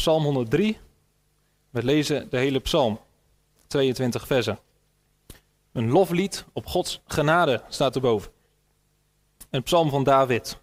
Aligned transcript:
Psalm 0.00 0.22
103. 0.24 0.78
We 1.70 1.82
lezen 1.82 2.30
de 2.30 2.36
hele 2.36 2.58
psalm, 2.58 3.00
22 3.66 4.26
versen. 4.26 4.58
Een 5.72 5.90
loflied 5.90 6.44
op 6.52 6.66
Gods 6.66 7.00
genade 7.04 7.62
staat 7.68 7.94
erboven. 7.94 8.32
Een 9.50 9.62
psalm 9.62 9.90
van 9.90 10.04
David. 10.04 10.58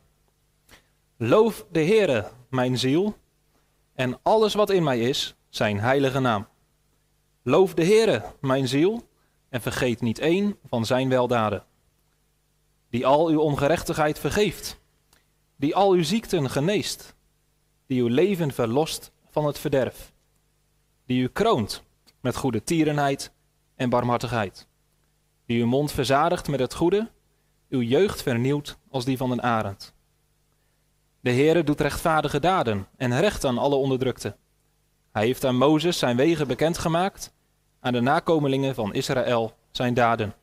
Loof 1.18 1.65
de 1.71 1.79
Heere, 1.79 2.31
mijn 2.50 2.78
ziel, 2.78 3.18
en 3.94 4.20
alles 4.23 4.54
wat 4.54 4.70
in 4.70 4.84
mij 4.84 5.00
is, 5.00 5.36
zijn 5.49 5.79
heilige 5.79 6.19
naam. 6.19 6.47
Loof 7.42 7.74
de 7.74 7.85
Heere, 7.85 8.24
mijn 8.42 8.67
ziel, 8.67 9.08
en 9.49 9.62
vergeet 9.62 10.01
niet 10.01 10.19
één 10.19 10.58
van 10.69 10.85
zijn 10.85 11.10
weldaden. 11.10 11.63
Die 12.90 13.06
al 13.06 13.28
uw 13.28 13.40
ongerechtigheid 13.40 14.19
vergeeft, 14.19 14.79
die 15.56 15.76
al 15.76 15.92
uw 15.92 16.04
ziekten 16.04 16.49
geneest, 16.49 17.16
die 17.85 18.02
uw 18.02 18.08
leven 18.08 18.52
verlost 18.52 19.12
van 19.38 19.45
het 19.45 19.59
verderf, 19.59 20.13
die 21.05 21.22
u 21.22 21.27
kroont 21.27 21.84
met 22.22 22.36
goede 22.36 22.64
tierenheid 22.64 23.32
en 23.76 23.90
barmhartigheid, 23.90 24.68
die 25.46 25.62
uw 25.62 25.68
mond 25.68 25.91
verzadigt 25.91 26.48
met 26.48 26.60
het 26.60 26.73
goede, 26.73 27.12
uw 27.70 27.82
jeugd 27.82 28.22
vernieuwt 28.22 28.77
als 28.90 29.05
die 29.05 29.18
van 29.18 29.32
een 29.32 29.41
arend. 29.41 29.94
De 31.20 31.32
Heere 31.32 31.63
doet 31.63 31.82
rechtvaardige 31.82 32.40
daden 32.40 32.88
en 32.96 33.20
recht 33.20 33.46
aan 33.46 33.58
alle 33.58 33.76
onderdrukte. 33.76 34.36
Hij 35.12 35.26
heeft 35.26 35.46
aan 35.46 35.58
Mozes 35.58 35.99
zijn 35.99 36.18
wegen 36.18 36.48
bekendgemaakt, 36.48 37.34
aan 37.80 37.94
de 37.94 38.02
nakomelingen 38.02 38.76
van 38.76 38.94
Israël 38.94 39.58
zijn 39.72 39.94
daden. 39.94 40.34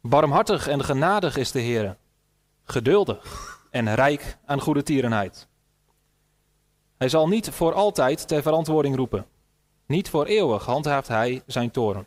Barmhartig 0.00 0.68
en 0.68 0.84
genadig 0.84 1.36
is 1.36 1.50
de 1.50 1.60
Heere, 1.60 1.96
geduldig 2.64 3.60
en 3.70 3.94
rijk 3.94 4.38
aan 4.44 4.60
goede 4.60 4.82
tierenheid. 4.82 5.48
Hij 6.98 7.08
zal 7.08 7.28
niet 7.28 7.50
voor 7.50 7.72
altijd 7.72 8.28
ter 8.28 8.42
verantwoording 8.42 8.96
roepen. 8.96 9.26
Niet 9.86 10.08
voor 10.08 10.24
eeuwig 10.26 10.64
handhaaft 10.64 11.08
hij 11.08 11.42
zijn 11.46 11.70
toren. 11.70 12.06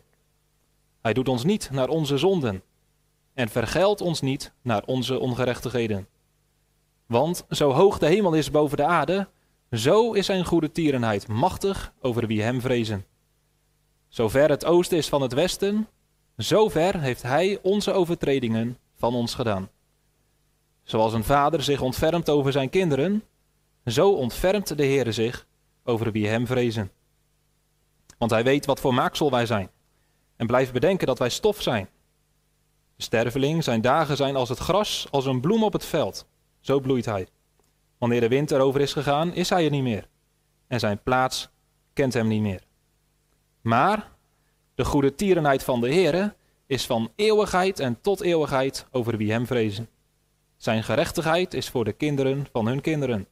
Hij 1.00 1.12
doet 1.12 1.28
ons 1.28 1.44
niet 1.44 1.70
naar 1.72 1.88
onze 1.88 2.18
zonden 2.18 2.62
en 3.34 3.48
vergeldt 3.48 4.00
ons 4.00 4.20
niet 4.20 4.52
naar 4.62 4.82
onze 4.84 5.18
ongerechtigheden. 5.18 6.08
Want 7.06 7.44
zo 7.48 7.70
hoog 7.70 7.98
de 7.98 8.06
hemel 8.06 8.32
is 8.32 8.50
boven 8.50 8.76
de 8.76 8.84
aarde, 8.84 9.28
zo 9.70 10.12
is 10.12 10.26
zijn 10.26 10.44
goede 10.44 10.72
tierenheid 10.72 11.28
machtig 11.28 11.92
over 12.00 12.26
wie 12.26 12.42
hem 12.42 12.60
vrezen. 12.60 13.04
Zover 14.08 14.48
het 14.48 14.64
oosten 14.64 14.96
is 14.98 15.08
van 15.08 15.22
het 15.22 15.32
westen, 15.32 15.88
zover 16.36 17.00
heeft 17.00 17.22
hij 17.22 17.58
onze 17.62 17.92
overtredingen 17.92 18.78
van 18.96 19.14
ons 19.14 19.34
gedaan. 19.34 19.68
Zoals 20.82 21.12
een 21.12 21.24
vader 21.24 21.62
zich 21.62 21.80
ontfermt 21.80 22.28
over 22.28 22.52
zijn 22.52 22.70
kinderen, 22.70 23.22
zo 23.92 24.12
ontfermt 24.12 24.76
de 24.76 24.84
Heere 24.84 25.12
zich 25.12 25.46
over 25.84 26.12
wie 26.12 26.28
hem 26.28 26.46
vrezen. 26.46 26.90
Want 28.18 28.30
hij 28.30 28.44
weet 28.44 28.66
wat 28.66 28.80
voor 28.80 28.94
maaksel 28.94 29.30
wij 29.30 29.46
zijn 29.46 29.70
en 30.36 30.46
blijft 30.46 30.72
bedenken 30.72 31.06
dat 31.06 31.18
wij 31.18 31.28
stof 31.28 31.62
zijn. 31.62 31.88
De 32.96 33.02
sterveling, 33.02 33.64
zijn 33.64 33.80
dagen 33.80 34.16
zijn 34.16 34.36
als 34.36 34.48
het 34.48 34.58
gras, 34.58 35.06
als 35.10 35.26
een 35.26 35.40
bloem 35.40 35.64
op 35.64 35.72
het 35.72 35.84
veld. 35.84 36.26
Zo 36.60 36.80
bloeit 36.80 37.04
hij. 37.04 37.28
Wanneer 37.98 38.20
de 38.20 38.28
wind 38.28 38.50
erover 38.50 38.80
is 38.80 38.92
gegaan, 38.92 39.34
is 39.34 39.48
hij 39.48 39.64
er 39.64 39.70
niet 39.70 39.82
meer. 39.82 40.08
En 40.66 40.80
zijn 40.80 41.02
plaats 41.02 41.48
kent 41.92 42.14
hem 42.14 42.28
niet 42.28 42.40
meer. 42.40 42.62
Maar 43.60 44.10
de 44.74 44.84
goede 44.84 45.14
tierenheid 45.14 45.64
van 45.64 45.80
de 45.80 45.92
Heere 45.92 46.34
is 46.66 46.86
van 46.86 47.12
eeuwigheid 47.16 47.80
en 47.80 48.00
tot 48.00 48.20
eeuwigheid 48.20 48.86
over 48.90 49.16
wie 49.16 49.32
hem 49.32 49.46
vrezen. 49.46 49.88
Zijn 50.56 50.84
gerechtigheid 50.84 51.54
is 51.54 51.68
voor 51.68 51.84
de 51.84 51.92
kinderen 51.92 52.46
van 52.52 52.66
hun 52.66 52.80
kinderen, 52.80 53.28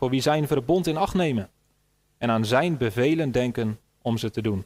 voor 0.00 0.10
wie 0.10 0.20
zijn 0.20 0.46
verbond 0.46 0.86
in 0.86 0.96
acht 0.96 1.14
nemen 1.14 1.50
en 2.18 2.30
aan 2.30 2.44
zijn 2.44 2.76
bevelen 2.76 3.30
denken 3.30 3.78
om 4.02 4.18
ze 4.18 4.30
te 4.30 4.42
doen. 4.42 4.64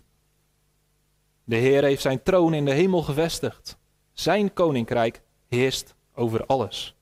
De 1.45 1.57
Heer 1.57 1.83
heeft 1.83 2.03
zijn 2.03 2.23
troon 2.23 2.55
in 2.55 2.65
de 2.65 2.73
hemel 2.73 3.03
gevestigd. 3.03 3.79
Zijn 4.13 4.53
koninkrijk 4.53 5.23
heerst 5.49 5.95
over 6.15 6.47
alles. 6.47 6.97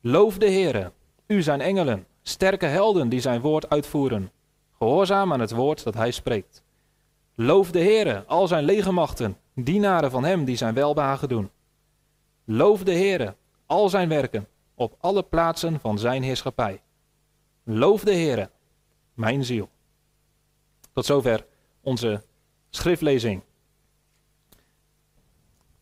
Loof 0.00 0.38
de 0.38 0.50
Heere, 0.50 0.92
u 1.26 1.42
zijn 1.42 1.60
engelen, 1.60 2.06
sterke 2.22 2.66
helden 2.66 3.08
die 3.08 3.20
zijn 3.20 3.40
woord 3.40 3.70
uitvoeren, 3.70 4.30
gehoorzaam 4.78 5.32
aan 5.32 5.40
het 5.40 5.52
woord 5.52 5.82
dat 5.84 5.94
hij 5.94 6.10
spreekt. 6.10 6.62
Loof 7.34 7.70
de 7.70 7.80
Heere, 7.80 8.24
al 8.26 8.46
zijn 8.46 8.64
legermachten, 8.64 9.36
dienaren 9.54 10.10
van 10.10 10.24
hem 10.24 10.44
die 10.44 10.56
zijn 10.56 10.74
welbehagen 10.74 11.28
doen. 11.28 11.50
Loof 12.44 12.82
de 12.82 12.94
Heere, 12.94 13.34
al 13.66 13.88
zijn 13.88 14.08
werken, 14.08 14.48
op 14.74 14.96
alle 15.00 15.22
plaatsen 15.22 15.80
van 15.80 15.98
zijn 15.98 16.22
heerschappij. 16.22 16.80
Loof 17.70 18.04
de 18.04 18.14
Heere, 18.14 18.50
mijn 19.14 19.44
ziel. 19.44 19.70
Tot 20.92 21.06
zover 21.06 21.46
onze 21.80 22.22
schriftlezing. 22.70 23.42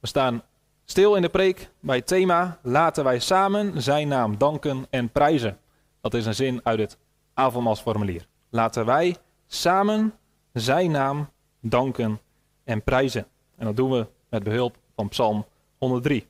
We 0.00 0.06
staan 0.06 0.42
stil 0.84 1.14
in 1.14 1.22
de 1.22 1.28
preek 1.28 1.70
bij 1.80 1.96
het 1.96 2.06
thema 2.06 2.58
Laten 2.62 3.04
wij 3.04 3.18
samen 3.18 3.82
zijn 3.82 4.08
naam 4.08 4.38
danken 4.38 4.86
en 4.90 5.10
prijzen. 5.10 5.58
Dat 6.00 6.14
is 6.14 6.26
een 6.26 6.34
zin 6.34 6.60
uit 6.64 6.78
het 6.78 6.98
avondmaalsformulier. 7.34 8.26
Laten 8.50 8.84
wij 8.84 9.16
samen 9.46 10.14
zijn 10.52 10.90
naam 10.90 11.30
danken 11.60 12.20
en 12.64 12.82
prijzen. 12.82 13.26
En 13.56 13.64
dat 13.64 13.76
doen 13.76 13.90
we 13.90 14.06
met 14.28 14.42
behulp 14.42 14.76
van 14.94 15.08
Psalm 15.08 15.46
103. 15.78 16.26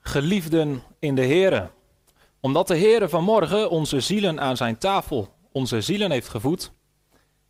Geliefden 0.00 0.82
in 0.98 1.14
de 1.14 1.26
Here, 1.26 1.70
omdat 2.40 2.68
de 2.68 2.78
Heere 2.78 3.08
vanmorgen 3.08 3.70
onze 3.70 4.00
zielen 4.00 4.40
aan 4.40 4.56
zijn 4.56 4.78
tafel, 4.78 5.34
onze 5.52 5.80
zielen 5.80 6.10
heeft 6.10 6.28
gevoed, 6.28 6.72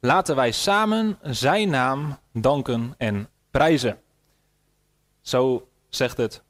laten 0.00 0.36
wij 0.36 0.50
samen 0.52 1.18
zijn 1.22 1.70
naam 1.70 2.18
danken 2.32 2.94
en 2.98 3.28
prijzen. 3.50 4.00
Zo 5.20 5.68
zegt 5.88 6.16
het 6.16 6.42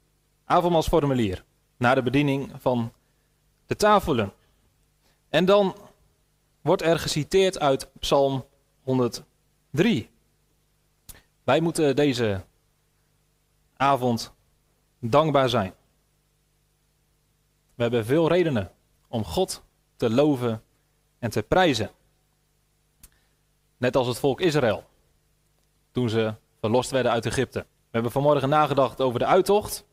avondmaalsformulier 0.44 1.44
na 1.76 1.94
de 1.94 2.02
bediening 2.02 2.52
van 2.58 2.92
de 3.66 3.76
tafelen. 3.76 4.32
En 5.28 5.44
dan 5.44 5.74
wordt 6.60 6.82
er 6.82 6.98
geciteerd 6.98 7.58
uit 7.58 7.90
Psalm 7.98 8.46
103. 8.82 10.10
Wij 11.44 11.60
moeten 11.60 11.96
deze 11.96 12.44
avond 13.76 14.32
dankbaar 14.98 15.48
zijn. 15.48 15.74
We 17.80 17.86
hebben 17.86 18.04
veel 18.04 18.28
redenen 18.28 18.70
om 19.08 19.24
God 19.24 19.62
te 19.96 20.10
loven 20.10 20.62
en 21.18 21.30
te 21.30 21.42
prijzen. 21.42 21.90
Net 23.76 23.96
als 23.96 24.06
het 24.06 24.18
volk 24.18 24.40
Israël, 24.40 24.84
toen 25.92 26.08
ze 26.08 26.34
verlost 26.58 26.90
werden 26.90 27.12
uit 27.12 27.26
Egypte. 27.26 27.58
We 27.58 27.66
hebben 27.90 28.12
vanmorgen 28.12 28.48
nagedacht 28.48 29.00
over 29.00 29.18
de 29.18 29.26
uittocht, 29.26 29.84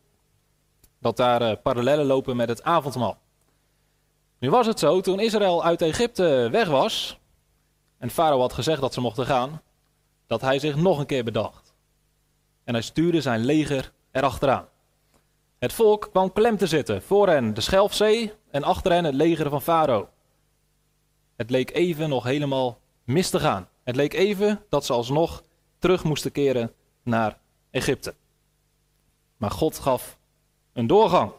dat 1.00 1.18
daar 1.18 1.42
uh, 1.42 1.52
parallellen 1.64 2.06
lopen 2.06 2.36
met 2.36 2.50
het 2.50 2.64
avondmaal. 2.64 3.18
Nu 4.40 4.50
was 4.50 4.68
het 4.68 4.80
zo, 4.80 5.02
toen 5.02 5.20
Israël 5.20 5.64
uit 5.64 5.82
Egypte 5.82 6.48
weg 6.52 6.68
was, 6.68 7.20
en 7.98 8.10
Farao 8.10 8.40
had 8.40 8.54
gezegd 8.54 8.82
dat 8.82 8.94
ze 8.94 9.02
mochten 9.02 9.26
gaan, 9.26 9.62
dat 10.26 10.42
hij 10.42 10.60
zich 10.60 10.76
nog 10.76 11.00
een 11.00 11.06
keer 11.06 11.24
bedacht. 11.24 11.74
En 12.64 12.74
hij 12.74 12.84
stuurde 12.84 13.22
zijn 13.22 13.46
leger 13.46 13.92
erachteraan. 14.12 14.68
Het 15.58 15.74
volk 15.74 16.10
kwam 16.12 16.34
klem 16.34 16.58
te 16.58 16.68
zitten, 16.68 17.02
voor 17.02 17.28
hen 17.28 17.54
de 17.54 17.62
Schelfzee 17.62 18.34
en 18.52 18.64
achter 18.64 18.92
hen 18.92 19.04
het 19.04 19.14
leger 19.14 19.50
van 19.50 19.62
Farao. 19.62 20.10
Het 21.36 21.50
leek 21.50 21.72
even 21.72 22.10
nog 22.10 22.24
helemaal 22.24 22.80
mis 23.04 23.30
te 23.30 23.40
gaan. 23.40 23.70
Het 23.84 23.96
leek 23.96 24.14
even 24.14 24.66
dat 24.70 24.86
ze 24.86 24.94
alsnog 24.94 25.44
terug 25.80 26.04
moesten 26.04 26.32
keren 26.32 26.74
naar 27.04 27.40
Egypte. 27.72 28.16
Maar 29.38 29.52
God 29.52 29.80
gaf 29.80 30.18
een 30.74 30.88
doorgang. 30.88 31.32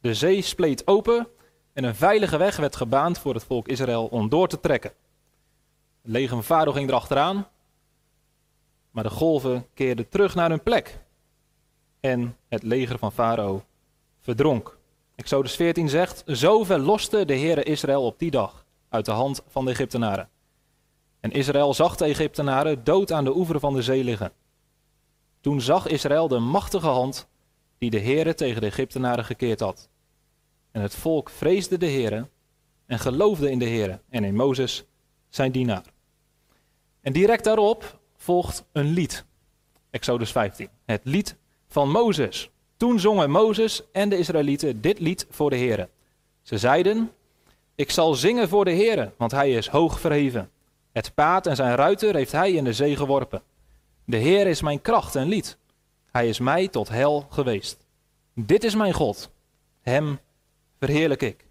De 0.00 0.14
zee 0.14 0.42
spleet 0.42 0.86
open 0.86 1.28
en 1.72 1.84
een 1.84 1.94
veilige 1.94 2.36
weg 2.36 2.56
werd 2.56 2.76
gebaand 2.76 3.18
voor 3.18 3.34
het 3.34 3.44
volk 3.44 3.68
Israël 3.68 4.06
om 4.06 4.28
door 4.28 4.48
te 4.48 4.60
trekken. 4.60 4.92
Het 6.02 6.10
leger 6.12 6.28
van 6.28 6.44
Farao 6.44 6.72
ging 6.72 6.88
erachteraan, 6.88 7.48
maar 8.90 9.04
de 9.04 9.10
golven 9.10 9.66
keerden 9.74 10.08
terug 10.08 10.34
naar 10.34 10.50
hun 10.50 10.62
plek. 10.62 10.98
En 12.00 12.36
het 12.48 12.62
leger 12.62 12.98
van 12.98 13.12
Farao 13.12 13.64
verdronk. 14.20 14.78
Exodus 15.14 15.56
14 15.56 15.88
zegt: 15.88 16.22
Zo 16.26 16.64
verloste 16.64 17.24
de 17.24 17.36
Heere 17.36 17.62
Israël 17.62 18.04
op 18.04 18.18
die 18.18 18.30
dag 18.30 18.66
uit 18.88 19.04
de 19.04 19.10
hand 19.10 19.42
van 19.46 19.64
de 19.64 19.70
Egyptenaren. 19.70 20.28
En 21.20 21.30
Israël 21.30 21.74
zag 21.74 21.96
de 21.96 22.04
Egyptenaren 22.04 22.84
dood 22.84 23.12
aan 23.12 23.24
de 23.24 23.36
oever 23.36 23.60
van 23.60 23.74
de 23.74 23.82
zee 23.82 24.04
liggen. 24.04 24.32
Toen 25.40 25.60
zag 25.60 25.86
Israël 25.86 26.28
de 26.28 26.38
machtige 26.38 26.86
hand 26.86 27.28
die 27.78 27.90
de 27.90 28.00
Heere 28.00 28.34
tegen 28.34 28.60
de 28.60 28.66
Egyptenaren 28.66 29.24
gekeerd 29.24 29.60
had. 29.60 29.88
En 30.70 30.82
het 30.82 30.94
volk 30.94 31.30
vreesde 31.30 31.78
de 31.78 31.90
Heere 31.90 32.28
en 32.86 32.98
geloofde 32.98 33.50
in 33.50 33.58
de 33.58 33.68
Heere 33.68 34.00
en 34.08 34.24
in 34.24 34.34
Mozes, 34.34 34.84
zijn 35.28 35.52
dienaar. 35.52 35.84
En 37.00 37.12
direct 37.12 37.44
daarop 37.44 38.00
volgt 38.16 38.64
een 38.72 38.86
lied. 38.86 39.24
Exodus 39.90 40.32
15. 40.32 40.68
Het 40.84 41.00
lied 41.04 41.36
van 41.70 41.90
Mozes. 41.90 42.50
Toen 42.76 43.00
zongen 43.00 43.30
Mozes 43.30 43.82
en 43.92 44.08
de 44.08 44.18
Israëlieten 44.18 44.80
dit 44.80 44.98
lied 44.98 45.26
voor 45.30 45.50
de 45.50 45.56
Heere. 45.56 45.88
Ze 46.42 46.58
zeiden: 46.58 47.12
Ik 47.74 47.90
zal 47.90 48.14
zingen 48.14 48.48
voor 48.48 48.64
de 48.64 48.74
Heere, 48.74 49.12
want 49.16 49.30
hij 49.30 49.52
is 49.52 49.68
hoog 49.68 50.00
verheven. 50.00 50.50
Het 50.92 51.14
paard 51.14 51.46
en 51.46 51.56
zijn 51.56 51.74
ruiter 51.74 52.14
heeft 52.14 52.32
hij 52.32 52.52
in 52.52 52.64
de 52.64 52.72
zee 52.72 52.96
geworpen. 52.96 53.42
De 54.04 54.16
Heer 54.16 54.46
is 54.46 54.62
mijn 54.62 54.80
kracht 54.80 55.16
en 55.16 55.28
lied. 55.28 55.56
Hij 56.10 56.28
is 56.28 56.38
mij 56.38 56.68
tot 56.68 56.88
hel 56.88 57.26
geweest. 57.30 57.86
Dit 58.34 58.64
is 58.64 58.74
mijn 58.74 58.92
God. 58.92 59.30
Hem 59.80 60.18
verheerlijk 60.78 61.22
ik. 61.22 61.44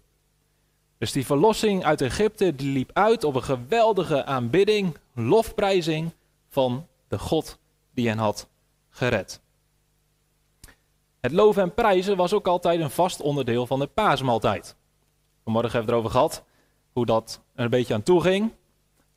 Dus 0.98 1.12
die 1.12 1.26
verlossing 1.26 1.84
uit 1.84 2.00
Egypte 2.00 2.54
die 2.54 2.72
liep 2.72 2.90
uit 2.92 3.24
op 3.24 3.34
een 3.34 3.42
geweldige 3.42 4.24
aanbidding, 4.24 4.96
lofprijzing 5.14 6.10
van 6.48 6.86
de 7.08 7.18
God 7.18 7.58
die 7.94 8.08
hen 8.08 8.18
had 8.18 8.48
gered. 8.90 9.40
Het 11.20 11.32
loven 11.32 11.62
en 11.62 11.74
prijzen 11.74 12.16
was 12.16 12.32
ook 12.32 12.46
altijd 12.46 12.80
een 12.80 12.90
vast 12.90 13.20
onderdeel 13.20 13.66
van 13.66 13.78
de 13.78 13.86
paasmaaltijd. 13.86 14.76
Vanmorgen 15.44 15.72
hebben 15.72 15.88
we 15.88 15.92
erover 15.92 16.10
gehad 16.10 16.44
hoe 16.92 17.06
dat 17.06 17.40
er 17.54 17.64
een 17.64 17.70
beetje 17.70 17.94
aan 17.94 18.02
toe 18.02 18.20
ging. 18.20 18.52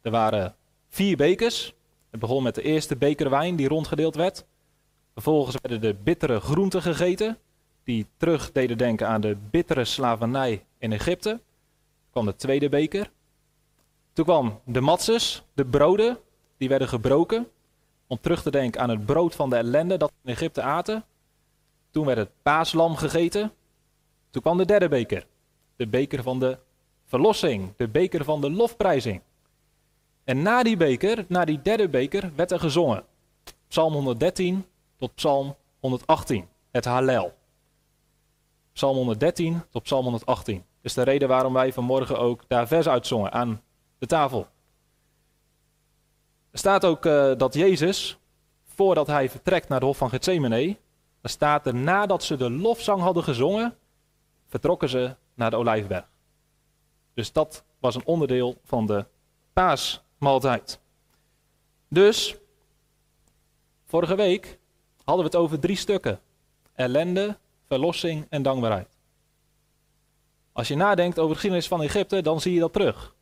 Er 0.02 0.12
waren 0.12 0.56
vier 0.90 1.18
bekers. 1.18 1.74
Het 2.10 2.20
begon 2.20 2.44
met 2.44 2.56
de 2.56 2.62
eerste 2.62 2.96
beker 2.96 3.30
wijn 3.30 3.56
die 3.56 3.68
rondgedeeld 3.68 4.16
werd. 4.16 4.46
Vervolgens 5.14 5.56
werden 5.62 5.82
de 5.82 5.94
bittere 6.04 6.40
groenten 6.40 6.82
gegeten, 6.82 7.38
die 7.84 8.08
terug 8.18 8.52
deden 8.52 8.78
denken 8.78 9.08
aan 9.08 9.22
de 9.22 9.38
bittere 9.52 9.86
slavernij 9.86 10.66
in 10.78 10.92
Egypte. 10.92 11.30
Toen 11.30 12.12
kwam 12.12 12.26
de 12.26 12.36
tweede 12.36 12.70
beker. 12.70 13.12
Toen 14.14 14.26
kwam 14.26 14.60
de 14.66 14.82
matzes, 14.82 15.44
de 15.54 15.66
broden, 15.66 16.20
die 16.58 16.70
werden 16.70 16.88
gebroken 16.88 17.48
om 18.08 18.18
terug 18.22 18.42
te 18.42 18.52
denken 18.52 18.82
aan 18.82 18.90
het 18.90 19.06
brood 19.06 19.36
van 19.36 19.50
de 19.50 19.56
ellende 19.56 19.98
dat 19.98 20.12
in 20.24 20.32
Egypte 20.32 20.62
aten. 20.62 21.06
Toen 21.94 22.06
werd 22.06 22.18
het 22.18 22.32
paaslam 22.42 22.96
gegeten. 22.96 23.52
Toen 24.30 24.42
kwam 24.42 24.58
de 24.58 24.66
derde 24.66 24.88
beker. 24.88 25.28
De 25.76 25.88
beker 25.88 26.24
van 26.24 26.40
de 26.40 26.58
verlossing. 27.06 27.74
De 27.78 27.88
beker 27.88 28.24
van 28.24 28.42
de 28.42 28.52
lofprijzing. 28.52 29.22
En 30.24 30.42
na 30.42 30.64
die 30.64 30.78
beker, 30.78 31.26
na 31.28 31.46
die 31.46 31.62
derde 31.62 31.90
beker, 31.90 32.32
werd 32.36 32.52
er 32.52 32.60
gezongen. 32.60 33.04
Psalm 33.68 33.94
113 33.94 34.66
tot 34.98 35.16
Psalm 35.16 35.56
118. 35.80 36.48
Het 36.72 36.86
Hallel. 36.86 37.34
Psalm 38.74 38.96
113 38.96 39.62
tot 39.70 39.84
Psalm 39.84 40.04
118. 40.04 40.56
Dat 40.56 40.66
is 40.82 40.94
de 40.94 41.04
reden 41.04 41.28
waarom 41.28 41.54
wij 41.54 41.74
vanmorgen 41.74 42.20
ook 42.20 42.44
daar 42.48 42.68
vers 42.68 42.88
uitzongen 42.88 43.32
aan 43.32 43.62
de 43.98 44.06
tafel. 44.06 44.48
Er 46.52 46.60
staat 46.60 46.86
ook 46.86 47.06
uh, 47.06 47.32
dat 47.38 47.54
Jezus, 47.54 48.18
voordat 48.64 49.08
hij 49.08 49.30
vertrekt 49.30 49.70
naar 49.70 49.80
de 49.80 49.86
hof 49.86 49.98
van 49.98 50.10
Gethsemane, 50.10 50.78
dan 51.24 51.32
staat 51.32 51.68
er 51.68 51.76
nadat 51.76 52.24
ze 52.24 52.36
de 52.36 52.50
lofzang 52.50 53.02
hadden 53.02 53.24
gezongen, 53.24 53.78
vertrokken 54.48 54.90
ze 54.90 55.16
naar 55.34 55.50
de 55.50 55.56
olijfberg. 55.56 56.10
Dus 57.14 57.32
dat 57.32 57.64
was 57.80 57.96
een 57.96 58.06
onderdeel 58.06 58.58
van 58.64 58.86
de 58.86 59.06
paasmaaltijd. 59.54 60.80
Dus, 61.88 62.36
vorige 63.86 64.16
week 64.16 64.60
hadden 65.04 65.26
we 65.26 65.32
het 65.32 65.42
over 65.42 65.60
drie 65.60 65.76
stukken. 65.76 66.20
Ellende, 66.74 67.38
verlossing 67.68 68.26
en 68.30 68.42
dankbaarheid. 68.42 68.98
Als 70.52 70.68
je 70.68 70.76
nadenkt 70.76 71.18
over 71.18 71.30
de 71.30 71.34
geschiedenis 71.34 71.68
van 71.68 71.82
Egypte, 71.82 72.22
dan 72.22 72.42
zie 72.42 72.54
je 72.54 72.60
dat 72.60 72.74
terug. 72.74 73.16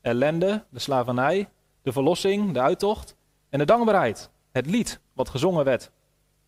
Ellende, 0.00 0.64
de 0.70 0.78
slavernij, 0.78 1.48
de 1.82 1.92
verlossing, 1.92 2.52
de 2.52 2.60
uittocht 2.60 3.16
en 3.48 3.58
de 3.58 3.64
dankbaarheid. 3.64 4.30
Het 4.52 4.66
lied 4.66 5.00
wat 5.12 5.28
gezongen 5.28 5.64
werd 5.64 5.90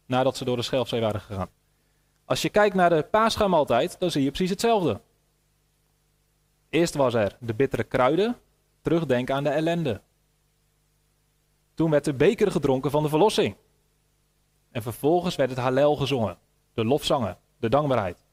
nadat 0.06 0.36
ze 0.36 0.44
door 0.44 0.56
de 0.56 0.62
Schelfzee 0.62 1.00
waren 1.00 1.20
gegaan. 1.20 1.48
Als 2.24 2.42
je 2.42 2.48
kijkt 2.48 2.74
naar 2.74 2.90
de 2.90 3.06
paasgamaaltijd, 3.10 3.98
dan 3.98 4.10
zie 4.10 4.22
je 4.22 4.30
precies 4.30 4.50
hetzelfde. 4.50 5.00
Eerst 6.70 6.94
was 6.94 7.14
er 7.14 7.36
de 7.40 7.54
bittere 7.54 7.84
kruiden, 7.84 8.36
terugdenken 8.82 9.34
aan 9.34 9.44
de 9.44 9.50
ellende. 9.50 10.00
Toen 11.74 11.90
werd 11.90 12.04
de 12.04 12.14
beker 12.14 12.50
gedronken 12.50 12.90
van 12.90 13.02
de 13.02 13.08
verlossing. 13.08 13.56
En 14.70 14.82
vervolgens 14.82 15.36
werd 15.36 15.50
het 15.50 15.58
Hallel 15.58 15.96
gezongen, 15.96 16.38
de 16.74 16.84
lofzangen, 16.84 17.38
de 17.58 17.68
dankbaarheid. 17.68 18.24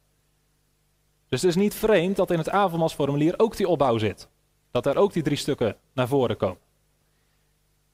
Dus 1.27 1.41
het 1.41 1.49
is 1.49 1.55
niet 1.55 1.75
vreemd 1.75 2.15
dat 2.15 2.31
in 2.31 2.37
het 2.37 2.49
avondmaalsformulier 2.49 3.33
ook 3.39 3.57
die 3.57 3.67
opbouw 3.67 3.97
zit. 3.97 4.29
Dat 4.71 4.85
er 4.85 4.97
ook 4.97 5.13
die 5.13 5.23
drie 5.23 5.37
stukken 5.37 5.77
naar 5.93 6.07
voren 6.07 6.37
komen. 6.37 6.57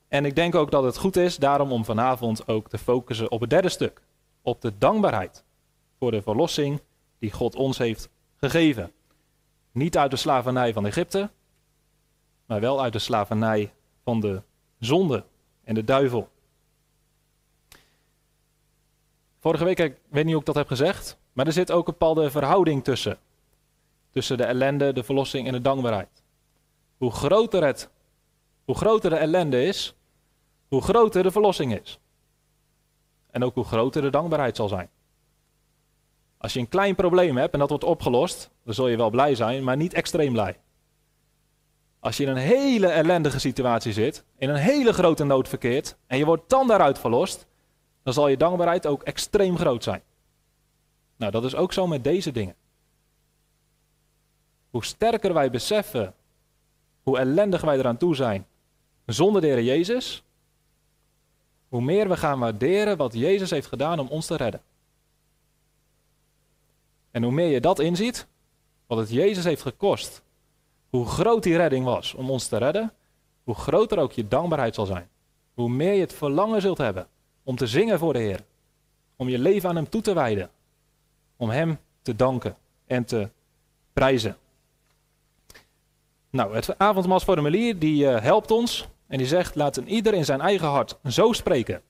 En 0.09 0.25
ik 0.25 0.35
denk 0.35 0.55
ook 0.55 0.71
dat 0.71 0.83
het 0.83 0.97
goed 0.97 1.15
is 1.15 1.37
daarom 1.37 1.71
om 1.71 1.85
vanavond 1.85 2.47
ook 2.47 2.69
te 2.69 2.77
focussen 2.77 3.31
op 3.31 3.41
het 3.41 3.49
derde 3.49 3.69
stuk. 3.69 4.01
Op 4.41 4.61
de 4.61 4.77
dankbaarheid 4.77 5.43
voor 5.99 6.11
de 6.11 6.21
verlossing 6.21 6.81
die 7.19 7.31
God 7.31 7.55
ons 7.55 7.77
heeft 7.77 8.09
gegeven. 8.35 8.91
Niet 9.71 9.97
uit 9.97 10.11
de 10.11 10.17
slavernij 10.17 10.73
van 10.73 10.85
Egypte, 10.85 11.29
maar 12.45 12.59
wel 12.59 12.81
uit 12.81 12.93
de 12.93 12.99
slavernij 12.99 13.73
van 14.03 14.19
de 14.19 14.41
zonde 14.79 15.23
en 15.63 15.75
de 15.75 15.83
duivel. 15.83 16.29
Vorige 19.39 19.63
week, 19.63 19.79
ik 19.79 19.97
weet 20.09 20.23
niet 20.23 20.33
hoe 20.33 20.41
ik 20.41 20.47
dat 20.47 20.55
heb 20.55 20.67
gezegd, 20.67 21.17
maar 21.33 21.45
er 21.45 21.53
zit 21.53 21.71
ook 21.71 21.87
een 21.87 21.93
bepaalde 21.93 22.31
verhouding 22.31 22.83
tussen. 22.83 23.17
Tussen 24.11 24.37
de 24.37 24.43
ellende, 24.43 24.93
de 24.93 25.03
verlossing 25.03 25.47
en 25.47 25.53
de 25.53 25.61
dankbaarheid. 25.61 26.23
Hoe 26.97 27.11
groter, 27.11 27.63
het, 27.63 27.89
hoe 28.65 28.75
groter 28.75 29.09
de 29.09 29.15
ellende 29.15 29.63
is, 29.63 29.95
hoe 30.69 30.81
groter 30.81 31.23
de 31.23 31.31
verlossing 31.31 31.79
is. 31.81 31.99
En 33.31 33.43
ook 33.43 33.55
hoe 33.55 33.63
groter 33.63 34.01
de 34.01 34.09
dankbaarheid 34.09 34.55
zal 34.55 34.67
zijn. 34.67 34.89
Als 36.37 36.53
je 36.53 36.59
een 36.59 36.69
klein 36.69 36.95
probleem 36.95 37.37
hebt 37.37 37.53
en 37.53 37.59
dat 37.59 37.69
wordt 37.69 37.83
opgelost, 37.83 38.49
dan 38.63 38.73
zul 38.73 38.87
je 38.87 38.97
wel 38.97 39.09
blij 39.09 39.35
zijn, 39.35 39.63
maar 39.63 39.77
niet 39.77 39.93
extreem 39.93 40.33
blij. 40.33 40.59
Als 41.99 42.17
je 42.17 42.23
in 42.23 42.29
een 42.29 42.37
hele 42.37 42.87
ellendige 42.87 43.39
situatie 43.39 43.93
zit, 43.93 44.23
in 44.37 44.49
een 44.49 44.55
hele 44.55 44.93
grote 44.93 45.23
nood 45.23 45.47
verkeert 45.47 45.97
en 46.07 46.17
je 46.17 46.25
wordt 46.25 46.49
dan 46.49 46.67
daaruit 46.67 46.99
verlost, 46.99 47.47
dan 48.03 48.13
zal 48.13 48.27
je 48.27 48.37
dankbaarheid 48.37 48.87
ook 48.87 49.03
extreem 49.03 49.57
groot 49.57 49.83
zijn. 49.83 50.01
Nou, 51.15 51.31
dat 51.31 51.43
is 51.43 51.55
ook 51.55 51.73
zo 51.73 51.87
met 51.87 52.03
deze 52.03 52.31
dingen. 52.31 52.55
Hoe 54.69 54.85
sterker 54.85 55.33
wij 55.33 55.49
beseffen 55.49 56.13
hoe 57.03 57.17
ellendig 57.17 57.61
wij 57.61 57.77
eraan 57.77 57.97
toe 57.97 58.15
zijn 58.15 58.47
zonder 59.05 59.41
de 59.41 59.47
Heer 59.47 59.63
Jezus, 59.63 60.23
hoe 61.69 61.81
meer 61.81 62.09
we 62.09 62.17
gaan 62.17 62.39
waarderen 62.39 62.97
wat 62.97 63.13
Jezus 63.13 63.49
heeft 63.49 63.67
gedaan 63.67 63.99
om 63.99 64.07
ons 64.07 64.25
te 64.25 64.35
redden. 64.35 64.61
En 67.11 67.23
hoe 67.23 67.31
meer 67.31 67.49
je 67.49 67.61
dat 67.61 67.79
inziet, 67.79 68.27
wat 68.87 68.97
het 68.97 69.09
Jezus 69.09 69.43
heeft 69.43 69.61
gekost, 69.61 70.21
hoe 70.89 71.05
groot 71.05 71.43
die 71.43 71.57
redding 71.57 71.85
was 71.85 72.13
om 72.13 72.29
ons 72.29 72.47
te 72.47 72.57
redden, 72.57 72.93
hoe 73.43 73.55
groter 73.55 73.99
ook 73.99 74.11
je 74.11 74.27
dankbaarheid 74.27 74.75
zal 74.75 74.85
zijn. 74.85 75.09
Hoe 75.53 75.69
meer 75.69 75.93
je 75.93 75.99
het 75.99 76.13
verlangen 76.13 76.61
zult 76.61 76.77
hebben 76.77 77.07
om 77.43 77.55
te 77.55 77.67
zingen 77.67 77.99
voor 77.99 78.13
de 78.13 78.19
Heer, 78.19 78.43
om 79.15 79.29
je 79.29 79.39
leven 79.39 79.69
aan 79.69 79.75
Hem 79.75 79.89
toe 79.89 80.01
te 80.01 80.13
wijden, 80.13 80.49
om 81.37 81.49
Hem 81.49 81.79
te 82.01 82.15
danken 82.15 82.57
en 82.85 83.05
te 83.05 83.29
prijzen. 83.93 84.37
Nou, 86.29 86.55
het 86.55 86.77
avondmaalsformulier 86.77 87.79
die 87.79 88.03
uh, 88.03 88.21
helpt 88.21 88.51
ons 88.51 88.87
en 89.09 89.17
die 89.17 89.27
zegt, 89.27 89.55
laat 89.55 89.77
een 89.77 89.87
ieder 89.87 90.13
in 90.13 90.25
zijn 90.25 90.41
eigen 90.41 90.67
hart 90.67 90.97
zo 91.05 91.33
spreken. 91.33 91.81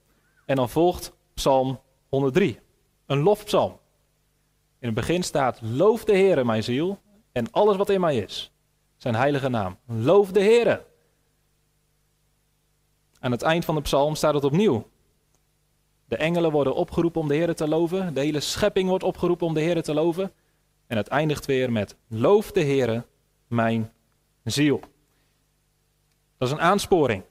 En 0.46 0.56
dan 0.56 0.70
volgt 0.70 1.14
Psalm 1.34 1.80
103, 2.10 2.60
een 3.06 3.20
lofpsalm. 3.20 3.80
In 4.80 4.88
het 4.88 4.94
begin 4.94 5.24
staat, 5.24 5.60
loof 5.62 6.04
de 6.04 6.12
Heere 6.12 6.44
mijn 6.44 6.64
ziel 6.64 7.00
en 7.32 7.52
alles 7.52 7.76
wat 7.76 7.90
in 7.90 8.00
mij 8.00 8.18
is. 8.18 8.52
Zijn 8.98 9.16
heilige 9.16 9.50
naam. 9.50 9.78
Loof 9.86 10.32
de 10.32 10.40
Heere. 10.40 10.86
Aan 13.20 13.32
het 13.32 13.42
eind 13.42 13.66
van 13.66 13.76
de 13.76 13.82
psalm 13.82 14.16
staat 14.16 14.34
het 14.34 14.44
opnieuw. 14.44 14.90
De 16.06 16.16
engelen 16.16 16.52
worden 16.52 16.76
opgeroepen 16.76 17.22
om 17.22 17.28
de 17.28 17.36
Heer 17.36 17.56
te 17.56 17.68
loven. 17.68 18.14
De 18.14 18.20
hele 18.20 18.40
schepping 18.40 18.90
wordt 18.90 19.04
opgeroepen 19.04 19.48
om 19.48 19.54
de 19.54 19.62
Heer 19.62 19.84
te 19.84 19.94
loven. 19.94 20.32
En 20.88 20.98
het 20.98 21.08
eindigt 21.08 21.46
weer 21.46 21.72
met: 21.72 21.96
Loof 22.08 22.52
de 22.52 22.64
Heere, 22.64 23.06
mijn 23.48 23.92
ziel. 24.44 24.80
Dat 26.39 26.48
is 26.48 26.53
een 26.53 26.62
aansporing. 26.62 27.24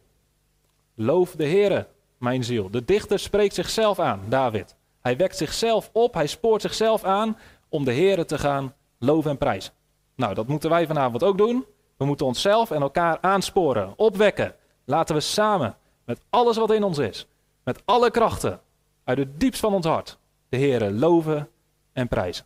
Loof 0.94 1.30
de 1.30 1.46
Heere, 1.46 1.86
mijn 2.18 2.44
ziel. 2.44 2.70
De 2.70 2.84
dichter 2.84 3.18
spreekt 3.18 3.54
zichzelf 3.54 3.98
aan, 3.98 4.20
David. 4.28 4.76
Hij 5.00 5.16
wekt 5.16 5.36
zichzelf 5.36 5.90
op, 5.92 6.14
hij 6.14 6.26
spoort 6.26 6.62
zichzelf 6.62 7.04
aan 7.04 7.38
om 7.68 7.84
de 7.84 7.92
Heere 7.92 8.24
te 8.24 8.38
gaan 8.38 8.74
loven 8.98 9.30
en 9.30 9.38
prijzen. 9.38 9.72
Nou, 10.14 10.34
dat 10.34 10.46
moeten 10.46 10.70
wij 10.70 10.86
vanavond 10.86 11.22
ook 11.22 11.38
doen. 11.38 11.64
We 11.96 12.04
moeten 12.04 12.26
onszelf 12.26 12.70
en 12.70 12.82
elkaar 12.82 13.18
aansporen, 13.20 13.92
opwekken. 13.96 14.54
Laten 14.84 15.14
we 15.14 15.20
samen, 15.20 15.76
met 16.04 16.20
alles 16.30 16.56
wat 16.56 16.72
in 16.72 16.82
ons 16.82 16.98
is, 16.98 17.26
met 17.64 17.82
alle 17.84 18.10
krachten, 18.10 18.60
uit 19.04 19.18
het 19.18 19.40
diepst 19.40 19.60
van 19.60 19.74
ons 19.74 19.86
hart, 19.86 20.18
de 20.48 20.56
Heere 20.56 20.92
loven 20.92 21.48
en 21.92 22.08
prijzen. 22.08 22.44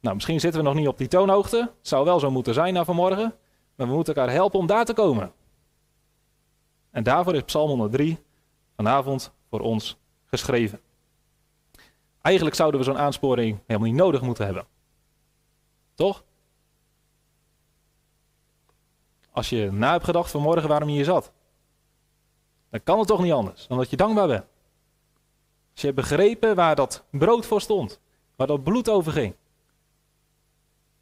Nou, 0.00 0.14
misschien 0.14 0.40
zitten 0.40 0.60
we 0.60 0.66
nog 0.66 0.76
niet 0.76 0.88
op 0.88 0.98
die 0.98 1.08
toonhoogte. 1.08 1.58
Het 1.58 1.88
zou 1.88 2.04
wel 2.04 2.20
zo 2.20 2.30
moeten 2.30 2.54
zijn 2.54 2.74
na 2.74 2.84
vanmorgen. 2.84 3.34
Maar 3.74 3.86
we 3.86 3.94
moeten 3.94 4.14
elkaar 4.14 4.32
helpen 4.32 4.58
om 4.58 4.66
daar 4.66 4.84
te 4.84 4.92
komen. 4.92 5.32
En 6.96 7.02
daarvoor 7.02 7.34
is 7.34 7.42
Psalm 7.42 7.68
103 7.68 8.18
vanavond 8.76 9.32
voor 9.50 9.60
ons 9.60 9.96
geschreven. 10.26 10.80
Eigenlijk 12.22 12.56
zouden 12.56 12.80
we 12.80 12.86
zo'n 12.86 12.98
aansporing 12.98 13.58
helemaal 13.66 13.88
niet 13.88 13.98
nodig 13.98 14.20
moeten 14.20 14.44
hebben. 14.44 14.66
Toch? 15.94 16.24
als 19.36 19.48
je 19.48 19.72
na 19.72 19.90
hebt 19.92 20.04
gedacht 20.04 20.30
vanmorgen 20.30 20.68
waarom 20.68 20.88
je 20.88 20.94
hier 20.94 21.04
zat. 21.04 21.32
Dan 22.70 22.82
kan 22.82 22.98
het 22.98 23.08
toch 23.08 23.22
niet 23.22 23.32
anders 23.32 23.66
dan 23.66 23.78
dat 23.78 23.90
je 23.90 23.96
dankbaar 23.96 24.26
bent. 24.26 24.44
Als 25.72 25.80
je 25.80 25.86
hebt 25.86 26.00
begrepen 26.00 26.54
waar 26.54 26.74
dat 26.76 27.04
brood 27.10 27.46
voor 27.46 27.60
stond, 27.60 28.00
waar 28.36 28.46
dat 28.46 28.62
bloed 28.62 28.88
over 28.88 29.12
ging. 29.12 29.34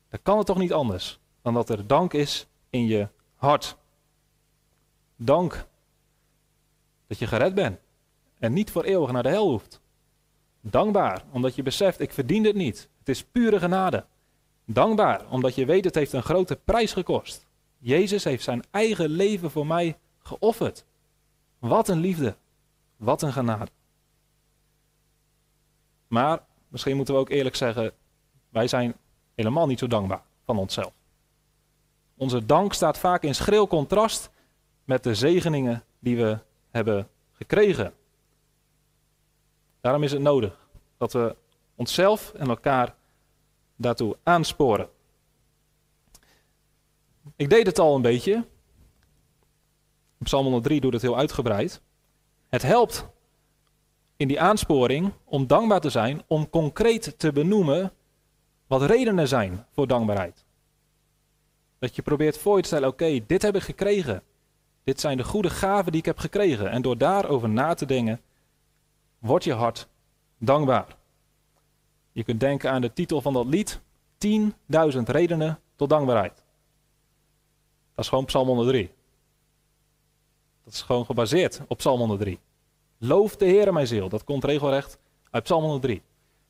Dan 0.09 0.19
kan 0.23 0.39
het 0.39 0.47
toch 0.47 0.59
niet 0.59 0.73
anders 0.73 1.19
dan 1.43 1.55
dat 1.55 1.69
er 1.69 1.87
dank 1.87 2.13
is 2.13 2.47
in 2.71 2.87
je 2.87 3.09
hart. 3.37 3.77
Dank 5.17 5.67
dat 7.07 7.19
je 7.19 7.27
gered 7.27 7.55
bent 7.55 7.79
en 8.39 8.53
niet 8.53 8.71
voor 8.71 8.85
eeuwig 8.85 9.11
naar 9.11 9.23
de 9.23 9.29
hel 9.29 9.49
hoeft. 9.49 9.81
Dankbaar 10.61 11.25
omdat 11.31 11.55
je 11.55 11.63
beseft, 11.63 12.01
ik 12.01 12.13
verdien 12.13 12.45
het 12.45 12.55
niet. 12.55 12.89
Het 12.99 13.09
is 13.09 13.25
pure 13.25 13.59
genade. 13.59 14.05
Dankbaar 14.65 15.31
omdat 15.31 15.55
je 15.55 15.65
weet, 15.65 15.85
het 15.85 15.95
heeft 15.95 16.13
een 16.13 16.23
grote 16.23 16.57
prijs 16.65 16.93
gekost. 16.93 17.47
Jezus 17.79 18.25
heeft 18.25 18.45
zijn 18.45 18.63
eigen 18.71 19.09
leven 19.09 19.51
voor 19.51 19.67
mij 19.67 19.99
geofferd. 20.19 20.85
Wat 21.59 21.89
een 21.89 22.01
liefde. 22.01 22.37
Wat 22.97 23.23
een 23.23 23.33
genade. 23.33 23.71
Maar 26.09 26.41
misschien 26.69 26.97
moeten 26.97 27.15
we 27.15 27.21
ook 27.21 27.31
eerlijk 27.31 27.57
zeggen, 27.57 27.93
wij 28.49 28.69
zijn 28.69 28.95
helemaal 29.35 29.67
niet 29.67 29.79
zo 29.79 29.87
dankbaar 29.87 30.23
van 30.45 30.59
onszelf. 30.59 30.93
Onze 32.17 32.47
dank 32.47 32.73
staat 32.73 32.99
vaak 32.99 33.23
in 33.23 33.35
schril 33.35 33.67
contrast 33.67 34.31
met 34.85 35.03
de 35.03 35.15
zegeningen 35.15 35.85
die 35.99 36.17
we 36.17 36.39
hebben 36.75 37.09
gekregen. 37.33 37.95
Daarom 39.81 40.03
is 40.03 40.13
het 40.13 40.21
nodig 40.21 40.69
dat 40.97 41.13
we 41.13 41.37
onszelf 41.75 42.33
en 42.33 42.49
elkaar 42.49 42.95
daartoe 43.77 44.17
aansporen. 44.23 44.89
Ik 47.37 47.51
deed 47.51 47.67
het 47.67 47.79
al 47.79 47.95
een 47.95 48.03
beetje. 48.03 48.45
Psalm 50.19 50.43
103 50.43 50.81
doet 50.81 50.93
het 50.93 51.03
heel 51.03 51.17
uitgebreid. 51.17 51.81
Het 52.49 52.63
helpt 52.63 53.07
in 54.17 54.29
die 54.29 54.41
aansporing 54.41 55.13
om 55.25 55.47
dankbaar 55.47 55.81
te 55.81 55.91
zijn, 55.91 56.23
om 56.27 56.51
concreet 56.51 57.19
te 57.19 57.33
benoemen 57.33 57.93
wat 58.67 58.83
redenen 58.83 59.29
zijn 59.29 59.67
voor 59.73 59.87
dankbaarheid. 59.87 60.45
Dat 61.79 61.97
je 61.97 62.03
probeert 62.03 62.39
voor 62.39 62.61
te 62.61 62.67
stellen, 62.67 62.89
oké, 62.89 63.27
dit 63.27 63.43
heb 63.43 63.57
ik 63.57 63.63
gekregen. 63.63 64.23
Dit 64.85 65.01
zijn 65.01 65.17
de 65.17 65.25
goede 65.25 65.51
gaven 65.51 65.93
die 65.93 66.01
ik 66.01 66.07
heb 66.07 66.19
gekregen. 66.19 66.71
En 66.71 66.83
door 66.83 66.99
daarover 66.99 67.49
na 67.49 67.75
te 67.75 67.87
denken, 67.87 68.21
wordt 69.19 69.45
je 69.45 69.53
hart 69.53 69.89
dankbaar. 70.39 70.97
Je 72.13 72.25
kunt 72.25 72.41
denken 72.41 72.71
aan 72.71 72.81
de 72.81 72.93
titel 72.93 73.21
van 73.21 73.33
dat 73.33 73.47
lied, 73.47 73.81
10.000 74.27 74.99
redenen 75.05 75.59
tot 75.77 75.89
dankbaarheid. 75.89 76.43
Dat 77.95 78.05
is 78.05 78.09
gewoon 78.09 78.25
Psalm 78.25 78.47
103. 78.47 78.91
Dat 80.65 80.73
is 80.73 80.83
gewoon 80.83 81.05
gebaseerd 81.05 81.61
op 81.69 81.79
Psalm 81.79 81.99
103. 81.99 82.39
Loof 82.99 83.37
de 83.37 83.45
Heer 83.45 83.73
mijn 83.73 83.87
ziel. 83.87 84.09
Dat 84.09 84.25
komt 84.25 84.45
regelrecht 84.45 84.99
uit 85.31 85.43
Psalm 85.43 85.63
103. 85.63 86.03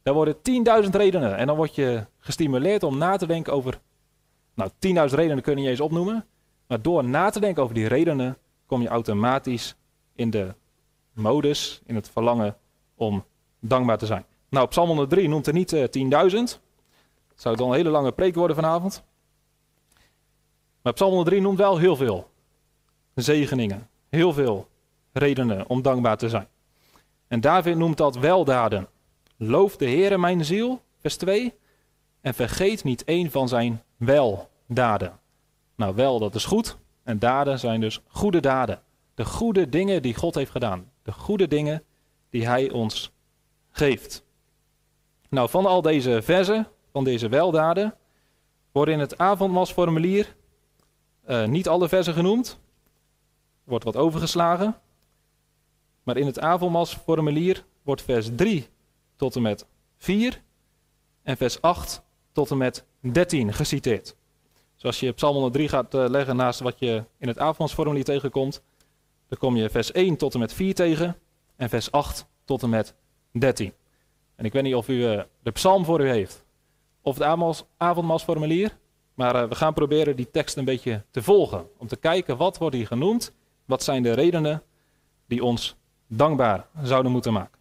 Daar 0.03 0.15
worden 0.15 0.37
10.000 0.85 0.91
redenen. 0.91 1.37
En 1.37 1.47
dan 1.47 1.57
word 1.57 1.75
je 1.75 2.07
gestimuleerd 2.19 2.83
om 2.83 2.99
na 2.99 3.17
te 3.17 3.27
denken 3.27 3.53
over. 3.53 3.81
Nou, 4.55 4.71
10.000 5.11 5.15
redenen 5.15 5.43
kun 5.43 5.55
je 5.55 5.61
niet 5.61 5.69
eens 5.69 5.81
opnoemen. 5.81 6.27
Maar 6.67 6.83
door 6.83 7.05
na 7.05 7.31
te 7.31 7.41
denken 7.41 7.63
over 7.63 7.75
die 7.75 7.87
redenen. 7.87 8.39
kom 8.67 8.83
je 8.83 8.89
automatisch 8.89 9.75
in 10.15 10.31
de 10.31 10.55
modus, 11.13 11.81
in 11.87 11.95
het 11.95 12.11
verlangen 12.11 12.57
om 12.95 13.25
dankbaar 13.61 13.99
te 13.99 14.07
zijn. 14.07 14.25
Nou, 14.49 14.69
Psalm 14.69 14.87
103 14.87 15.29
noemt 15.29 15.47
er 15.47 15.53
niet 15.53 15.73
uh, 15.73 15.83
eh, 15.83 16.31
10.000. 16.31 16.39
Dat 16.39 16.61
zou 17.35 17.57
dan 17.57 17.69
een 17.69 17.75
hele 17.75 17.89
lange 17.89 18.13
preek 18.13 18.35
worden 18.35 18.57
vanavond. 18.57 19.05
Maar 20.83 20.93
Psalm 20.93 21.11
103 21.11 21.41
noemt 21.41 21.59
wel 21.59 21.79
heel 21.79 21.97
veel 21.97 22.31
zegeningen. 23.15 23.89
Heel 24.09 24.33
veel 24.33 24.69
redenen 25.13 25.69
om 25.69 25.83
dankbaar 25.83 26.17
te 26.17 26.29
zijn. 26.29 26.49
En 27.29 27.41
David 27.41 27.77
noemt 27.77 27.97
dat 27.97 28.17
weldaden. 28.17 28.89
Loof 29.37 29.77
de 29.77 29.85
Heere 29.85 30.19
mijn 30.19 30.45
ziel, 30.45 30.81
vers 31.01 31.17
2. 31.17 31.55
En 32.21 32.35
vergeet 32.35 32.85
niet 32.85 33.05
één 33.05 33.31
van 33.31 33.49
zijn 33.49 33.83
weldaden. 33.97 35.19
Nou, 35.75 35.95
wel, 35.95 36.19
dat 36.19 36.35
is 36.35 36.45
goed. 36.45 36.77
En 37.03 37.19
daden 37.19 37.59
zijn 37.59 37.81
dus 37.81 38.01
goede 38.07 38.41
daden. 38.41 38.83
De 39.15 39.25
goede 39.25 39.69
dingen 39.69 40.03
die 40.03 40.15
God 40.15 40.35
heeft 40.35 40.51
gedaan. 40.51 40.91
De 41.03 41.13
goede 41.13 41.49
dingen 41.49 41.83
die 42.31 42.47
hij 42.47 42.71
ons 42.71 43.13
geeft. 43.71 44.25
Nou, 45.29 45.49
van 45.49 45.67
al 45.67 45.83
deze 45.83 46.23
versen, 46.23 46.69
van 46.93 47.05
deze 47.05 47.29
weldaden, 47.29 47.95
worden 48.73 48.95
in 48.95 49.01
het 49.01 49.19
avondmasformulier 49.19 50.37
uh, 51.29 51.47
niet 51.47 51.69
alle 51.69 51.89
versen 51.89 52.15
genoemd. 52.15 52.59
Wordt 53.65 53.85
wat 53.85 53.97
overgeslagen. 53.97 54.77
Maar 56.03 56.17
in 56.17 56.27
het 56.27 56.41
avondmasformulier 56.41 57.65
wordt 57.83 58.03
vers 58.03 58.29
3 58.37 58.69
tot 59.17 59.37
en 59.37 59.43
met 59.43 59.67
4 59.97 60.43
en 61.23 61.37
vers 61.37 61.61
8 61.61 62.03
tot 62.33 62.51
en 62.51 62.57
met 62.57 62.85
13 63.01 63.53
geciteerd. 63.53 64.17
Dus 64.85 64.93
als 64.93 65.03
je 65.03 65.13
Psalm 65.13 65.33
103 65.33 65.69
gaat 65.69 65.95
uh, 65.95 66.05
leggen 66.09 66.37
naast 66.37 66.61
wat 66.61 66.79
je 66.79 67.05
in 67.19 67.29
het 67.29 67.39
avondmasformulier 67.39 68.05
tegenkomt, 68.05 68.63
dan 69.29 69.39
kom 69.39 69.57
je 69.57 69.71
vers 69.71 69.93
1 69.93 70.17
tot 70.17 70.35
en 70.35 70.41
met 70.41 70.53
4 70.53 70.75
tegen 70.75 71.17
en 71.57 71.69
vers 71.69 71.91
8 71.91 72.27
tot 72.45 72.63
en 72.63 72.69
met 72.69 72.95
13. 73.33 73.73
En 74.37 74.45
ik 74.45 74.53
weet 74.53 74.63
niet 74.63 74.75
of 74.75 74.89
u 74.89 74.95
uh, 74.95 75.23
de 75.43 75.51
psalm 75.51 75.85
voor 75.85 76.01
u 76.01 76.09
heeft 76.09 76.45
of 77.03 77.19
het 77.19 77.65
avondmasformulier, 77.77 78.79
maar 79.15 79.35
uh, 79.43 79.49
we 79.49 79.55
gaan 79.55 79.75
proberen 79.75 80.17
die 80.17 80.31
tekst 80.31 80.57
een 80.57 80.65
beetje 80.65 81.05
te 81.11 81.23
volgen. 81.23 81.67
Om 81.79 81.87
te 81.87 81.97
kijken 81.97 82.37
wat 82.37 82.59
wordt 82.59 82.77
hier 82.77 82.87
genoemd, 82.87 83.33
wat 83.65 83.83
zijn 83.83 84.03
de 84.03 84.13
redenen 84.13 84.63
die 85.27 85.45
ons 85.45 85.77
dankbaar 86.07 86.67
zouden 86.83 87.13
moeten 87.13 87.33
maken. 87.33 87.59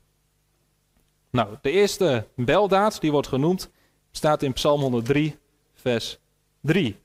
Nou, 1.30 1.58
de 1.62 1.72
eerste 1.72 2.28
beldaad 2.36 3.02
die 3.02 3.12
wordt 3.12 3.28
genoemd 3.28 3.70
staat 4.12 4.44
in 4.44 4.54
Psalm 4.54 4.82
103, 4.82 5.38
vers 5.74 6.20
3. 6.62 7.02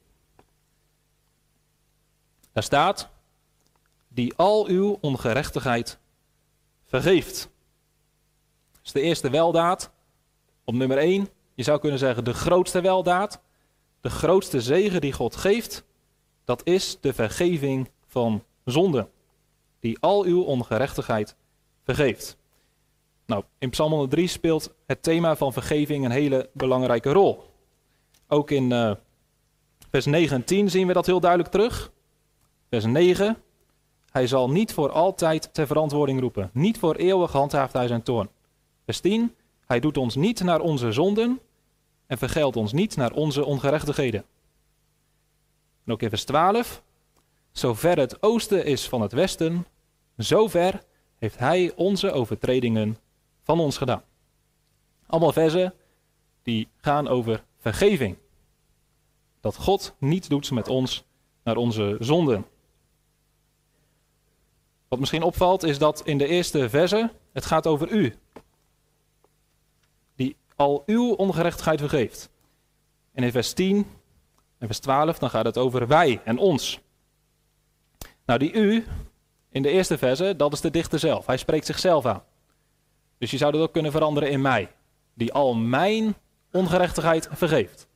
Daar 2.59 2.67
staat, 2.67 3.09
die 4.09 4.35
al 4.37 4.67
uw 4.67 4.99
ongerechtigheid 5.01 5.99
vergeeft. 6.87 7.51
Dat 8.73 8.85
is 8.85 8.93
de 8.93 9.01
eerste 9.01 9.31
weldaad. 9.31 9.91
Op 10.65 10.75
nummer 10.75 10.99
1, 10.99 11.29
je 11.55 11.63
zou 11.63 11.79
kunnen 11.81 11.99
zeggen 11.99 12.25
de 12.25 12.35
grootste 12.35 12.81
weldaad. 12.81 13.41
De 14.01 14.11
grootste 14.11 14.61
zegen 14.61 15.01
die 15.01 15.13
God 15.13 15.37
geeft, 15.37 15.85
dat 16.45 16.61
is 16.65 16.99
de 17.01 17.13
vergeving 17.13 17.91
van 18.07 18.45
zonde. 18.65 19.09
Die 19.81 19.99
al 20.01 20.25
uw 20.25 20.43
ongerechtigheid 20.43 21.37
vergeeft. 21.85 22.37
Nou, 23.27 23.45
in 23.59 23.71
Psalm 23.71 23.91
103 23.91 24.27
speelt 24.27 24.75
het 24.87 25.03
thema 25.03 25.37
van 25.37 25.53
vergeving 25.53 26.05
een 26.05 26.11
hele 26.11 26.51
belangrijke 26.53 27.13
rol. 27.13 27.51
Ook 28.29 28.51
in 28.51 28.71
uh, 28.71 28.93
vers 29.91 30.07
9 30.07 30.37
en 30.37 30.45
10 30.45 30.71
zien 30.71 30.87
we 30.87 30.93
dat 30.93 31.07
heel 31.07 31.21
duidelijk 31.21 31.51
terug. 31.51 31.97
Vers 32.71 32.85
9. 32.85 33.43
Hij 34.11 34.27
zal 34.27 34.51
niet 34.51 34.73
voor 34.73 34.91
altijd 34.91 35.55
ter 35.55 35.67
verantwoording 35.67 36.21
roepen. 36.21 36.51
Niet 36.53 36.79
voor 36.79 36.95
eeuwig 36.95 37.33
handhaaft 37.33 37.73
hij 37.73 37.87
zijn 37.87 38.03
toorn. 38.03 38.29
Vers 38.85 39.01
10. 39.01 39.35
Hij 39.67 39.81
doet 39.81 39.97
ons 39.97 40.15
niet 40.15 40.43
naar 40.43 40.61
onze 40.61 40.93
zonden 40.93 41.41
en 42.07 42.19
vergeldt 42.19 42.57
ons 42.57 42.73
niet 42.73 42.97
naar 42.97 43.13
onze 43.13 43.45
ongerechtigheden. 43.45 44.25
En 45.85 45.93
ook 45.93 46.03
in 46.03 46.09
vers 46.09 46.25
12. 46.25 46.83
Zover 47.53 47.99
het 47.99 48.23
oosten 48.23 48.65
is 48.65 48.89
van 48.89 49.01
het 49.01 49.13
westen, 49.13 49.67
zover 50.17 50.83
heeft 51.19 51.39
hij 51.39 51.73
onze 51.77 52.13
overtredingen 52.13 52.99
van 53.43 53.61
ons 53.61 53.77
gedaan. 53.77 54.03
Allemaal 55.07 55.33
versen 55.33 55.75
die 56.43 56.69
gaan 56.77 57.09
over 57.09 57.45
vergeving. 57.59 58.17
Dat 59.41 59.57
God 59.57 59.95
niet 59.99 60.29
doet 60.29 60.51
met 60.51 60.69
ons 60.69 61.05
naar 61.43 61.57
onze 61.57 61.97
zonden. 62.01 62.47
Wat 64.89 64.99
misschien 64.99 65.23
opvalt 65.23 65.63
is 65.63 65.79
dat 65.79 66.03
in 66.05 66.19
de 66.19 66.27
eerste 66.27 66.69
verse 66.69 67.11
het 67.33 67.45
gaat 67.45 67.67
over 67.67 67.91
u. 67.91 68.15
Die 70.17 70.37
al 70.57 70.83
uw 70.87 71.13
ongerechtigheid 71.13 71.81
vergeeft. 71.81 72.31
En 73.13 73.23
in 73.23 73.31
vers 73.31 73.53
10 73.53 73.87
en 74.59 74.67
vers 74.67 74.79
12 74.79 75.19
dan 75.19 75.31
gaat 75.31 75.45
het 75.45 75.59
over 75.59 75.87
wij 75.87 76.21
en 76.25 76.39
ons. 76.39 76.81
Nou 78.25 78.39
die 78.39 78.53
u 78.53 78.87
in 79.51 79.63
de 79.63 79.69
eerste 79.69 79.99
verse, 79.99 80.37
dat 80.37 80.53
is 80.53 80.61
de 80.61 80.71
dichter 80.71 80.99
zelf. 80.99 81.27
Hij 81.27 81.37
spreekt 81.37 81.67
zichzelf 81.67 82.07
aan. 82.07 82.23
Dus 83.19 83.31
je 83.31 83.37
zou 83.37 83.53
dat 83.53 83.61
ook 83.61 83.73
kunnen 83.73 83.93
veranderen 83.93 84.31
in 84.31 84.41
mij. 84.41 84.75
Die 85.15 85.33
al 85.33 85.55
mijn 85.55 86.15
ongerechtigheid 86.53 87.29
vergeeft. 87.33 87.89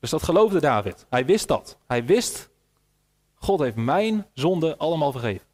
Dus 0.00 0.10
dat 0.10 0.22
geloofde 0.22 0.60
David. 0.60 1.06
Hij 1.10 1.24
wist 1.24 1.48
dat. 1.48 1.78
Hij 1.86 2.04
wist 2.04 2.50
God 3.46 3.60
heeft 3.60 3.76
mijn 3.76 4.26
zonde 4.32 4.76
allemaal 4.76 5.12
vergeven. 5.12 5.46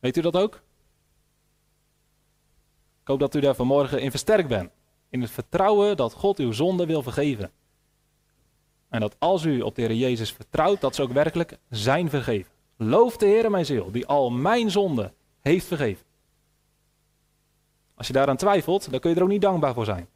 Weet 0.00 0.16
u 0.16 0.20
dat 0.20 0.36
ook? 0.36 0.54
Ik 3.00 3.08
hoop 3.08 3.18
dat 3.18 3.34
u 3.34 3.40
daar 3.40 3.54
vanmorgen 3.54 4.00
in 4.00 4.10
versterkt 4.10 4.48
bent. 4.48 4.70
In 5.08 5.20
het 5.20 5.30
vertrouwen 5.30 5.96
dat 5.96 6.12
God 6.12 6.38
uw 6.38 6.52
zonde 6.52 6.86
wil 6.86 7.02
vergeven. 7.02 7.50
En 8.88 9.00
dat 9.00 9.16
als 9.18 9.44
u 9.44 9.60
op 9.60 9.74
de 9.74 9.82
Heer 9.82 9.94
Jezus 9.94 10.32
vertrouwt, 10.32 10.80
dat 10.80 10.94
ze 10.94 11.02
ook 11.02 11.12
werkelijk 11.12 11.58
zijn 11.70 12.10
vergeven. 12.10 12.52
Loof 12.76 13.16
de 13.16 13.26
Heer 13.26 13.50
mijn 13.50 13.66
ziel, 13.66 13.90
die 13.90 14.06
al 14.06 14.30
mijn 14.30 14.70
zonde 14.70 15.12
heeft 15.40 15.66
vergeven. 15.66 16.06
Als 17.94 18.06
je 18.06 18.12
daaraan 18.12 18.36
twijfelt, 18.36 18.90
dan 18.90 19.00
kun 19.00 19.10
je 19.10 19.16
er 19.16 19.22
ook 19.22 19.28
niet 19.28 19.42
dankbaar 19.42 19.74
voor 19.74 19.84
zijn. 19.84 20.08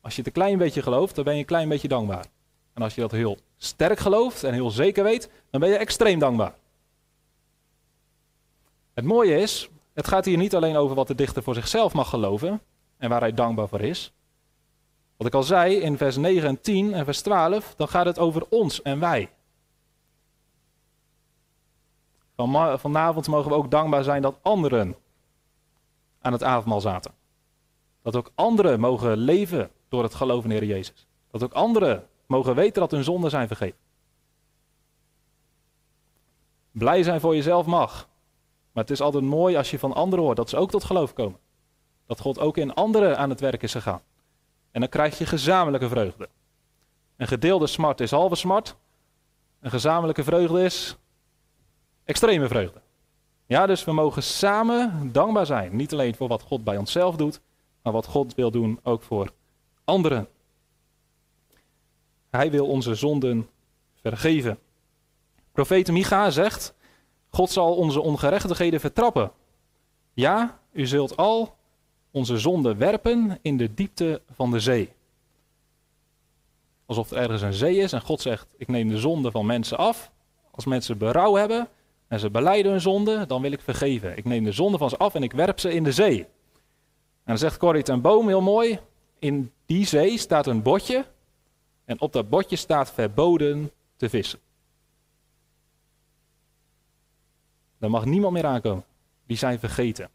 Als 0.00 0.12
je 0.12 0.18
het 0.18 0.26
een 0.26 0.42
klein 0.42 0.58
beetje 0.58 0.82
gelooft, 0.82 1.14
dan 1.14 1.24
ben 1.24 1.34
je 1.34 1.40
een 1.40 1.46
klein 1.46 1.68
beetje 1.68 1.88
dankbaar. 1.88 2.26
En 2.72 2.82
als 2.82 2.94
je 2.94 3.00
dat 3.00 3.10
heel 3.10 3.38
sterk 3.56 3.98
gelooft 3.98 4.44
en 4.44 4.52
heel 4.52 4.70
zeker 4.70 5.04
weet, 5.04 5.30
dan 5.50 5.60
ben 5.60 5.70
je 5.70 5.76
extreem 5.76 6.18
dankbaar. 6.18 6.54
Het 8.94 9.04
mooie 9.04 9.38
is, 9.38 9.68
het 9.92 10.08
gaat 10.08 10.24
hier 10.24 10.36
niet 10.36 10.54
alleen 10.54 10.76
over 10.76 10.96
wat 10.96 11.06
de 11.06 11.14
dichter 11.14 11.42
voor 11.42 11.54
zichzelf 11.54 11.92
mag 11.92 12.08
geloven 12.08 12.60
en 12.96 13.08
waar 13.08 13.20
hij 13.20 13.34
dankbaar 13.34 13.68
voor 13.68 13.80
is. 13.80 14.12
Wat 15.16 15.26
ik 15.26 15.34
al 15.34 15.42
zei 15.42 15.74
in 15.76 15.96
vers 15.96 16.16
9 16.16 16.48
en 16.48 16.60
10 16.60 16.94
en 16.94 17.04
vers 17.04 17.20
12, 17.20 17.74
dan 17.76 17.88
gaat 17.88 18.06
het 18.06 18.18
over 18.18 18.46
ons 18.48 18.82
en 18.82 19.00
wij. 19.00 19.30
Van, 22.36 22.78
vanavond 22.78 23.28
mogen 23.28 23.50
we 23.50 23.56
ook 23.56 23.70
dankbaar 23.70 24.04
zijn 24.04 24.22
dat 24.22 24.38
anderen 24.42 24.96
aan 26.20 26.32
het 26.32 26.42
avondmaal 26.42 26.80
zaten. 26.80 27.12
Dat 28.02 28.16
ook 28.16 28.30
anderen 28.34 28.80
mogen 28.80 29.16
leven 29.16 29.70
door 29.88 30.02
het 30.02 30.14
geloof 30.14 30.44
in 30.44 30.50
Heer 30.50 30.64
Jezus. 30.64 31.06
Dat 31.30 31.42
ook 31.42 31.52
anderen 31.52 32.06
mogen 32.32 32.54
weten 32.54 32.80
dat 32.80 32.90
hun 32.90 33.04
zonden 33.04 33.30
zijn 33.30 33.46
vergeven. 33.46 33.78
Blij 36.70 37.02
zijn 37.02 37.20
voor 37.20 37.34
jezelf 37.34 37.66
mag. 37.66 38.08
Maar 38.72 38.82
het 38.82 38.92
is 38.92 39.00
altijd 39.00 39.24
mooi 39.24 39.56
als 39.56 39.70
je 39.70 39.78
van 39.78 39.92
anderen 39.94 40.24
hoort 40.24 40.36
dat 40.36 40.48
ze 40.48 40.56
ook 40.56 40.70
tot 40.70 40.84
geloof 40.84 41.12
komen. 41.12 41.38
Dat 42.06 42.20
God 42.20 42.38
ook 42.38 42.56
in 42.56 42.74
anderen 42.74 43.18
aan 43.18 43.30
het 43.30 43.40
werk 43.40 43.62
is 43.62 43.72
gegaan. 43.72 44.00
En 44.70 44.80
dan 44.80 44.88
krijg 44.88 45.18
je 45.18 45.26
gezamenlijke 45.26 45.88
vreugde. 45.88 46.28
Een 47.16 47.26
gedeelde 47.26 47.66
smart 47.66 48.00
is 48.00 48.10
halve 48.10 48.34
smart. 48.34 48.76
Een 49.60 49.70
gezamenlijke 49.70 50.24
vreugde 50.24 50.64
is 50.64 50.96
extreme 52.04 52.48
vreugde. 52.48 52.80
Ja, 53.46 53.66
dus 53.66 53.84
we 53.84 53.92
mogen 53.92 54.22
samen 54.22 55.12
dankbaar 55.12 55.46
zijn. 55.46 55.76
Niet 55.76 55.92
alleen 55.92 56.14
voor 56.14 56.28
wat 56.28 56.42
God 56.42 56.64
bij 56.64 56.76
onszelf 56.76 57.16
doet, 57.16 57.40
maar 57.82 57.92
wat 57.92 58.06
God 58.06 58.34
wil 58.34 58.50
doen 58.50 58.80
ook 58.82 59.02
voor 59.02 59.32
anderen. 59.84 60.28
Hij 62.32 62.50
wil 62.50 62.66
onze 62.66 62.94
zonden 62.94 63.48
vergeven. 64.00 64.58
Profeet 65.52 65.90
Micha 65.90 66.30
zegt: 66.30 66.74
God 67.30 67.50
zal 67.50 67.74
onze 67.74 68.00
ongerechtigheden 68.00 68.80
vertrappen. 68.80 69.32
Ja, 70.12 70.60
u 70.72 70.86
zult 70.86 71.16
al 71.16 71.54
onze 72.10 72.38
zonden 72.38 72.78
werpen 72.78 73.38
in 73.42 73.56
de 73.56 73.74
diepte 73.74 74.20
van 74.30 74.50
de 74.50 74.60
zee. 74.60 74.92
Alsof 76.86 77.10
er 77.10 77.16
ergens 77.16 77.42
een 77.42 77.52
zee 77.52 77.76
is 77.76 77.92
en 77.92 78.00
God 78.00 78.20
zegt: 78.20 78.46
Ik 78.56 78.68
neem 78.68 78.88
de 78.88 78.98
zonde 78.98 79.30
van 79.30 79.46
mensen 79.46 79.78
af. 79.78 80.10
Als 80.50 80.64
mensen 80.64 80.98
berouw 80.98 81.34
hebben 81.34 81.68
en 82.08 82.20
ze 82.20 82.30
beleiden 82.30 82.70
hun 82.70 82.80
zonde, 82.80 83.26
dan 83.26 83.42
wil 83.42 83.52
ik 83.52 83.60
vergeven. 83.60 84.16
Ik 84.16 84.24
neem 84.24 84.44
de 84.44 84.52
zonde 84.52 84.78
van 84.78 84.90
ze 84.90 84.96
af 84.96 85.14
en 85.14 85.22
ik 85.22 85.32
werp 85.32 85.60
ze 85.60 85.72
in 85.72 85.84
de 85.84 85.92
zee. 85.92 86.18
En 86.18 86.28
dan 87.24 87.38
zegt 87.38 87.56
Corrie 87.56 87.82
ten 87.82 88.00
Boom 88.00 88.28
heel 88.28 88.42
mooi: 88.42 88.78
In 89.18 89.52
die 89.66 89.86
zee 89.86 90.18
staat 90.18 90.46
een 90.46 90.62
bordje 90.62 91.04
en 91.92 92.00
op 92.00 92.12
dat 92.12 92.28
bordje 92.28 92.56
staat 92.56 92.92
verboden 92.92 93.70
te 93.96 94.08
vissen. 94.08 94.38
Daar 97.78 97.90
mag 97.90 98.04
niemand 98.04 98.32
meer 98.32 98.46
aankomen. 98.46 98.84
Die 99.26 99.36
zijn 99.36 99.58
vergeten. 99.58 100.10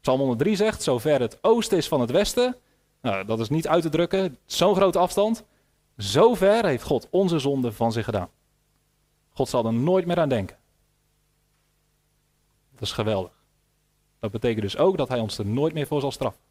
Psalm 0.00 0.18
103 0.18 0.56
zegt, 0.56 0.82
zover 0.82 1.20
het 1.20 1.38
oosten 1.40 1.78
is 1.78 1.88
van 1.88 2.00
het 2.00 2.10
westen, 2.10 2.56
nou, 3.00 3.24
dat 3.24 3.40
is 3.40 3.48
niet 3.48 3.68
uit 3.68 3.82
te 3.82 3.88
drukken, 3.88 4.38
zo'n 4.44 4.74
grote 4.74 4.98
afstand, 4.98 5.44
zover 5.96 6.66
heeft 6.66 6.82
God 6.82 7.08
onze 7.10 7.38
zonde 7.38 7.72
van 7.72 7.92
zich 7.92 8.04
gedaan. 8.04 8.28
God 9.32 9.48
zal 9.48 9.66
er 9.66 9.74
nooit 9.74 10.06
meer 10.06 10.18
aan 10.18 10.28
denken. 10.28 10.56
Dat 12.72 12.82
is 12.82 12.92
geweldig. 12.92 13.32
Dat 14.18 14.30
betekent 14.30 14.62
dus 14.62 14.76
ook 14.76 14.96
dat 14.96 15.08
hij 15.08 15.20
ons 15.20 15.38
er 15.38 15.46
nooit 15.46 15.74
meer 15.74 15.86
voor 15.86 16.00
zal 16.00 16.12
straffen. 16.12 16.42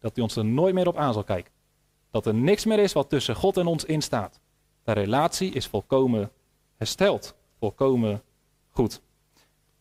Dat 0.00 0.14
hij 0.14 0.22
ons 0.22 0.36
er 0.36 0.44
nooit 0.44 0.74
meer 0.74 0.88
op 0.88 0.96
aan 0.96 1.12
zal 1.12 1.24
kijken. 1.24 1.52
Dat 2.10 2.26
er 2.26 2.34
niks 2.34 2.64
meer 2.64 2.78
is 2.78 2.92
wat 2.92 3.08
tussen 3.08 3.34
God 3.34 3.56
en 3.56 3.66
ons 3.66 3.84
instaat. 3.84 4.40
De 4.82 4.92
relatie 4.92 5.52
is 5.52 5.66
volkomen 5.66 6.30
hersteld, 6.76 7.34
volkomen 7.58 8.22
goed. 8.70 9.00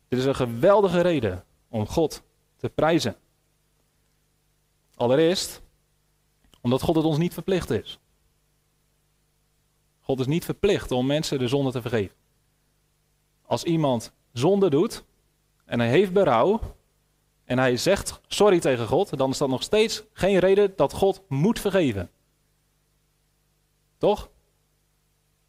Dit 0.08 0.20
is 0.20 0.26
een 0.26 0.36
geweldige 0.36 1.02
reden 1.02 1.46
om 1.70 1.88
God 1.88 2.24
te 2.56 2.70
prijzen. 2.70 3.16
Allereerst 4.96 5.62
omdat 6.62 6.82
God 6.82 6.96
het 6.96 7.06
ons 7.06 7.18
niet 7.18 7.34
verplicht 7.34 7.70
is. 7.70 8.00
God 10.00 10.20
is 10.20 10.26
niet 10.26 10.46
verplicht 10.46 10.92
om 10.92 11.06
mensen 11.06 11.40
de 11.40 11.48
zonde 11.48 11.72
te 11.72 11.82
vergeven. 11.82 12.16
Als 13.46 13.64
iemand 13.64 14.12
zonde 14.34 14.70
doet 14.70 15.04
en 15.66 15.80
hij 15.80 15.90
heeft 15.90 16.14
berouw 16.14 16.60
en 17.46 17.58
hij 17.58 17.78
zegt 17.78 18.20
sorry 18.28 18.60
tegen 18.60 18.88
God, 18.88 19.18
dan 19.18 19.30
is 19.30 19.38
dat 19.38 19.50
nog 19.50 19.64
steeds 19.64 20.04
geen 20.14 20.40
reden 20.40 20.74
dat 20.76 20.94
God 20.94 21.22
moet 21.28 21.60
vergeven. 21.60 22.10
Toch? 23.98 24.30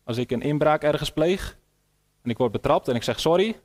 Als 0.04 0.16
ik 0.16 0.30
een 0.30 0.42
inbraak 0.42 0.82
ergens 0.82 1.12
pleeg 1.12 1.58
en 2.22 2.30
ik 2.30 2.38
word 2.38 2.52
betrapt 2.52 2.88
en 2.88 2.94
ik 2.94 3.02
zeg 3.02 3.20
sorry, 3.20 3.60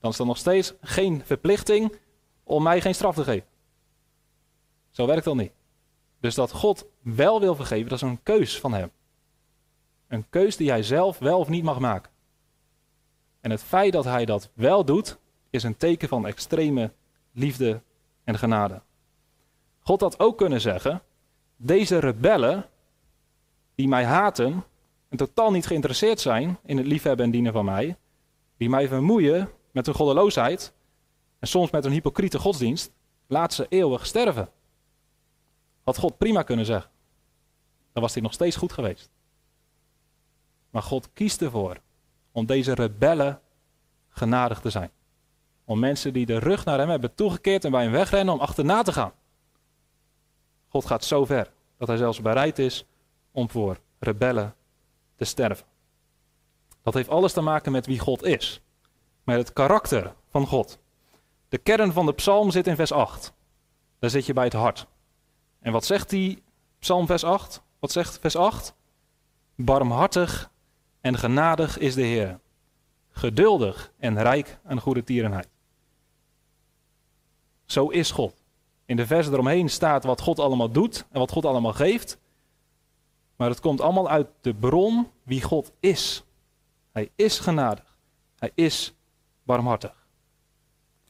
dan 0.00 0.10
is 0.10 0.16
dat 0.16 0.26
nog 0.26 0.36
steeds 0.36 0.74
geen 0.80 1.24
verplichting 1.24 1.98
om 2.44 2.62
mij 2.62 2.80
geen 2.80 2.94
straf 2.94 3.14
te 3.14 3.24
geven. 3.24 3.48
Zo 4.90 5.06
werkt 5.06 5.24
dat 5.24 5.34
niet. 5.34 5.52
Dus 6.20 6.34
dat 6.34 6.52
God 6.52 6.86
wel 7.02 7.40
wil 7.40 7.54
vergeven, 7.54 7.88
dat 7.88 8.02
is 8.02 8.08
een 8.08 8.22
keus 8.22 8.60
van 8.60 8.72
hem. 8.72 8.90
Een 10.08 10.28
keus 10.30 10.56
die 10.56 10.70
hij 10.70 10.82
zelf 10.82 11.18
wel 11.18 11.38
of 11.38 11.48
niet 11.48 11.64
mag 11.64 11.78
maken. 11.78 12.12
En 13.40 13.50
het 13.50 13.62
feit 13.62 13.92
dat 13.92 14.04
hij 14.04 14.24
dat 14.24 14.50
wel 14.54 14.84
doet, 14.84 15.18
is 15.50 15.62
een 15.62 15.76
teken 15.76 16.08
van 16.08 16.26
extreme 16.26 16.92
liefde 17.32 17.82
en 18.24 18.38
genade. 18.38 18.82
God 19.80 20.00
had 20.00 20.20
ook 20.20 20.38
kunnen 20.38 20.60
zeggen: 20.60 21.02
deze 21.56 21.98
rebellen 21.98 22.68
die 23.78 23.88
mij 23.88 24.04
haten 24.04 24.64
en 25.08 25.16
totaal 25.16 25.50
niet 25.50 25.66
geïnteresseerd 25.66 26.20
zijn 26.20 26.58
in 26.64 26.76
het 26.76 26.86
liefhebben 26.86 27.24
en 27.24 27.30
dienen 27.30 27.52
van 27.52 27.64
mij, 27.64 27.96
die 28.56 28.68
mij 28.68 28.88
vermoeien 28.88 29.50
met 29.70 29.86
hun 29.86 29.94
goddeloosheid 29.94 30.72
en 31.38 31.48
soms 31.48 31.70
met 31.70 31.84
een 31.84 31.92
hypocriete 31.92 32.38
godsdienst, 32.38 32.92
laat 33.26 33.52
ze 33.54 33.66
eeuwig 33.68 34.06
sterven. 34.06 34.48
Had 35.84 35.98
God 35.98 36.18
prima 36.18 36.42
kunnen 36.42 36.66
zeggen. 36.66 36.90
Dan 37.92 38.02
was 38.02 38.12
hij 38.14 38.22
nog 38.22 38.32
steeds 38.32 38.56
goed 38.56 38.72
geweest. 38.72 39.10
Maar 40.70 40.82
God 40.82 41.12
kiest 41.12 41.42
ervoor 41.42 41.80
om 42.32 42.46
deze 42.46 42.74
rebellen 42.74 43.40
genadig 44.08 44.60
te 44.60 44.70
zijn. 44.70 44.90
Om 45.64 45.78
mensen 45.78 46.12
die 46.12 46.26
de 46.26 46.38
rug 46.38 46.64
naar 46.64 46.78
hem 46.78 46.88
hebben 46.88 47.14
toegekeerd 47.14 47.64
en 47.64 47.70
bij 47.70 47.82
hem 47.82 47.92
wegrennen 47.92 48.34
om 48.34 48.40
achterna 48.40 48.82
te 48.82 48.92
gaan. 48.92 49.12
God 50.68 50.86
gaat 50.86 51.04
zo 51.04 51.24
ver 51.24 51.52
dat 51.76 51.88
hij 51.88 51.96
zelfs 51.96 52.20
bereid 52.20 52.58
is 52.58 52.86
om 53.38 53.50
voor 53.50 53.78
rebellen 53.98 54.54
te 55.16 55.24
sterven. 55.24 55.66
Dat 56.82 56.94
heeft 56.94 57.08
alles 57.08 57.32
te 57.32 57.40
maken 57.40 57.72
met 57.72 57.86
wie 57.86 57.98
God 57.98 58.24
is. 58.24 58.60
Met 59.24 59.36
het 59.36 59.52
karakter 59.52 60.14
van 60.28 60.46
God. 60.46 60.78
De 61.48 61.58
kern 61.58 61.92
van 61.92 62.06
de 62.06 62.12
psalm 62.12 62.50
zit 62.50 62.66
in 62.66 62.76
vers 62.76 62.92
8. 62.92 63.32
Daar 63.98 64.10
zit 64.10 64.26
je 64.26 64.32
bij 64.32 64.44
het 64.44 64.52
hart. 64.52 64.86
En 65.60 65.72
wat 65.72 65.84
zegt 65.84 66.10
die 66.10 66.42
psalm 66.78 67.06
vers 67.06 67.24
8? 67.24 67.62
Wat 67.78 67.92
zegt 67.92 68.18
vers 68.18 68.36
8? 68.36 68.74
Barmhartig 69.54 70.50
en 71.00 71.18
genadig 71.18 71.78
is 71.78 71.94
de 71.94 72.02
Heer. 72.02 72.40
Geduldig 73.10 73.92
en 73.98 74.22
rijk 74.22 74.58
aan 74.64 74.80
goede 74.80 75.04
tierenheid. 75.04 75.48
Zo 77.64 77.88
is 77.88 78.10
God. 78.10 78.44
In 78.84 78.96
de 78.96 79.06
versen 79.06 79.32
eromheen 79.32 79.68
staat 79.68 80.04
wat 80.04 80.20
God 80.20 80.38
allemaal 80.38 80.70
doet 80.70 81.06
en 81.10 81.18
wat 81.18 81.30
God 81.30 81.44
allemaal 81.44 81.72
geeft. 81.72 82.18
Maar 83.38 83.48
het 83.48 83.60
komt 83.60 83.80
allemaal 83.80 84.08
uit 84.08 84.28
de 84.40 84.54
bron 84.54 85.10
wie 85.22 85.42
God 85.42 85.72
is. 85.80 86.24
Hij 86.92 87.10
is 87.14 87.38
genadig. 87.38 87.98
Hij 88.38 88.50
is 88.54 88.94
barmhartig. 89.42 90.06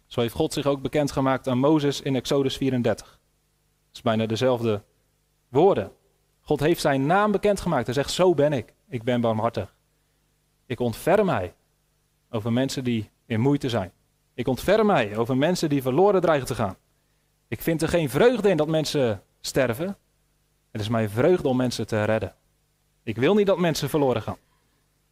Zo 0.06 0.20
heeft 0.20 0.34
God 0.34 0.52
zich 0.52 0.66
ook 0.66 0.82
bekendgemaakt 0.82 1.48
aan 1.48 1.58
Mozes 1.58 2.00
in 2.00 2.16
Exodus 2.16 2.56
34. 2.56 3.06
Dat 3.06 3.96
is 3.96 4.02
bijna 4.02 4.26
dezelfde 4.26 4.82
woorden. 5.48 5.92
God 6.40 6.60
heeft 6.60 6.80
zijn 6.80 7.06
naam 7.06 7.32
bekendgemaakt. 7.32 7.86
Hij 7.86 7.94
zegt: 7.94 8.10
Zo 8.10 8.34
ben 8.34 8.52
ik. 8.52 8.74
Ik 8.88 9.02
ben 9.02 9.20
barmhartig. 9.20 9.74
Ik 10.66 10.80
ontferm 10.80 11.26
mij 11.26 11.54
over 12.30 12.52
mensen 12.52 12.84
die 12.84 13.10
in 13.26 13.40
moeite 13.40 13.68
zijn. 13.68 13.92
Ik 14.34 14.48
ontferm 14.48 14.86
mij 14.86 15.16
over 15.16 15.36
mensen 15.36 15.68
die 15.68 15.82
verloren 15.82 16.20
dreigen 16.20 16.46
te 16.46 16.54
gaan. 16.54 16.76
Ik 17.48 17.62
vind 17.62 17.82
er 17.82 17.88
geen 17.88 18.10
vreugde 18.10 18.48
in 18.48 18.56
dat 18.56 18.68
mensen 18.68 19.22
sterven. 19.40 19.96
Het 20.78 20.86
is 20.86 20.92
mijn 20.92 21.10
vreugde 21.10 21.48
om 21.48 21.56
mensen 21.56 21.86
te 21.86 22.04
redden. 22.04 22.34
Ik 23.02 23.16
wil 23.16 23.34
niet 23.34 23.46
dat 23.46 23.58
mensen 23.58 23.88
verloren 23.88 24.22
gaan. 24.22 24.36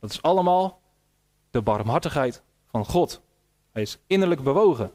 Dat 0.00 0.11
is 0.11 0.22
allemaal 0.22 0.81
de 1.50 1.62
barmhartigheid 1.62 2.42
van 2.70 2.85
God. 2.85 3.22
Hij 3.72 3.83
is 3.83 3.98
innerlijk 4.07 4.42
bewogen 4.42 4.92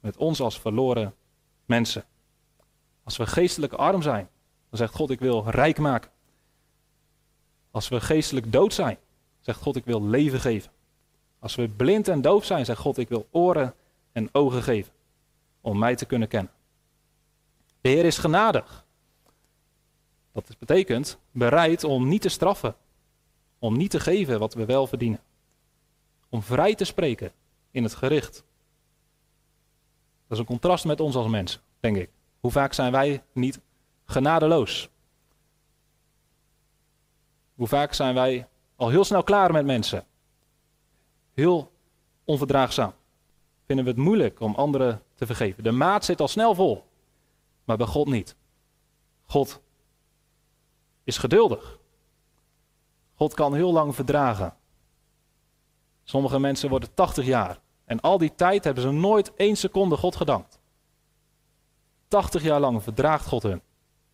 met 0.00 0.16
ons 0.16 0.40
als 0.40 0.60
verloren 0.60 1.14
mensen. 1.64 2.04
Als 3.04 3.16
we 3.16 3.26
geestelijk 3.26 3.72
arm 3.72 4.02
zijn, 4.02 4.28
dan 4.68 4.78
zegt 4.78 4.94
God: 4.94 5.10
Ik 5.10 5.18
wil 5.18 5.50
rijk 5.50 5.78
maken. 5.78 6.10
Als 7.70 7.88
we 7.88 8.00
geestelijk 8.00 8.52
dood 8.52 8.74
zijn, 8.74 8.98
zegt 9.40 9.60
God, 9.60 9.76
ik 9.76 9.84
wil 9.84 10.02
leven 10.02 10.40
geven. 10.40 10.72
Als 11.38 11.54
we 11.54 11.68
blind 11.68 12.08
en 12.08 12.20
doof 12.20 12.44
zijn, 12.44 12.64
zegt 12.64 12.80
God, 12.80 12.98
ik 12.98 13.08
wil 13.08 13.26
oren 13.30 13.74
en 14.12 14.28
ogen 14.32 14.62
geven. 14.62 14.92
Om 15.60 15.78
mij 15.78 15.94
te 15.94 16.04
kunnen 16.04 16.28
kennen. 16.28 16.52
De 17.80 17.88
Heer 17.88 18.04
is 18.04 18.18
genadig. 18.18 18.85
Dat 20.44 20.58
betekent 20.58 21.18
bereid 21.30 21.84
om 21.84 22.08
niet 22.08 22.22
te 22.22 22.28
straffen. 22.28 22.76
Om 23.58 23.76
niet 23.76 23.90
te 23.90 24.00
geven 24.00 24.38
wat 24.38 24.54
we 24.54 24.64
wel 24.64 24.86
verdienen. 24.86 25.20
Om 26.28 26.42
vrij 26.42 26.74
te 26.74 26.84
spreken 26.84 27.32
in 27.70 27.82
het 27.82 27.94
gericht. 27.94 28.44
Dat 30.26 30.32
is 30.32 30.38
een 30.38 30.44
contrast 30.44 30.84
met 30.84 31.00
ons 31.00 31.14
als 31.14 31.28
mensen, 31.28 31.60
denk 31.80 31.96
ik. 31.96 32.10
Hoe 32.40 32.50
vaak 32.50 32.72
zijn 32.72 32.92
wij 32.92 33.22
niet 33.32 33.60
genadeloos? 34.04 34.88
Hoe 37.54 37.66
vaak 37.66 37.92
zijn 37.92 38.14
wij 38.14 38.48
al 38.76 38.88
heel 38.88 39.04
snel 39.04 39.22
klaar 39.22 39.52
met 39.52 39.64
mensen? 39.64 40.04
Heel 41.34 41.72
onverdraagzaam. 42.24 42.92
Vinden 43.66 43.84
we 43.84 43.90
het 43.90 44.00
moeilijk 44.00 44.40
om 44.40 44.54
anderen 44.54 45.02
te 45.14 45.26
vergeven? 45.26 45.62
De 45.62 45.70
maat 45.70 46.04
zit 46.04 46.20
al 46.20 46.28
snel 46.28 46.54
vol, 46.54 46.84
maar 47.64 47.76
bij 47.76 47.86
God 47.86 48.06
niet. 48.06 48.36
God 49.24 49.64
is 51.06 51.18
geduldig. 51.18 51.78
God 53.14 53.34
kan 53.34 53.54
heel 53.54 53.72
lang 53.72 53.94
verdragen. 53.94 54.54
Sommige 56.04 56.38
mensen 56.38 56.68
worden 56.70 56.94
80 56.94 57.24
jaar 57.24 57.60
en 57.84 58.00
al 58.00 58.18
die 58.18 58.34
tijd 58.34 58.64
hebben 58.64 58.82
ze 58.82 58.90
nooit 58.90 59.34
één 59.34 59.56
seconde 59.56 59.96
God 59.96 60.16
gedankt. 60.16 60.58
80 62.08 62.42
jaar 62.42 62.60
lang 62.60 62.82
verdraagt 62.82 63.26
God 63.26 63.42
hun. 63.42 63.62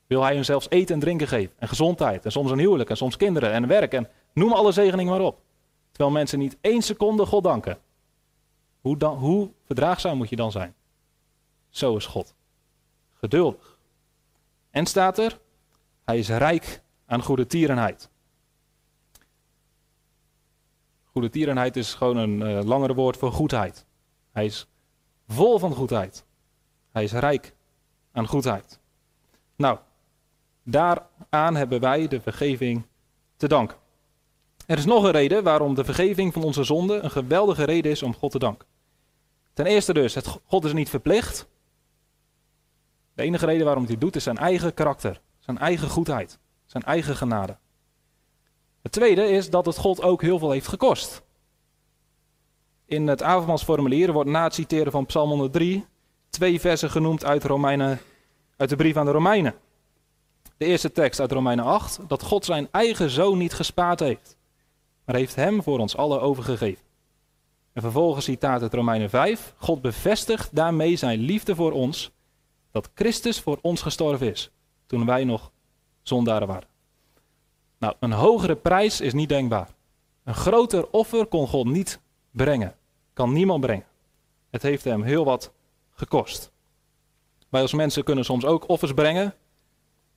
Wil 0.07 0.23
hij 0.23 0.35
hun 0.35 0.45
zelfs 0.45 0.67
eten 0.69 0.95
en 0.95 1.01
drinken 1.01 1.29
geven 1.29 1.55
en 1.59 1.69
gezondheid 1.69 2.25
en 2.25 2.33
soms 2.33 2.51
een 2.51 2.59
huwelijk 2.59 2.91
en 2.91 2.97
soms 2.97 3.17
kinderen 3.17 3.53
en 3.53 3.67
werk 3.67 3.93
en 3.93 4.09
noem 4.33 4.53
alle 4.53 4.73
zegeningen 4.73 5.13
maar 5.13 5.27
op. 5.27 5.41
Terwijl 5.91 6.11
mensen 6.11 6.39
niet 6.39 6.57
één 6.61 6.83
seconde 6.83 7.27
God 7.27 7.45
danken. 7.45 7.79
Hoe, 8.81 8.97
dan, 8.97 9.17
hoe 9.17 9.51
verdraagzaam 9.65 10.17
moet 10.17 10.29
je 10.29 10.37
dan 10.37 10.51
zijn? 10.51 10.75
Zo 11.69 11.97
is 11.97 12.07
God. 12.07 12.35
Geduldig. 13.13 13.79
En 14.71 14.87
staat 14.87 15.19
er, 15.19 15.41
hij 16.05 16.19
is 16.19 16.29
rijk 16.29 16.83
aan 17.07 17.23
goede 17.23 17.47
tierenheid. 17.47 18.11
Goede 21.05 21.29
tierenheid 21.29 21.77
is 21.77 21.95
gewoon 21.95 22.17
een 22.17 22.41
uh, 22.41 22.63
langere 22.65 22.95
woord 22.95 23.17
voor 23.17 23.33
goedheid. 23.33 23.87
Hij 24.31 24.45
is 24.45 24.67
vol 25.29 25.59
van 25.59 25.75
goedheid. 25.75 26.25
Hij 26.91 27.05
is 27.05 27.13
rijk 27.13 27.55
aan 28.13 28.27
goedheid. 28.27 28.81
Nou, 29.57 29.79
daaraan 30.63 31.57
hebben 31.57 31.81
wij 31.81 32.09
de 32.09 32.21
vergeving 32.21 32.87
te 33.37 33.49
danken. 33.49 33.77
Er 34.67 34.79
is 34.79 34.85
nog 34.85 35.05
een 35.05 35.11
reden 35.11 35.43
waarom 35.43 35.75
de 35.75 35.85
vergeving 35.85 36.33
van 36.33 36.43
onze 36.43 36.65
zonden 36.65 37.05
een 37.05 37.11
geweldige 37.11 37.65
reden 37.65 37.91
is 37.91 38.03
om 38.03 38.15
God 38.15 38.31
te 38.31 38.39
danken. 38.39 38.67
Ten 39.53 39.67
eerste 39.67 39.93
dus, 39.93 40.15
het, 40.15 40.39
God 40.47 40.65
is 40.65 40.73
niet 40.73 40.91
verplicht. 40.91 41.49
De 43.15 43.23
enige 43.23 43.47
reden 43.47 43.65
waarom 43.65 43.83
hij 43.83 43.93
het 43.93 44.01
doet 44.01 44.17
is 44.17 44.23
zijn 44.23 44.39
eigen 44.39 44.75
karakter, 44.75 45.21
zijn 45.43 45.59
eigen 45.59 45.89
goedheid, 45.89 46.39
zijn 46.67 46.83
eigen 46.83 47.17
genade. 47.17 47.57
Het 48.83 48.93
tweede 48.93 49.29
is 49.29 49.51
dat 49.51 49.67
het 49.67 49.77
God 49.77 50.03
ook 50.03 50.23
heel 50.23 50.39
veel 50.39 50.51
heeft 50.51 50.69
gekost. 50.69 51.23
In 52.85 53.07
het 53.07 53.23
avondmaalsformulier 53.23 54.13
wordt 54.13 54.31
na 54.31 54.45
het 54.45 54.55
citeren 54.55 54.93
van 54.93 55.07
Psalm 55.07 55.29
103 55.29 55.87
twee 56.31 56.61
versen 56.61 56.91
genoemd 56.91 57.25
uit, 57.25 57.45
Romeinen, 57.45 58.01
uit 58.57 58.69
de 58.69 58.77
brief 58.77 58.97
aan 58.97 59.05
de 59.05 59.13
Romeinen. 59.13 59.55
De 60.57 60.65
eerste 60.65 60.93
tekst 60.93 61.21
uit 61.21 61.33
Romeinen 61.33 61.65
8, 61.65 61.99
dat 62.09 62.23
God 62.23 62.45
zijn 62.45 62.69
eigen 62.71 63.11
zoon 63.11 63.39
niet 63.39 63.53
gespaard 63.53 64.01
heeft, 64.01 64.37
maar 65.05 65.17
heeft 65.17 65.35
hem 65.35 65.63
voor 65.63 65.79
ons 65.79 65.97
allen 65.97 66.21
overgegeven. 66.21 66.85
En 67.73 67.83
vervolgens 67.83 68.25
citaat 68.25 68.63
uit 68.63 68.75
Romeinen 68.75 69.11
5, 69.11 69.55
God 69.57 69.81
bevestigt 69.81 70.55
daarmee 70.55 70.97
zijn 70.97 71.19
liefde 71.19 71.55
voor 71.55 71.73
ons, 71.73 72.11
dat 72.71 72.91
Christus 72.95 73.41
voor 73.41 73.59
ons 73.63 73.83
gestorven 73.83 74.31
is, 74.31 74.51
toen 74.93 75.07
wij 75.07 75.25
nog 75.25 75.51
zondaren 76.03 76.49
waren. 76.49 76.69
Nou, 77.79 77.95
een 77.99 78.13
hogere 78.13 78.57
prijs 78.57 79.01
is 79.01 79.13
niet 79.13 79.29
denkbaar. 79.29 79.69
Een 80.25 80.35
groter 80.35 80.91
offer 80.91 81.27
kon 81.27 81.47
God 81.47 81.67
niet 81.67 82.01
brengen. 82.31 82.75
Kan 83.13 83.33
niemand 83.33 83.61
brengen. 83.61 83.87
Het 84.51 84.63
heeft 84.63 84.85
hem 84.85 85.03
heel 85.03 85.25
wat 85.25 85.53
gekost. 85.91 86.53
Wij 87.49 87.61
als 87.61 87.73
mensen 87.73 88.05
kunnen 88.05 88.25
soms 88.25 88.45
ook 88.45 88.69
offers 88.69 88.93
brengen. 88.93 89.35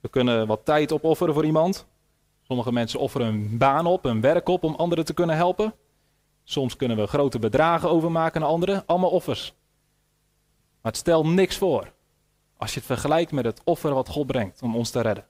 We 0.00 0.08
kunnen 0.08 0.46
wat 0.46 0.64
tijd 0.64 0.92
opofferen 0.92 1.34
voor 1.34 1.44
iemand. 1.44 1.86
Sommige 2.42 2.72
mensen 2.72 3.00
offeren 3.00 3.26
een 3.26 3.58
baan 3.58 3.86
op, 3.86 4.04
een 4.04 4.20
werk 4.20 4.48
op 4.48 4.64
om 4.64 4.74
anderen 4.74 5.04
te 5.04 5.14
kunnen 5.14 5.36
helpen. 5.36 5.74
Soms 6.44 6.76
kunnen 6.76 6.96
we 6.96 7.06
grote 7.06 7.38
bedragen 7.38 7.90
overmaken 7.90 8.40
naar 8.40 8.50
anderen. 8.50 8.86
Allemaal 8.86 9.10
offers. 9.10 9.54
Maar 10.80 10.92
het 10.92 10.96
stelt 10.96 11.26
niks 11.26 11.56
voor. 11.56 11.94
Als 12.56 12.72
je 12.72 12.78
het 12.78 12.86
vergelijkt 12.86 13.32
met 13.32 13.44
het 13.44 13.60
offer 13.64 13.94
wat 13.94 14.08
God 14.08 14.26
brengt 14.26 14.62
om 14.62 14.76
ons 14.76 14.90
te 14.90 15.00
redden. 15.00 15.26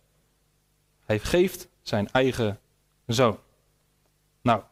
Hij 1.05 1.19
geeft 1.19 1.69
zijn 1.83 2.09
eigen 2.11 2.59
zoon. 3.07 3.39
Nou, 4.43 4.63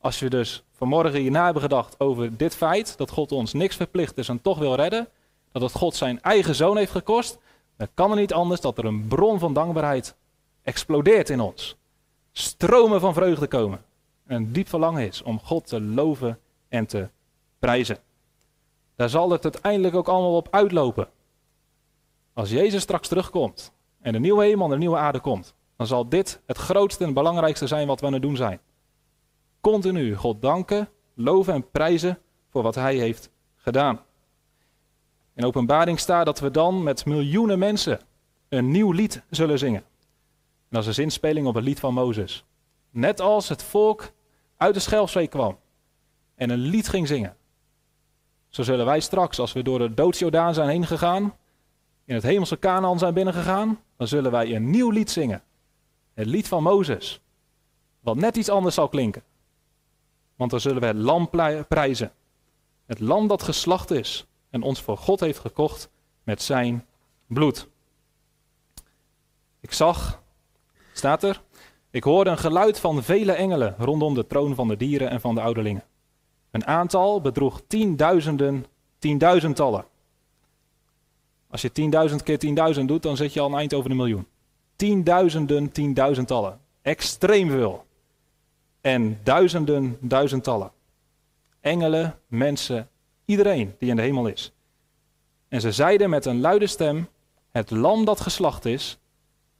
als 0.00 0.18
we 0.18 0.30
dus 0.30 0.64
vanmorgen 0.72 1.20
hierna 1.20 1.44
hebben 1.44 1.62
gedacht 1.62 2.00
over 2.00 2.36
dit 2.36 2.54
feit, 2.54 2.96
dat 2.96 3.10
God 3.10 3.32
ons 3.32 3.52
niks 3.52 3.76
verplicht 3.76 4.18
is 4.18 4.28
en 4.28 4.40
toch 4.40 4.58
wil 4.58 4.74
redden, 4.74 5.08
dat 5.52 5.62
het 5.62 5.72
God 5.72 5.94
zijn 5.94 6.22
eigen 6.22 6.54
zoon 6.54 6.76
heeft 6.76 6.92
gekost, 6.92 7.38
dan 7.76 7.88
kan 7.94 8.10
er 8.10 8.16
niet 8.16 8.32
anders 8.32 8.60
dat 8.60 8.78
er 8.78 8.84
een 8.84 9.08
bron 9.08 9.38
van 9.38 9.52
dankbaarheid 9.52 10.14
explodeert 10.62 11.30
in 11.30 11.40
ons. 11.40 11.76
Stromen 12.32 13.00
van 13.00 13.14
vreugde 13.14 13.46
komen. 13.46 13.84
Een 14.26 14.52
diep 14.52 14.68
verlangen 14.68 15.06
is 15.06 15.22
om 15.22 15.40
God 15.40 15.66
te 15.66 15.80
loven 15.80 16.40
en 16.68 16.86
te 16.86 17.08
prijzen. 17.58 17.98
Daar 18.96 19.08
zal 19.08 19.30
het 19.30 19.44
uiteindelijk 19.44 19.94
ook 19.94 20.08
allemaal 20.08 20.36
op 20.36 20.48
uitlopen. 20.50 21.08
Als 22.34 22.50
Jezus 22.50 22.82
straks 22.82 23.08
terugkomt 23.08 23.72
en 24.00 24.12
de 24.12 24.18
nieuwe 24.18 24.44
hemel 24.44 24.64
en 24.64 24.70
de 24.70 24.78
nieuwe 24.78 24.96
aarde 24.96 25.20
komt, 25.20 25.54
dan 25.76 25.86
zal 25.86 26.08
dit 26.08 26.40
het 26.46 26.56
grootste 26.56 27.04
en 27.04 27.12
belangrijkste 27.12 27.66
zijn 27.66 27.86
wat 27.86 28.00
we 28.00 28.06
aan 28.06 28.12
het 28.12 28.22
doen 28.22 28.36
zijn. 28.36 28.60
Continu 29.60 30.14
God 30.14 30.42
danken, 30.42 30.88
loven 31.14 31.54
en 31.54 31.70
prijzen 31.70 32.18
voor 32.48 32.62
wat 32.62 32.74
Hij 32.74 32.96
heeft 32.96 33.30
gedaan. 33.56 34.00
In 35.34 35.44
openbaring 35.44 35.98
staat 35.98 36.26
dat 36.26 36.40
we 36.40 36.50
dan 36.50 36.82
met 36.82 37.04
miljoenen 37.06 37.58
mensen 37.58 38.00
een 38.48 38.70
nieuw 38.70 38.90
lied 38.90 39.22
zullen 39.30 39.58
zingen. 39.58 39.80
En 39.80 40.70
dat 40.70 40.80
is 40.80 40.86
een 40.86 40.94
zinspeling 40.94 41.46
op 41.46 41.54
het 41.54 41.64
lied 41.64 41.80
van 41.80 41.94
Mozes. 41.94 42.44
Net 42.90 43.20
als 43.20 43.48
het 43.48 43.62
volk 43.62 44.12
uit 44.56 44.74
de 44.74 44.80
Schelfzee 44.80 45.28
kwam 45.28 45.58
en 46.34 46.50
een 46.50 46.58
lied 46.58 46.88
ging 46.88 47.06
zingen. 47.06 47.36
Zo 48.48 48.62
zullen 48.62 48.84
wij 48.84 49.00
straks, 49.00 49.38
als 49.38 49.52
we 49.52 49.62
door 49.62 49.78
de 49.78 49.94
doodsjordaan 49.94 50.54
zijn 50.54 50.68
heen 50.68 50.86
gegaan, 50.86 51.34
in 52.04 52.14
het 52.14 52.22
hemelse 52.22 52.58
Canaan 52.58 52.98
zijn 52.98 53.14
binnengegaan, 53.14 53.80
dan 53.96 54.08
zullen 54.08 54.30
wij 54.30 54.54
een 54.54 54.70
nieuw 54.70 54.90
lied 54.90 55.10
zingen. 55.10 55.42
Het 56.14 56.26
lied 56.26 56.48
van 56.48 56.62
Mozes. 56.62 57.20
Wat 58.00 58.16
net 58.16 58.36
iets 58.36 58.48
anders 58.48 58.74
zal 58.74 58.88
klinken. 58.88 59.22
Want 60.36 60.50
dan 60.50 60.60
zullen 60.60 60.80
we 60.80 60.86
het 60.86 60.96
lam 60.96 61.30
prijzen. 61.68 62.12
Het 62.86 63.00
lam 63.00 63.28
dat 63.28 63.42
geslacht 63.42 63.90
is 63.90 64.26
en 64.50 64.62
ons 64.62 64.80
voor 64.80 64.96
God 64.96 65.20
heeft 65.20 65.38
gekocht 65.38 65.88
met 66.22 66.42
zijn 66.42 66.86
bloed. 67.26 67.68
Ik 69.60 69.72
zag, 69.72 70.22
staat 70.92 71.22
er, 71.22 71.42
ik 71.90 72.04
hoorde 72.04 72.30
een 72.30 72.38
geluid 72.38 72.80
van 72.80 73.02
vele 73.02 73.32
engelen 73.32 73.74
rondom 73.78 74.14
de 74.14 74.26
troon 74.26 74.54
van 74.54 74.68
de 74.68 74.76
dieren 74.76 75.10
en 75.10 75.20
van 75.20 75.34
de 75.34 75.40
ouderlingen. 75.40 75.84
Een 76.50 76.66
aantal 76.66 77.20
bedroeg 77.20 77.62
tienduizenden, 77.66 78.66
tienduizendtallen. 78.98 79.84
Als 81.54 81.62
je 81.62 81.72
tienduizend 81.72 82.22
keer 82.22 82.38
tienduizend 82.38 82.88
doet, 82.88 83.02
dan 83.02 83.16
zit 83.16 83.32
je 83.32 83.40
al 83.40 83.46
een 83.46 83.58
eind 83.58 83.74
over 83.74 83.88
de 83.88 83.94
miljoen. 83.94 84.26
Tienduizenden, 84.76 85.72
tienduizendtallen. 85.72 86.60
Extreem 86.82 87.50
veel. 87.50 87.84
En 88.80 89.20
duizenden, 89.22 89.96
duizendtallen. 90.00 90.70
Engelen, 91.60 92.18
mensen, 92.26 92.88
iedereen 93.24 93.74
die 93.78 93.90
in 93.90 93.96
de 93.96 94.02
hemel 94.02 94.26
is. 94.26 94.52
En 95.48 95.60
ze 95.60 95.72
zeiden 95.72 96.10
met 96.10 96.24
een 96.24 96.40
luide 96.40 96.66
stem: 96.66 97.08
Het 97.50 97.70
lam 97.70 98.04
dat 98.04 98.20
geslacht 98.20 98.64
is, 98.64 98.98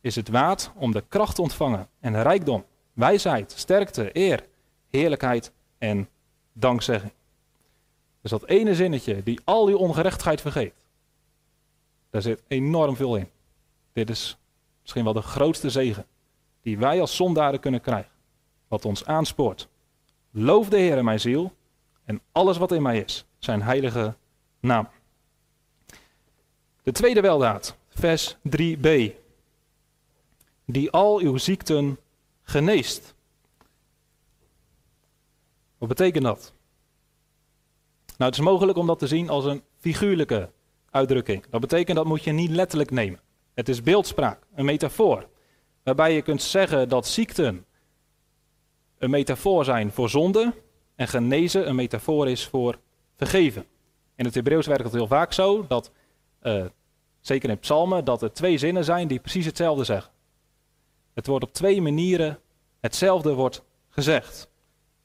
is 0.00 0.16
het 0.16 0.28
waard 0.28 0.70
om 0.74 0.92
de 0.92 1.04
kracht 1.08 1.34
te 1.34 1.42
ontvangen 1.42 1.88
en 2.00 2.22
rijkdom, 2.22 2.64
wijsheid, 2.92 3.52
sterkte, 3.56 4.10
eer, 4.12 4.44
heerlijkheid 4.90 5.52
en 5.78 6.08
dankzegging. 6.52 7.12
Dus 8.20 8.30
dat 8.30 8.46
ene 8.46 8.74
zinnetje 8.74 9.22
die 9.22 9.40
al 9.44 9.64
die 9.64 9.76
ongerechtigheid 9.76 10.40
vergeet, 10.40 10.83
daar 12.14 12.22
zit 12.22 12.42
enorm 12.48 12.96
veel 12.96 13.16
in. 13.16 13.28
Dit 13.92 14.10
is 14.10 14.38
misschien 14.80 15.04
wel 15.04 15.12
de 15.12 15.22
grootste 15.22 15.70
zegen 15.70 16.06
die 16.62 16.78
wij 16.78 17.00
als 17.00 17.16
zondaren 17.16 17.60
kunnen 17.60 17.80
krijgen. 17.80 18.10
Wat 18.68 18.84
ons 18.84 19.04
aanspoort. 19.04 19.68
Loof 20.30 20.68
de 20.68 20.76
Heer 20.76 20.96
in 20.96 21.04
mijn 21.04 21.20
ziel 21.20 21.52
en 22.04 22.20
alles 22.32 22.56
wat 22.56 22.72
in 22.72 22.82
mij 22.82 22.98
is, 22.98 23.24
zijn 23.38 23.62
heilige 23.62 24.16
naam. 24.60 24.88
De 26.82 26.92
tweede 26.92 27.20
weldaad, 27.20 27.76
vers 27.88 28.36
3b. 28.56 28.88
Die 30.64 30.90
al 30.90 31.18
uw 31.18 31.36
ziekten 31.36 31.98
geneest. 32.42 33.14
Wat 35.78 35.88
betekent 35.88 36.24
dat? 36.24 36.52
Nou, 38.06 38.30
het 38.30 38.34
is 38.34 38.44
mogelijk 38.44 38.78
om 38.78 38.86
dat 38.86 38.98
te 38.98 39.06
zien 39.06 39.28
als 39.28 39.44
een 39.44 39.62
figuurlijke 39.78 40.50
uitdrukking. 40.94 41.44
Dat 41.50 41.60
betekent 41.60 41.96
dat 41.96 42.06
moet 42.06 42.24
je 42.24 42.32
niet 42.32 42.50
letterlijk 42.50 42.90
nemen. 42.90 43.20
Het 43.54 43.68
is 43.68 43.82
beeldspraak, 43.82 44.46
een 44.54 44.64
metafoor. 44.64 45.28
Waarbij 45.82 46.14
je 46.14 46.22
kunt 46.22 46.42
zeggen 46.42 46.88
dat 46.88 47.06
ziekten 47.06 47.64
een 48.98 49.10
metafoor 49.10 49.64
zijn 49.64 49.92
voor 49.92 50.08
zonde 50.08 50.52
en 50.94 51.08
genezen 51.08 51.68
een 51.68 51.74
metafoor 51.74 52.28
is 52.28 52.46
voor 52.46 52.78
vergeven. 53.16 53.64
In 54.16 54.24
het 54.24 54.34
Hebreeuws 54.34 54.66
werkt 54.66 54.84
het 54.84 54.92
heel 54.92 55.06
vaak 55.06 55.32
zo 55.32 55.66
dat, 55.68 55.90
uh, 56.42 56.64
zeker 57.20 57.50
in 57.50 57.58
psalmen, 57.58 58.04
dat 58.04 58.22
er 58.22 58.32
twee 58.32 58.58
zinnen 58.58 58.84
zijn 58.84 59.08
die 59.08 59.20
precies 59.20 59.46
hetzelfde 59.46 59.84
zeggen. 59.84 60.12
Het 61.14 61.26
wordt 61.26 61.44
op 61.44 61.52
twee 61.52 61.82
manieren 61.82 62.38
hetzelfde 62.80 63.32
wordt 63.32 63.62
gezegd. 63.88 64.48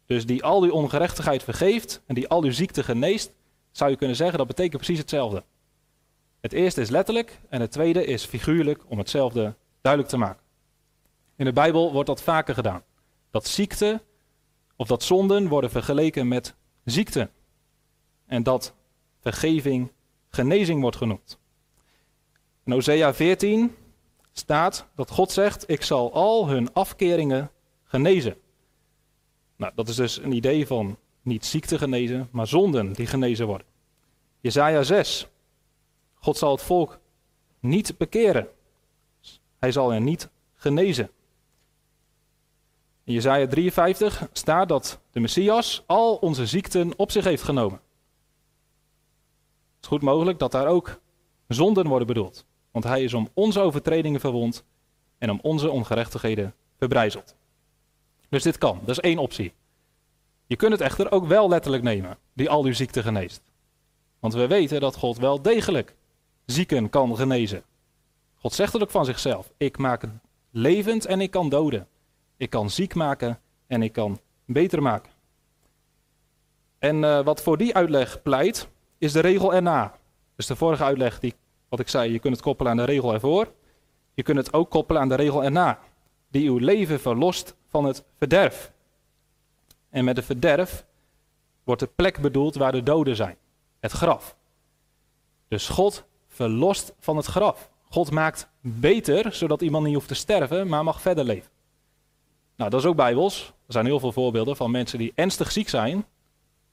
Dus 0.06 0.25
die 0.25 0.43
al 0.43 0.63
uw 0.63 0.71
ongerechtigheid 0.71 1.43
vergeeft 1.43 2.02
en 2.06 2.15
die 2.15 2.28
al 2.28 2.43
uw 2.43 2.52
ziekte 2.52 2.84
geneest, 2.84 3.32
zou 3.71 3.89
je 3.89 3.97
kunnen 3.97 4.15
zeggen 4.15 4.38
dat 4.38 4.47
betekent 4.47 4.78
precies 4.78 4.99
hetzelfde. 4.99 5.43
Het 6.41 6.54
eerste 6.54 6.82
is 6.82 6.89
letterlijk 6.89 7.39
en 7.49 7.62
het 7.62 7.71
tweede 7.71 8.06
is 8.06 8.25
figuurlijk 8.25 8.84
om 8.88 8.97
hetzelfde 8.97 9.56
duidelijk 9.82 10.12
te 10.12 10.17
maken. 10.17 10.43
In 11.36 11.45
de 11.45 11.54
Bijbel 11.54 11.91
wordt 11.91 12.08
dat 12.08 12.21
vaker 12.21 12.54
gedaan. 12.54 12.84
Dat 13.32 13.47
ziekte 13.47 14.02
of 14.75 14.88
dat 14.88 15.04
zonden 15.04 15.47
worden 15.47 15.69
vergeleken 15.69 16.28
met 16.28 16.56
ziekte. 16.84 17.30
En 18.25 18.43
dat 18.43 18.73
vergeving 19.19 19.91
genezing 20.30 20.82
wordt 20.82 20.97
genoemd. 20.97 21.39
In 22.65 22.71
Hosea 22.71 23.13
14 23.13 23.75
staat 24.32 24.88
dat 24.95 25.10
God 25.10 25.32
zegt: 25.32 25.69
Ik 25.69 25.84
zal 25.84 26.13
al 26.13 26.47
hun 26.47 26.73
afkeringen 26.73 27.52
genezen. 27.84 28.38
Nou, 29.56 29.71
dat 29.75 29.89
is 29.89 29.95
dus 29.95 30.17
een 30.17 30.32
idee 30.32 30.67
van 30.67 30.97
niet 31.21 31.45
ziekte 31.45 31.78
genezen, 31.78 32.28
maar 32.32 32.47
zonden 32.47 32.93
die 32.93 33.08
genezen 33.08 33.47
worden. 33.47 33.67
Jezaja 34.39 34.84
6. 34.84 35.28
God 36.19 36.38
zal 36.38 36.51
het 36.51 36.62
volk 36.62 36.99
niet 37.60 37.97
bekeren. 37.97 38.47
Hij 39.60 39.71
zal 39.71 39.93
er 39.93 40.01
niet 40.01 40.29
genezen. 40.55 41.10
In 43.03 43.13
Jezaja 43.13 43.47
53 43.47 44.27
staat 44.32 44.69
dat 44.69 44.99
de 45.12 45.19
Messias 45.19 45.84
al 45.86 46.15
onze 46.15 46.45
ziekten 46.45 46.93
op 46.97 47.12
zich 47.12 47.23
heeft 47.23 47.43
genomen. 47.43 47.82
Het 49.75 49.82
is 49.82 49.88
goed 49.88 50.01
mogelijk 50.01 50.39
dat 50.39 50.51
daar 50.51 50.67
ook 50.67 50.99
zonden 51.47 51.88
worden 51.88 52.08
bedoeld. 52.08 52.45
Want 52.71 52.86
hij 52.86 53.03
is 53.03 53.13
om 53.13 53.29
onze 53.34 53.60
overtredingen 53.60 54.19
verwond 54.19 54.63
en 55.17 55.29
om 55.29 55.39
onze 55.41 55.69
ongerechtigheden 55.69 56.55
verbrijzeld. 56.77 57.36
Dus 58.29 58.43
dit 58.43 58.58
kan, 58.58 58.79
dat 58.79 58.89
is 58.89 58.99
één 58.99 59.17
optie. 59.17 59.53
Je 60.45 60.55
kunt 60.55 60.71
het 60.71 60.82
echter 60.82 61.12
ook 61.12 61.25
wel 61.25 61.49
letterlijk 61.49 61.84
nemen, 61.84 62.17
die 62.34 62.49
al 62.49 62.63
uw 62.63 62.73
ziekte 62.73 63.03
geneest. 63.03 63.41
Want 64.19 64.34
we 64.34 64.47
weten 64.47 64.79
dat 64.79 64.95
God 64.95 65.17
wel 65.17 65.41
degelijk 65.41 65.95
zieken 66.51 66.89
kan 66.89 67.15
genezen. 67.15 67.63
God 68.35 68.53
zegt 68.53 68.73
het 68.73 68.81
ook 68.81 68.91
van 68.91 69.05
zichzelf. 69.05 69.51
Ik 69.57 69.77
maak 69.77 70.03
levend 70.51 71.05
en 71.05 71.21
ik 71.21 71.31
kan 71.31 71.49
doden. 71.49 71.88
Ik 72.38 72.49
kan 72.49 72.69
ziek 72.69 72.95
maken 72.95 73.39
en 73.67 73.81
ik 73.81 73.91
kan 73.91 74.19
beter 74.45 74.81
maken. 74.81 75.12
En 76.79 76.95
uh, 76.95 77.23
wat 77.23 77.41
voor 77.41 77.57
die 77.57 77.75
uitleg 77.75 78.21
pleit, 78.21 78.69
is 78.97 79.12
de 79.12 79.19
regel 79.19 79.53
erna. 79.53 79.95
Dus 80.35 80.45
de 80.45 80.55
vorige 80.55 80.83
uitleg, 80.83 81.19
die, 81.19 81.33
wat 81.69 81.79
ik 81.79 81.88
zei, 81.88 82.12
je 82.12 82.19
kunt 82.19 82.33
het 82.33 82.43
koppelen 82.43 82.71
aan 82.71 82.77
de 82.77 82.83
regel 82.83 83.13
ervoor. 83.13 83.51
Je 84.13 84.23
kunt 84.23 84.38
het 84.38 84.53
ook 84.53 84.69
koppelen 84.69 85.01
aan 85.01 85.09
de 85.09 85.15
regel 85.15 85.43
erna. 85.43 85.79
Die 86.31 86.49
uw 86.49 86.57
leven 86.57 86.99
verlost 86.99 87.55
van 87.67 87.85
het 87.85 88.03
verderf. 88.17 88.71
En 89.89 90.05
met 90.05 90.15
het 90.15 90.25
verderf 90.25 90.85
wordt 91.63 91.81
de 91.81 91.89
plek 91.95 92.19
bedoeld 92.21 92.55
waar 92.55 92.71
de 92.71 92.83
doden 92.83 93.15
zijn. 93.15 93.38
Het 93.79 93.91
graf. 93.91 94.35
Dus 95.47 95.69
God 95.69 96.07
verlost 96.39 96.93
van 96.99 97.17
het 97.17 97.25
graf. 97.25 97.69
God 97.89 98.12
maakt 98.12 98.49
beter, 98.62 99.34
zodat 99.34 99.62
iemand 99.62 99.86
niet 99.86 99.93
hoeft 99.93 100.08
te 100.08 100.13
sterven, 100.13 100.67
maar 100.67 100.84
mag 100.84 101.02
verder 101.02 101.23
leven. 101.23 101.52
Nou, 102.56 102.69
dat 102.69 102.80
is 102.80 102.86
ook 102.86 102.95
bijbels. 102.95 103.54
Er 103.65 103.73
zijn 103.73 103.86
heel 103.86 103.99
veel 103.99 104.12
voorbeelden 104.12 104.56
van 104.56 104.71
mensen 104.71 104.97
die 104.97 105.12
ernstig 105.15 105.52
ziek 105.52 105.69
zijn. 105.69 106.06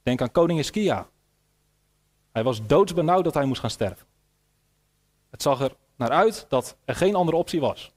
Denk 0.03 0.21
aan 0.21 0.33
koning 0.33 0.59
Iskia. 0.59 1.09
Hij 2.33 2.43
was 2.43 2.67
doodsbenauwd 2.67 3.25
dat 3.25 3.35
hij 3.35 3.45
moest 3.45 3.61
gaan 3.61 3.71
sterven. 3.71 4.07
Het 5.31 5.43
zag 5.43 5.61
er 5.61 5.73
naar 5.97 6.11
uit 6.11 6.47
dat 6.49 6.77
er 6.85 6.95
geen 6.95 7.15
andere 7.15 7.37
optie 7.37 7.61
was. 7.61 7.93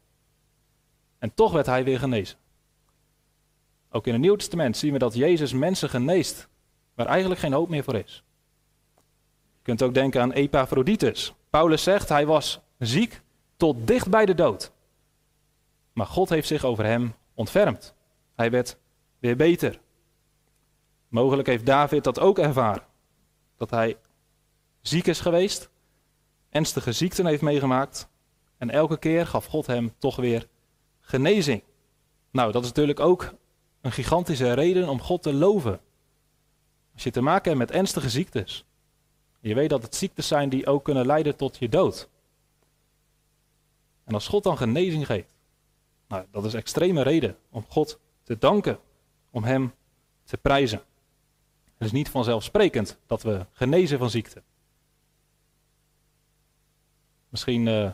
En 1.20 1.34
toch 1.34 1.52
werd 1.52 1.66
hij 1.66 1.84
weer 1.84 2.00
genezen. 2.00 2.38
Ook 3.90 4.08
in 4.08 4.14
het 4.14 4.22
Nieuw 4.22 4.36
Testament 4.36 4.78
zien 4.78 4.94
we 4.94 5.00
dat 5.00 5.14
Jezus 5.14 5.54
mensen 5.54 5.90
geneest 5.90 6.48
waar 6.94 7.08
eigenlijk 7.08 7.40
geen 7.40 7.54
hoop 7.54 7.70
meer 7.70 7.84
voor 7.84 7.96
is. 7.96 8.24
Je 9.58 9.62
kunt 9.62 9.82
ook 9.82 9.94
denken 9.94 10.22
aan 10.22 10.32
Epaphroditus. 10.32 11.34
Paulus 11.50 11.84
zegt 11.84 12.10
hij 12.10 12.26
was 12.26 12.60
ziek 12.78 13.22
tot 13.58 13.88
dicht 13.88 14.10
bij 14.10 14.26
de 14.26 14.36
dood. 14.36 14.72
Maar 15.94 16.06
God 16.06 16.30
heeft 16.30 16.48
zich 16.48 16.64
over 16.64 16.86
hem 16.86 17.16
ontfermd. 17.34 17.94
Hij 18.36 18.52
werd 18.52 18.78
weer 19.20 19.36
beter. 19.36 19.80
Mogelijk 21.08 21.48
heeft 21.48 21.66
David 21.66 22.04
dat 22.04 22.20
ook 22.20 22.40
ervaren. 22.40 22.84
Dat 23.58 23.70
hij 23.70 23.98
ziek 24.82 25.08
is 25.08 25.20
geweest, 25.20 25.70
ernstige 26.50 26.92
ziekten 26.92 27.26
heeft 27.26 27.42
meegemaakt. 27.42 28.10
En 28.58 28.70
elke 28.70 28.98
keer 28.98 29.28
gaf 29.28 29.46
God 29.46 29.68
hem 29.68 29.94
toch 29.98 30.16
weer 30.16 30.48
genezing. 31.00 31.64
Nou, 32.32 32.52
dat 32.52 32.62
is 32.62 32.68
natuurlijk 32.68 33.00
ook 33.00 33.34
een 33.82 33.92
gigantische 33.92 34.54
reden 34.54 34.90
om 34.90 35.02
God 35.02 35.24
te 35.24 35.34
loven. 35.34 35.80
Als 36.94 37.04
je 37.04 37.12
te 37.12 37.22
maken 37.22 37.58
hebt 37.58 37.70
met 37.70 37.78
ernstige 37.78 38.10
ziektes. 38.10 38.66
Je 39.40 39.54
weet 39.54 39.70
dat 39.70 39.84
het 39.84 39.96
ziektes 39.96 40.28
zijn 40.28 40.50
die 40.50 40.68
ook 40.68 40.84
kunnen 40.84 41.06
leiden 41.06 41.36
tot 41.36 41.58
je 41.58 41.70
dood. 41.70 42.10
En 44.04 44.14
als 44.14 44.28
God 44.28 44.44
dan 44.44 44.58
genezing 44.58 45.06
geeft. 45.06 45.34
Nou, 46.08 46.26
dat 46.32 46.46
is 46.46 46.54
extreme 46.54 47.02
reden 47.02 47.38
om 47.50 47.66
God 47.68 48.00
te 48.24 48.38
danken. 48.38 48.80
Om 49.30 49.44
Hem 49.44 49.74
te 50.24 50.38
prijzen. 50.38 50.82
Het 51.64 51.88
is 51.88 51.92
niet 51.92 52.10
vanzelfsprekend 52.10 53.00
dat 53.06 53.22
we 53.22 53.46
genezen 53.52 53.98
van 53.98 54.10
ziekte. 54.10 54.44
Misschien 57.30 57.66
uh, 57.66 57.92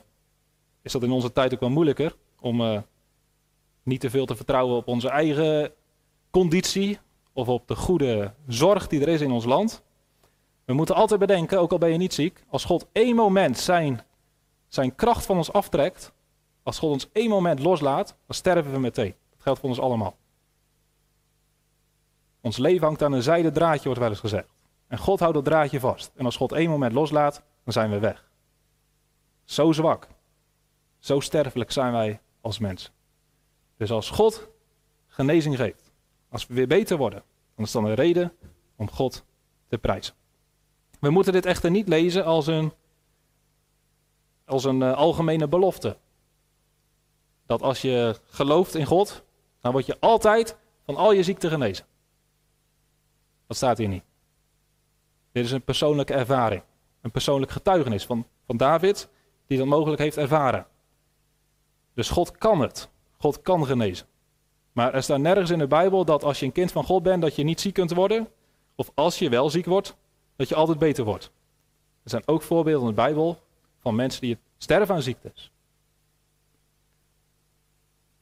is 0.82 0.92
dat 0.92 1.04
in 1.04 1.12
onze 1.12 1.32
tijd 1.32 1.54
ook 1.54 1.60
wel 1.60 1.70
moeilijker 1.70 2.16
om 2.40 2.62
uh, 2.62 2.82
niet 3.84 4.00
te 4.00 4.10
veel 4.10 4.26
te 4.26 4.36
vertrouwen 4.36 4.76
op 4.76 4.88
onze 4.88 5.10
eigen 5.10 5.74
conditie 6.30 7.00
of 7.34 7.48
op 7.48 7.68
de 7.68 7.76
goede 7.76 8.34
zorg 8.48 8.88
die 8.88 9.02
er 9.02 9.08
is 9.08 9.22
in 9.22 9.32
ons 9.32 9.46
land. 9.46 9.84
We 10.66 10.74
moeten 10.74 10.96
altijd 10.96 11.20
bedenken, 11.20 11.60
ook 11.60 11.72
al 11.72 11.78
ben 11.78 11.92
je 11.92 11.98
niet 11.98 12.14
ziek, 12.14 12.44
als 12.48 12.66
God 12.66 12.88
één 12.92 13.16
moment 13.16 13.58
zijn, 13.58 14.02
zijn 14.68 14.96
kracht 14.96 15.26
van 15.26 15.38
ons 15.38 15.52
aftrekt, 15.52 16.14
als 16.64 16.80
God 16.80 16.92
ons 16.92 17.10
één 17.12 17.30
moment 17.30 17.60
loslaat, 17.60 18.08
dan 18.08 18.36
sterven 18.36 18.72
we 18.72 18.80
meteen. 18.80 19.16
Dat 19.30 19.42
geldt 19.42 19.60
voor 19.60 19.70
ons 19.70 19.80
allemaal. 19.80 20.18
Ons 22.42 22.58
leven 22.58 22.86
hangt 22.86 23.04
aan 23.04 23.12
een 23.12 23.24
zijde 23.24 23.52
draadje, 23.52 23.84
wordt 23.84 24.00
wel 24.00 24.10
eens 24.10 24.20
gezegd. 24.20 24.48
En 24.88 24.98
God 24.98 25.20
houdt 25.20 25.36
dat 25.36 25.46
draadje 25.46 25.80
vast. 25.80 26.12
En 26.16 26.26
als 26.26 26.36
God 26.36 26.52
één 26.52 26.70
moment 26.70 26.94
loslaat, 26.94 27.44
dan 27.64 27.74
zijn 27.74 27.90
we 27.90 28.00
weg. 28.00 28.30
Zo 29.44 29.72
zwak, 29.72 30.08
zo 31.00 31.20
sterfelijk 31.20 31.72
zijn 31.72 31.92
wij 31.92 32.20
als 32.42 32.60
mensen. 32.60 32.94
Dus 33.78 33.92
als 33.92 34.10
God 34.10 34.48
genezing 35.08 35.56
geeft, 35.56 35.92
als 36.30 36.48
we 36.48 36.54
weer 36.54 36.68
beter 36.68 36.98
worden, 36.98 37.24
dan 37.56 37.66
is 37.66 37.72
dat 37.72 37.84
een 37.84 37.94
reden 37.94 38.34
om 38.76 38.92
God 38.92 39.26
te 39.68 39.78
prijzen. 39.78 40.16
We 41.06 41.12
moeten 41.12 41.34
dit 41.34 41.46
echter 41.46 41.72
niet 41.72 41.88
lezen 41.88 42.26
als 42.26 42.48
een, 42.48 42.74
als 44.46 44.64
een 44.64 44.82
uh, 44.82 44.94
algemene 44.94 45.48
belofte. 45.48 45.98
Dat 47.46 47.62
als 47.62 47.82
je 47.82 48.20
gelooft 48.30 48.76
in 48.76 48.86
God, 48.86 49.24
dan 49.60 49.72
word 49.72 49.86
je 49.86 50.00
altijd 50.00 50.58
van 50.86 50.96
al 50.96 51.12
je 51.12 51.24
ziekte 51.24 51.50
genezen. 51.50 51.86
Dat 53.48 53.58
staat 53.58 53.78
hier 53.78 53.88
niet. 53.88 54.04
Dit 55.32 55.46
is 55.46 55.52
een 55.52 55.64
persoonlijke 55.64 56.14
ervaring. 56.14 56.64
Een 57.02 57.12
persoonlijk 57.12 57.52
getuigenis 57.52 58.06
van, 58.06 58.28
van 58.46 58.58
David, 58.58 59.10
die 59.48 59.58
dat 59.58 59.68
mogelijk 59.68 60.02
heeft 60.02 60.18
ervaren. 60.18 60.68
Dus 61.94 62.10
God 62.10 62.32
kan 62.38 62.62
het. 62.62 62.90
God 63.18 63.42
kan 63.42 63.66
genezen. 63.66 64.08
Maar 64.72 64.94
er 64.94 65.04
staat 65.04 65.20
nergens 65.20 65.50
in 65.50 65.60
de 65.60 65.68
Bijbel 65.68 66.06
dat 66.06 66.24
als 66.24 66.40
je 66.40 66.46
een 66.46 66.52
kind 66.52 66.72
van 66.72 66.84
God 66.84 67.04
bent, 67.04 67.22
dat 67.22 67.36
je 67.36 67.44
niet 67.44 67.62
ziek 67.62 67.74
kunt 67.74 67.94
worden. 67.94 68.28
Of 68.76 68.92
als 68.94 69.20
je 69.20 69.30
wel 69.30 69.50
ziek 69.50 69.66
wordt, 69.66 69.96
dat 70.36 70.50
je 70.50 70.56
altijd 70.56 70.80
beter 70.80 71.04
wordt. 71.04 71.32
Er 72.04 72.10
zijn 72.10 72.24
ook 72.26 72.42
voorbeelden 72.42 72.90
in 72.90 72.96
de 72.96 73.02
Bijbel 73.02 73.40
van 73.80 73.96
mensen 73.96 74.22
die 74.22 74.38
sterven 74.58 74.96
aan 74.96 75.02
ziektes. 75.02 75.52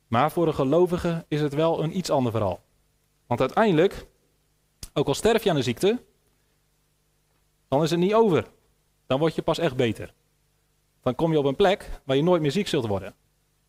Maar 0.07 0.31
voor 0.31 0.47
een 0.47 0.53
gelovige 0.53 1.25
is 1.27 1.41
het 1.41 1.53
wel 1.53 1.83
een 1.83 1.97
iets 1.97 2.09
ander 2.09 2.31
verhaal. 2.31 2.61
Want 3.27 3.39
uiteindelijk, 3.39 4.05
ook 4.93 5.07
al 5.07 5.13
sterf 5.13 5.43
je 5.43 5.49
aan 5.49 5.55
de 5.55 5.61
ziekte, 5.61 6.01
dan 7.67 7.83
is 7.83 7.89
het 7.89 7.99
niet 7.99 8.13
over. 8.13 8.47
Dan 9.07 9.19
word 9.19 9.35
je 9.35 9.41
pas 9.41 9.57
echt 9.57 9.75
beter. 9.75 10.13
Dan 11.01 11.15
kom 11.15 11.31
je 11.31 11.37
op 11.37 11.45
een 11.45 11.55
plek 11.55 12.01
waar 12.03 12.15
je 12.15 12.23
nooit 12.23 12.41
meer 12.41 12.51
ziek 12.51 12.67
zult 12.67 12.87
worden. 12.87 13.15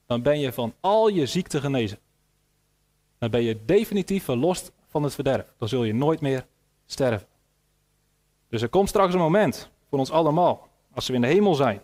Dan 0.06 0.22
ben 0.22 0.38
je 0.38 0.52
van 0.52 0.74
al 0.80 1.08
je 1.08 1.26
ziekte 1.26 1.60
genezen. 1.60 1.98
Dan 3.18 3.30
ben 3.30 3.42
je 3.42 3.64
definitief 3.64 4.24
verlost 4.24 4.72
van 4.86 5.02
het 5.02 5.14
verderf. 5.14 5.54
Dan 5.58 5.68
zul 5.68 5.84
je 5.84 5.94
nooit 5.94 6.20
meer 6.20 6.46
sterven. 6.86 7.26
Dus 8.54 8.62
er 8.62 8.68
komt 8.68 8.88
straks 8.88 9.14
een 9.14 9.20
moment 9.20 9.70
voor 9.90 9.98
ons 9.98 10.10
allemaal, 10.10 10.68
als 10.92 11.06
we 11.06 11.14
in 11.14 11.20
de 11.20 11.26
hemel 11.26 11.54
zijn, 11.54 11.80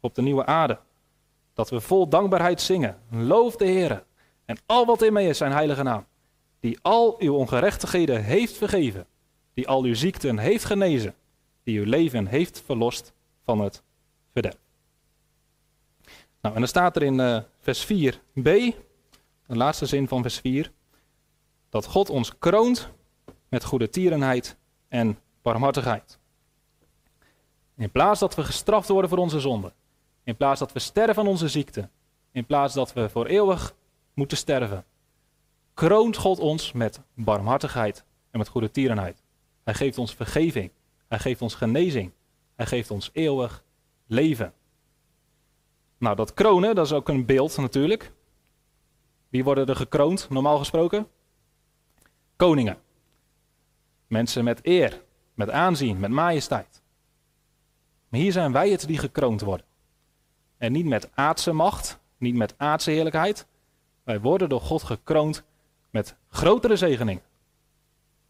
op 0.00 0.14
de 0.14 0.22
nieuwe 0.22 0.46
aarde, 0.46 0.78
dat 1.54 1.70
we 1.70 1.80
vol 1.80 2.08
dankbaarheid 2.08 2.60
zingen. 2.60 2.98
Loof 3.10 3.56
de 3.56 3.64
Heer 3.64 4.04
en 4.44 4.58
al 4.66 4.86
wat 4.86 5.02
in 5.02 5.12
mij 5.12 5.28
is 5.28 5.38
zijn 5.38 5.52
heilige 5.52 5.82
naam, 5.82 6.06
die 6.60 6.78
al 6.82 7.16
uw 7.18 7.34
ongerechtigheden 7.34 8.24
heeft 8.24 8.56
vergeven, 8.56 9.06
die 9.54 9.68
al 9.68 9.82
uw 9.82 9.94
ziekten 9.94 10.38
heeft 10.38 10.64
genezen, 10.64 11.14
die 11.62 11.78
uw 11.78 11.86
leven 11.86 12.26
heeft 12.26 12.62
verlost 12.64 13.12
van 13.44 13.60
het 13.60 13.82
verderf. 14.32 14.58
Nou, 16.40 16.54
en 16.54 16.60
dan 16.60 16.68
staat 16.68 16.96
er 16.96 17.02
in 17.02 17.18
uh, 17.18 17.38
vers 17.60 17.84
4b, 17.84 18.42
de 18.42 18.74
laatste 19.46 19.86
zin 19.86 20.08
van 20.08 20.22
vers 20.22 20.38
4, 20.38 20.72
dat 21.68 21.86
God 21.86 22.10
ons 22.10 22.38
kroont 22.38 22.88
met 23.48 23.64
goede 23.64 23.88
tierenheid 23.88 24.56
en 24.88 25.18
barmhartigheid. 25.48 26.18
In 27.76 27.90
plaats 27.90 28.20
dat 28.20 28.34
we 28.34 28.44
gestraft 28.44 28.88
worden 28.88 29.10
voor 29.10 29.18
onze 29.18 29.40
zonden, 29.40 29.72
in 30.24 30.36
plaats 30.36 30.60
dat 30.60 30.72
we 30.72 30.78
sterven 30.78 31.22
aan 31.22 31.28
onze 31.28 31.48
ziekte, 31.48 31.88
in 32.32 32.46
plaats 32.46 32.74
dat 32.74 32.92
we 32.92 33.08
voor 33.08 33.26
eeuwig 33.26 33.74
moeten 34.14 34.36
sterven, 34.36 34.84
kroont 35.74 36.16
God 36.16 36.38
ons 36.38 36.72
met 36.72 37.00
barmhartigheid 37.14 38.04
en 38.30 38.38
met 38.38 38.48
goede 38.48 38.70
tierenheid. 38.70 39.22
Hij 39.64 39.74
geeft 39.74 39.98
ons 39.98 40.14
vergeving, 40.14 40.70
hij 41.06 41.18
geeft 41.18 41.42
ons 41.42 41.54
genezing, 41.54 42.12
hij 42.54 42.66
geeft 42.66 42.90
ons 42.90 43.10
eeuwig 43.12 43.64
leven. 44.06 44.52
Nou, 45.98 46.16
dat 46.16 46.34
kronen, 46.34 46.74
dat 46.74 46.86
is 46.86 46.92
ook 46.92 47.08
een 47.08 47.26
beeld 47.26 47.56
natuurlijk. 47.56 48.12
Wie 49.28 49.44
worden 49.44 49.66
er 49.66 49.76
gekroond, 49.76 50.28
normaal 50.30 50.58
gesproken? 50.58 51.08
Koningen. 52.36 52.78
Mensen 54.06 54.44
met 54.44 54.66
eer, 54.66 55.06
met 55.38 55.50
aanzien, 55.50 55.98
met 55.98 56.10
majesteit. 56.10 56.82
Maar 58.08 58.20
hier 58.20 58.32
zijn 58.32 58.52
wij 58.52 58.70
het 58.70 58.86
die 58.86 58.98
gekroond 58.98 59.40
worden. 59.40 59.66
En 60.56 60.72
niet 60.72 60.86
met 60.86 61.08
aardse 61.14 61.52
macht, 61.52 61.98
niet 62.16 62.34
met 62.34 62.54
aardse 62.56 62.90
heerlijkheid. 62.90 63.46
Wij 64.02 64.20
worden 64.20 64.48
door 64.48 64.60
God 64.60 64.82
gekroond 64.82 65.42
met 65.90 66.16
grotere 66.28 66.76
zegeningen. 66.76 67.22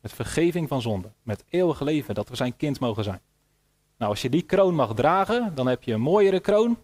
Met 0.01 0.13
vergeving 0.13 0.69
van 0.69 0.83
zonde, 0.83 1.11
met 1.23 1.45
eeuwig 1.49 1.81
leven, 1.81 2.15
dat 2.15 2.29
we 2.29 2.37
zijn 2.37 2.57
kind 2.57 2.81
mogen 2.81 3.05
zijn. 3.05 3.21
Nou, 3.97 4.11
als 4.11 4.23
je 4.23 4.31
die 4.31 4.43
kroon 4.43 4.75
mag 4.75 4.95
dragen, 4.95 5.55
dan 5.55 5.67
heb 5.67 5.83
je 5.83 5.93
een 5.93 6.01
mooiere 6.01 6.41
kroon 6.41 6.79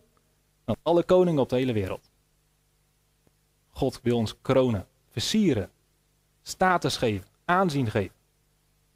dan 0.64 0.76
alle 0.82 1.02
koningen 1.02 1.40
op 1.42 1.48
de 1.48 1.56
hele 1.56 1.72
wereld. 1.72 2.10
God 3.70 4.00
wil 4.02 4.16
ons 4.16 4.34
kronen, 4.42 4.86
versieren, 5.10 5.70
status 6.42 6.96
geven, 6.96 7.28
aanzien 7.44 7.90
geven. 7.90 8.13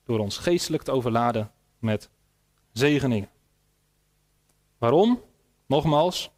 Door 0.09 0.19
ons 0.19 0.39
geestelijk 0.39 0.83
te 0.83 0.91
overladen 0.91 1.51
met 1.79 2.11
zegeningen. 2.73 3.29
Waarom? 4.79 5.23
Nogmaals, 5.67 6.31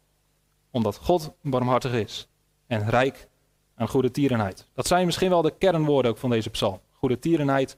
omdat 0.71 0.97
God 0.97 1.31
barmhartig 1.41 1.93
is 1.93 2.27
en 2.67 2.89
rijk 2.89 3.27
aan 3.75 3.87
goede 3.87 4.11
tierenheid. 4.11 4.67
Dat 4.73 4.87
zijn 4.87 5.05
misschien 5.05 5.29
wel 5.29 5.41
de 5.41 5.57
kernwoorden 5.57 6.11
ook 6.11 6.17
van 6.17 6.29
deze 6.29 6.49
psalm. 6.49 6.79
Goede 6.91 7.19
tierenheid 7.19 7.77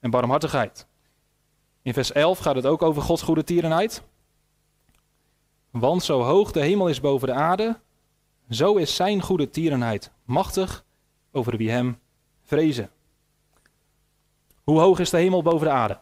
en 0.00 0.10
barmhartigheid. 0.10 0.86
In 1.82 1.92
vers 1.92 2.12
11 2.12 2.38
gaat 2.38 2.56
het 2.56 2.66
ook 2.66 2.82
over 2.82 3.02
Gods 3.02 3.22
goede 3.22 3.44
tierenheid. 3.44 4.02
Want 5.70 6.02
zo 6.02 6.22
hoog 6.22 6.52
de 6.52 6.60
hemel 6.60 6.88
is 6.88 7.00
boven 7.00 7.28
de 7.28 7.34
aarde, 7.34 7.80
zo 8.50 8.76
is 8.76 8.94
zijn 8.94 9.22
goede 9.22 9.50
tierenheid 9.50 10.10
machtig 10.24 10.84
over 11.32 11.56
wie 11.56 11.70
hem 11.70 11.98
vrezen. 12.42 12.90
Hoe 14.70 14.80
hoog 14.80 14.98
is 14.98 15.10
de 15.10 15.16
hemel 15.16 15.42
boven 15.42 15.66
de 15.66 15.72
aarde? 15.72 15.98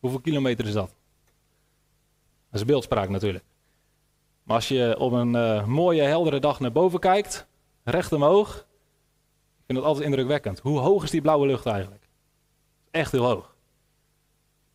Hoeveel 0.00 0.20
kilometer 0.20 0.66
is 0.66 0.72
dat? 0.72 0.94
Dat 2.50 2.60
is 2.60 2.64
beeldspraak 2.64 3.08
natuurlijk. 3.08 3.44
Maar 4.42 4.56
als 4.56 4.68
je 4.68 4.96
op 4.98 5.12
een 5.12 5.34
uh, 5.34 5.66
mooie, 5.66 6.02
heldere 6.02 6.40
dag 6.40 6.60
naar 6.60 6.72
boven 6.72 7.00
kijkt, 7.00 7.46
recht 7.82 8.12
omhoog, 8.12 8.56
ik 8.56 9.64
vind 9.66 9.78
dat 9.78 9.86
altijd 9.86 10.06
indrukwekkend. 10.06 10.58
Hoe 10.58 10.78
hoog 10.78 11.02
is 11.02 11.10
die 11.10 11.20
blauwe 11.20 11.46
lucht 11.46 11.66
eigenlijk? 11.66 12.08
Echt 12.90 13.12
heel 13.12 13.24
hoog. 13.24 13.56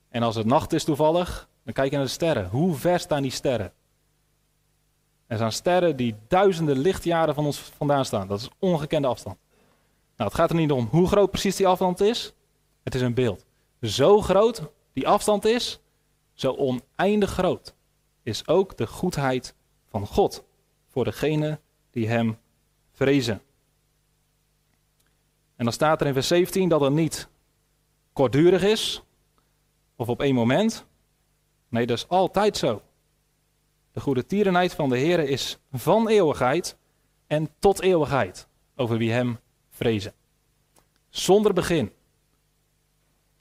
En 0.09 0.23
als 0.23 0.35
het 0.35 0.45
nacht 0.45 0.73
is 0.73 0.83
toevallig, 0.83 1.49
dan 1.63 1.73
kijk 1.73 1.89
je 1.89 1.95
naar 1.95 2.05
de 2.05 2.11
sterren. 2.11 2.49
Hoe 2.49 2.75
ver 2.75 2.99
staan 2.99 3.21
die 3.21 3.31
sterren? 3.31 3.73
Er 5.27 5.37
zijn 5.37 5.51
sterren 5.51 5.95
die 5.95 6.15
duizenden 6.27 6.77
lichtjaren 6.77 7.35
van 7.35 7.45
ons 7.45 7.59
vandaan 7.59 8.05
staan. 8.05 8.27
Dat 8.27 8.39
is 8.39 8.49
ongekende 8.59 9.07
afstand. 9.07 9.37
Nou, 10.19 10.31
het 10.31 10.39
gaat 10.39 10.49
er 10.49 10.55
niet 10.55 10.71
om 10.71 10.87
hoe 10.91 11.07
groot 11.07 11.31
precies 11.31 11.55
die 11.55 11.67
afstand 11.67 11.99
is. 11.99 12.33
Het 12.83 12.95
is 12.95 13.01
een 13.01 13.13
beeld. 13.13 13.45
Zo 13.81 14.21
groot 14.21 14.61
die 14.93 15.07
afstand 15.07 15.45
is, 15.45 15.79
zo 16.33 16.51
oneindig 16.51 17.31
groot, 17.31 17.73
is 18.23 18.47
ook 18.47 18.77
de 18.77 18.87
goedheid 18.87 19.55
van 19.89 20.07
God 20.07 20.43
voor 20.87 21.03
degene 21.03 21.59
die 21.91 22.07
Hem 22.07 22.37
vrezen. 22.91 23.41
En 25.55 25.63
dan 25.63 25.73
staat 25.73 26.01
er 26.01 26.07
in 26.07 26.13
vers 26.13 26.27
17 26.27 26.69
dat 26.69 26.81
het 26.81 26.93
niet 26.93 27.29
kortdurig 28.13 28.63
is 28.63 29.03
of 29.95 30.09
op 30.09 30.21
één 30.21 30.35
moment. 30.35 30.85
Nee, 31.69 31.85
dat 31.85 31.97
is 31.97 32.07
altijd 32.07 32.57
zo. 32.57 32.81
De 33.91 33.99
goede 33.99 34.25
tierenheid 34.25 34.73
van 34.73 34.89
de 34.89 34.97
Heer 34.97 35.19
is 35.19 35.57
van 35.71 36.07
eeuwigheid 36.07 36.77
en 37.27 37.49
tot 37.59 37.81
eeuwigheid 37.81 38.47
over 38.75 38.97
wie 38.97 39.11
Hem 39.11 39.39
vrezen. 39.79 40.13
Zonder 41.09 41.53
begin. 41.53 41.91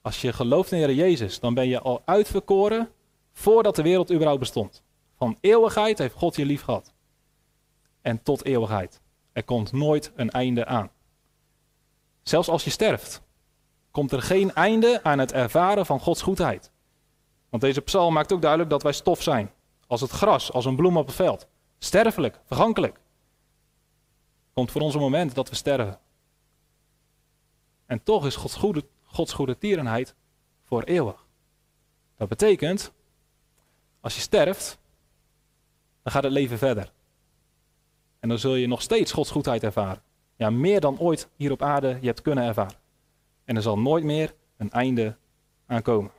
Als 0.02 0.20
je 0.20 0.32
gelooft 0.32 0.72
in 0.72 0.78
Heer 0.78 0.94
Jezus, 0.94 1.40
dan 1.40 1.54
ben 1.54 1.68
je 1.68 1.80
al 1.80 2.02
uitverkoren 2.04 2.90
voordat 3.32 3.76
de 3.76 3.82
wereld 3.82 4.12
überhaupt 4.12 4.40
bestond. 4.40 4.82
Van 5.16 5.38
eeuwigheid 5.40 5.98
heeft 5.98 6.14
God 6.14 6.36
je 6.36 6.44
lief 6.44 6.62
gehad. 6.62 6.92
En 8.00 8.22
tot 8.22 8.44
eeuwigheid. 8.44 9.00
Er 9.32 9.44
komt 9.44 9.72
nooit 9.72 10.12
een 10.14 10.30
einde 10.30 10.66
aan. 10.66 10.90
Zelfs 12.22 12.48
als 12.48 12.64
je 12.64 12.70
sterft, 12.70 13.22
komt 13.90 14.12
er 14.12 14.22
geen 14.22 14.54
einde 14.54 15.00
aan 15.02 15.18
het 15.18 15.32
ervaren 15.32 15.86
van 15.86 16.00
Gods 16.00 16.22
goedheid. 16.22 16.70
Want 17.48 17.62
deze 17.62 17.80
psalm 17.80 18.12
maakt 18.12 18.32
ook 18.32 18.40
duidelijk 18.40 18.70
dat 18.70 18.82
wij 18.82 18.92
stof 18.92 19.22
zijn. 19.22 19.50
Als 19.86 20.00
het 20.00 20.10
gras, 20.10 20.52
als 20.52 20.64
een 20.64 20.76
bloem 20.76 20.96
op 20.96 21.06
het 21.06 21.14
veld. 21.14 21.48
Sterfelijk, 21.78 22.40
vergankelijk. 22.44 23.00
Komt 24.52 24.70
voor 24.70 24.80
ons 24.80 24.94
een 24.94 25.00
moment 25.00 25.34
dat 25.34 25.48
we 25.48 25.54
sterven. 25.54 25.98
En 27.88 28.02
toch 28.02 28.26
is 28.26 28.36
Gods 28.36 28.54
goede, 28.54 28.84
Gods 29.04 29.32
goede 29.32 29.58
tierenheid 29.58 30.14
voor 30.64 30.82
eeuwig. 30.82 31.26
Dat 32.16 32.28
betekent, 32.28 32.92
als 34.00 34.14
je 34.14 34.20
sterft, 34.20 34.78
dan 36.02 36.12
gaat 36.12 36.22
het 36.22 36.32
leven 36.32 36.58
verder. 36.58 36.92
En 38.20 38.28
dan 38.28 38.38
zul 38.38 38.54
je 38.54 38.66
nog 38.66 38.82
steeds 38.82 39.12
Gods 39.12 39.30
goedheid 39.30 39.62
ervaren. 39.62 40.02
Ja, 40.36 40.50
meer 40.50 40.80
dan 40.80 40.98
ooit 40.98 41.28
hier 41.36 41.50
op 41.50 41.62
aarde 41.62 41.98
je 42.00 42.06
hebt 42.06 42.22
kunnen 42.22 42.44
ervaren. 42.44 42.76
En 43.44 43.56
er 43.56 43.62
zal 43.62 43.78
nooit 43.78 44.04
meer 44.04 44.34
een 44.56 44.70
einde 44.70 45.16
aankomen. 45.66 46.10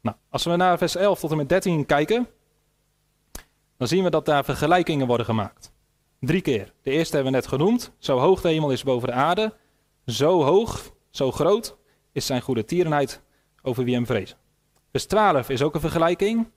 Nou, 0.00 0.16
als 0.28 0.44
we 0.44 0.56
naar 0.56 0.78
vers 0.78 0.94
11 0.94 1.20
tot 1.20 1.30
en 1.30 1.36
met 1.36 1.48
13 1.48 1.86
kijken, 1.86 2.28
dan 3.76 3.88
zien 3.88 4.04
we 4.04 4.10
dat 4.10 4.26
daar 4.26 4.44
vergelijkingen 4.44 5.06
worden 5.06 5.26
gemaakt. 5.26 5.67
Drie 6.20 6.40
keer. 6.40 6.72
De 6.82 6.90
eerste 6.90 7.14
hebben 7.14 7.32
we 7.32 7.38
net 7.38 7.48
genoemd. 7.48 7.92
Zo 7.98 8.18
hoog 8.18 8.40
de 8.40 8.48
hemel 8.48 8.70
is 8.70 8.82
boven 8.82 9.08
de 9.08 9.14
aarde, 9.14 9.54
zo 10.06 10.42
hoog, 10.42 10.92
zo 11.10 11.32
groot 11.32 11.76
is 12.12 12.26
zijn 12.26 12.42
goede 12.42 12.64
tierenheid 12.64 13.22
over 13.62 13.84
wie 13.84 13.94
hem 13.94 14.06
vrezen. 14.06 14.36
Vers 14.90 15.06
12 15.06 15.48
is 15.48 15.62
ook 15.62 15.74
een 15.74 15.80
vergelijking. 15.80 16.50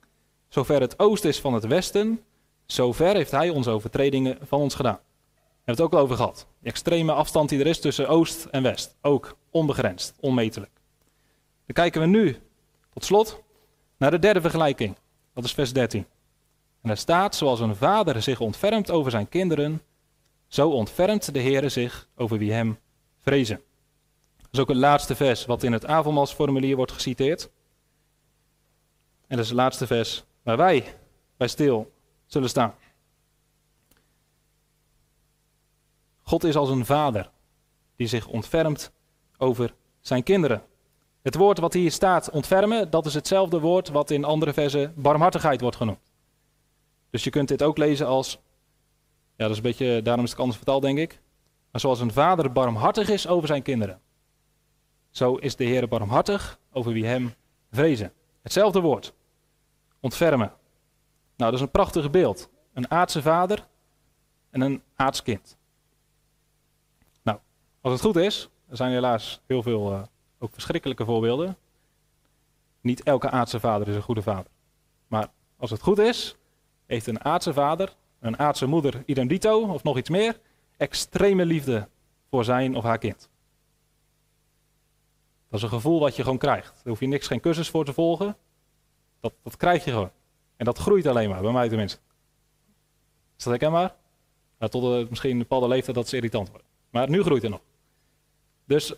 Zover 0.48 0.80
het 0.80 0.98
oosten 0.98 1.30
is 1.30 1.40
van 1.40 1.54
het 1.54 1.66
westen, 1.66 2.20
zover 2.66 3.14
heeft 3.14 3.30
hij 3.30 3.48
onze 3.48 3.70
overtredingen 3.70 4.38
van 4.42 4.60
ons 4.60 4.74
gedaan. 4.74 5.00
We 5.02 5.40
hebben 5.64 5.74
het 5.74 5.80
ook 5.80 5.92
al 5.92 5.98
over 5.98 6.16
gehad. 6.16 6.46
De 6.58 6.68
extreme 6.68 7.12
afstand 7.12 7.48
die 7.48 7.60
er 7.60 7.66
is 7.66 7.80
tussen 7.80 8.08
oost 8.08 8.44
en 8.44 8.62
west. 8.62 8.96
Ook 9.02 9.36
onbegrensd, 9.50 10.14
onmetelijk. 10.20 10.70
Dan 11.66 11.74
kijken 11.74 12.00
we 12.00 12.06
nu, 12.06 12.36
tot 12.92 13.04
slot, 13.04 13.42
naar 13.96 14.10
de 14.10 14.18
derde 14.18 14.40
vergelijking. 14.40 14.96
Dat 15.34 15.44
is 15.44 15.52
vers 15.52 15.72
13. 15.72 16.06
En 16.82 16.90
er 16.90 16.96
staat, 16.96 17.34
zoals 17.34 17.60
een 17.60 17.76
vader 17.76 18.22
zich 18.22 18.40
ontfermt 18.40 18.90
over 18.90 19.10
zijn 19.10 19.28
kinderen, 19.28 19.82
zo 20.46 20.70
ontfermt 20.70 21.34
de 21.34 21.38
Heer 21.38 21.70
zich 21.70 22.08
over 22.16 22.38
wie 22.38 22.52
hem 22.52 22.78
vrezen. 23.18 23.60
Dat 24.36 24.50
is 24.50 24.58
ook 24.58 24.68
het 24.68 24.76
laatste 24.76 25.14
vers 25.14 25.46
wat 25.46 25.62
in 25.62 25.72
het 25.72 25.86
avondmaalsformulier 25.86 26.76
wordt 26.76 26.92
geciteerd. 26.92 27.50
En 29.26 29.36
dat 29.36 29.38
is 29.38 29.48
het 29.48 29.58
laatste 29.58 29.86
vers 29.86 30.24
waar 30.42 30.56
wij 30.56 30.94
bij 31.36 31.48
stil 31.48 31.92
zullen 32.26 32.48
staan. 32.48 32.74
God 36.22 36.44
is 36.44 36.56
als 36.56 36.68
een 36.68 36.86
vader 36.86 37.30
die 37.96 38.06
zich 38.06 38.26
ontfermt 38.26 38.92
over 39.38 39.74
zijn 40.00 40.22
kinderen. 40.22 40.62
Het 41.22 41.34
woord 41.34 41.58
wat 41.58 41.72
hier 41.72 41.90
staat, 41.90 42.30
ontfermen, 42.30 42.90
dat 42.90 43.06
is 43.06 43.14
hetzelfde 43.14 43.60
woord 43.60 43.88
wat 43.88 44.10
in 44.10 44.24
andere 44.24 44.52
versen 44.52 44.92
barmhartigheid 44.96 45.60
wordt 45.60 45.76
genoemd. 45.76 46.11
Dus 47.12 47.24
je 47.24 47.30
kunt 47.30 47.48
dit 47.48 47.62
ook 47.62 47.78
lezen 47.78 48.06
als 48.06 48.38
Ja, 49.36 49.48
dat 49.48 49.50
is 49.50 49.56
een 49.56 49.62
beetje, 49.62 50.02
daarom 50.02 50.24
is 50.24 50.30
het 50.30 50.38
anders 50.38 50.58
vertaald, 50.58 50.82
denk 50.82 50.98
ik. 50.98 51.20
Maar 51.70 51.80
zoals 51.80 52.00
een 52.00 52.12
vader 52.12 52.52
barmhartig 52.52 53.08
is 53.08 53.26
over 53.26 53.48
zijn 53.48 53.62
kinderen, 53.62 54.00
zo 55.10 55.34
is 55.34 55.56
de 55.56 55.64
Heer 55.64 55.88
barmhartig 55.88 56.58
over 56.70 56.92
wie 56.92 57.06
hem 57.06 57.34
vrezen. 57.70 58.12
Hetzelfde 58.42 58.80
woord. 58.80 59.14
Ontfermen. 60.00 60.52
Nou, 61.36 61.50
dat 61.50 61.54
is 61.54 61.60
een 61.60 61.70
prachtig 61.70 62.10
beeld. 62.10 62.48
Een 62.72 62.90
aardse 62.90 63.22
vader 63.22 63.66
en 64.50 64.60
een 64.60 64.82
aards 64.96 65.22
kind. 65.22 65.56
Nou, 67.22 67.38
als 67.80 67.92
het 67.92 68.02
goed 68.02 68.16
is, 68.16 68.48
er 68.68 68.76
zijn 68.76 68.92
helaas 68.92 69.40
heel 69.46 69.62
veel 69.62 69.92
uh, 69.92 70.02
ook 70.38 70.52
verschrikkelijke 70.52 71.04
voorbeelden. 71.04 71.56
Niet 72.80 73.02
elke 73.02 73.30
aardse 73.30 73.60
vader 73.60 73.88
is 73.88 73.94
een 73.94 74.02
goede 74.02 74.22
vader. 74.22 74.50
Maar 75.06 75.28
als 75.56 75.70
het 75.70 75.82
goed 75.82 75.98
is, 75.98 76.36
heeft 76.92 77.06
een 77.06 77.24
aardse 77.24 77.52
vader, 77.52 77.94
een 78.20 78.38
aardse 78.38 78.66
moeder, 78.66 79.02
idem 79.06 79.70
of 79.70 79.82
nog 79.82 79.98
iets 79.98 80.10
meer, 80.10 80.40
extreme 80.76 81.46
liefde 81.46 81.88
voor 82.30 82.44
zijn 82.44 82.76
of 82.76 82.84
haar 82.84 82.98
kind. 82.98 83.28
Dat 85.48 85.58
is 85.58 85.62
een 85.62 85.78
gevoel 85.78 86.00
wat 86.00 86.16
je 86.16 86.22
gewoon 86.22 86.38
krijgt. 86.38 86.72
Daar 86.74 86.82
hoef 86.84 87.00
je 87.00 87.06
niks, 87.06 87.26
geen 87.26 87.40
cursus 87.40 87.68
voor 87.68 87.84
te 87.84 87.92
volgen. 87.92 88.36
Dat, 89.20 89.32
dat 89.42 89.56
krijg 89.56 89.84
je 89.84 89.90
gewoon. 89.90 90.10
En 90.56 90.64
dat 90.64 90.78
groeit 90.78 91.06
alleen 91.06 91.28
maar, 91.28 91.42
bij 91.42 91.52
mij 91.52 91.68
tenminste. 91.68 91.98
Is 93.36 93.44
dat 93.44 93.52
herkenbaar? 93.52 93.94
Nou, 94.58 94.70
tot 94.70 94.84
uh, 94.84 95.08
misschien 95.08 95.30
een 95.30 95.38
bepaalde 95.38 95.68
leeftijd 95.68 95.96
dat 95.96 96.08
ze 96.08 96.16
irritant 96.16 96.48
worden. 96.48 96.66
Maar 96.90 97.10
nu 97.10 97.22
groeit 97.22 97.42
het 97.42 97.50
nog. 97.50 97.60
Dus 98.64 98.94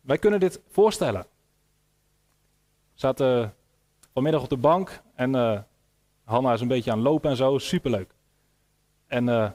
wij 0.00 0.18
kunnen 0.18 0.40
dit 0.40 0.60
voorstellen. 0.68 1.20
We 2.92 3.00
zaten 3.06 3.54
vanmiddag 4.12 4.42
op 4.42 4.48
de 4.48 4.56
bank 4.56 5.02
en 5.14 5.34
uh, 5.34 5.60
Hanna 6.30 6.52
is 6.52 6.60
een 6.60 6.68
beetje 6.68 6.90
aan 6.90 6.98
het 6.98 7.06
lopen 7.06 7.30
en 7.30 7.36
zo, 7.36 7.58
superleuk. 7.58 8.14
En 9.06 9.26
uh, 9.26 9.50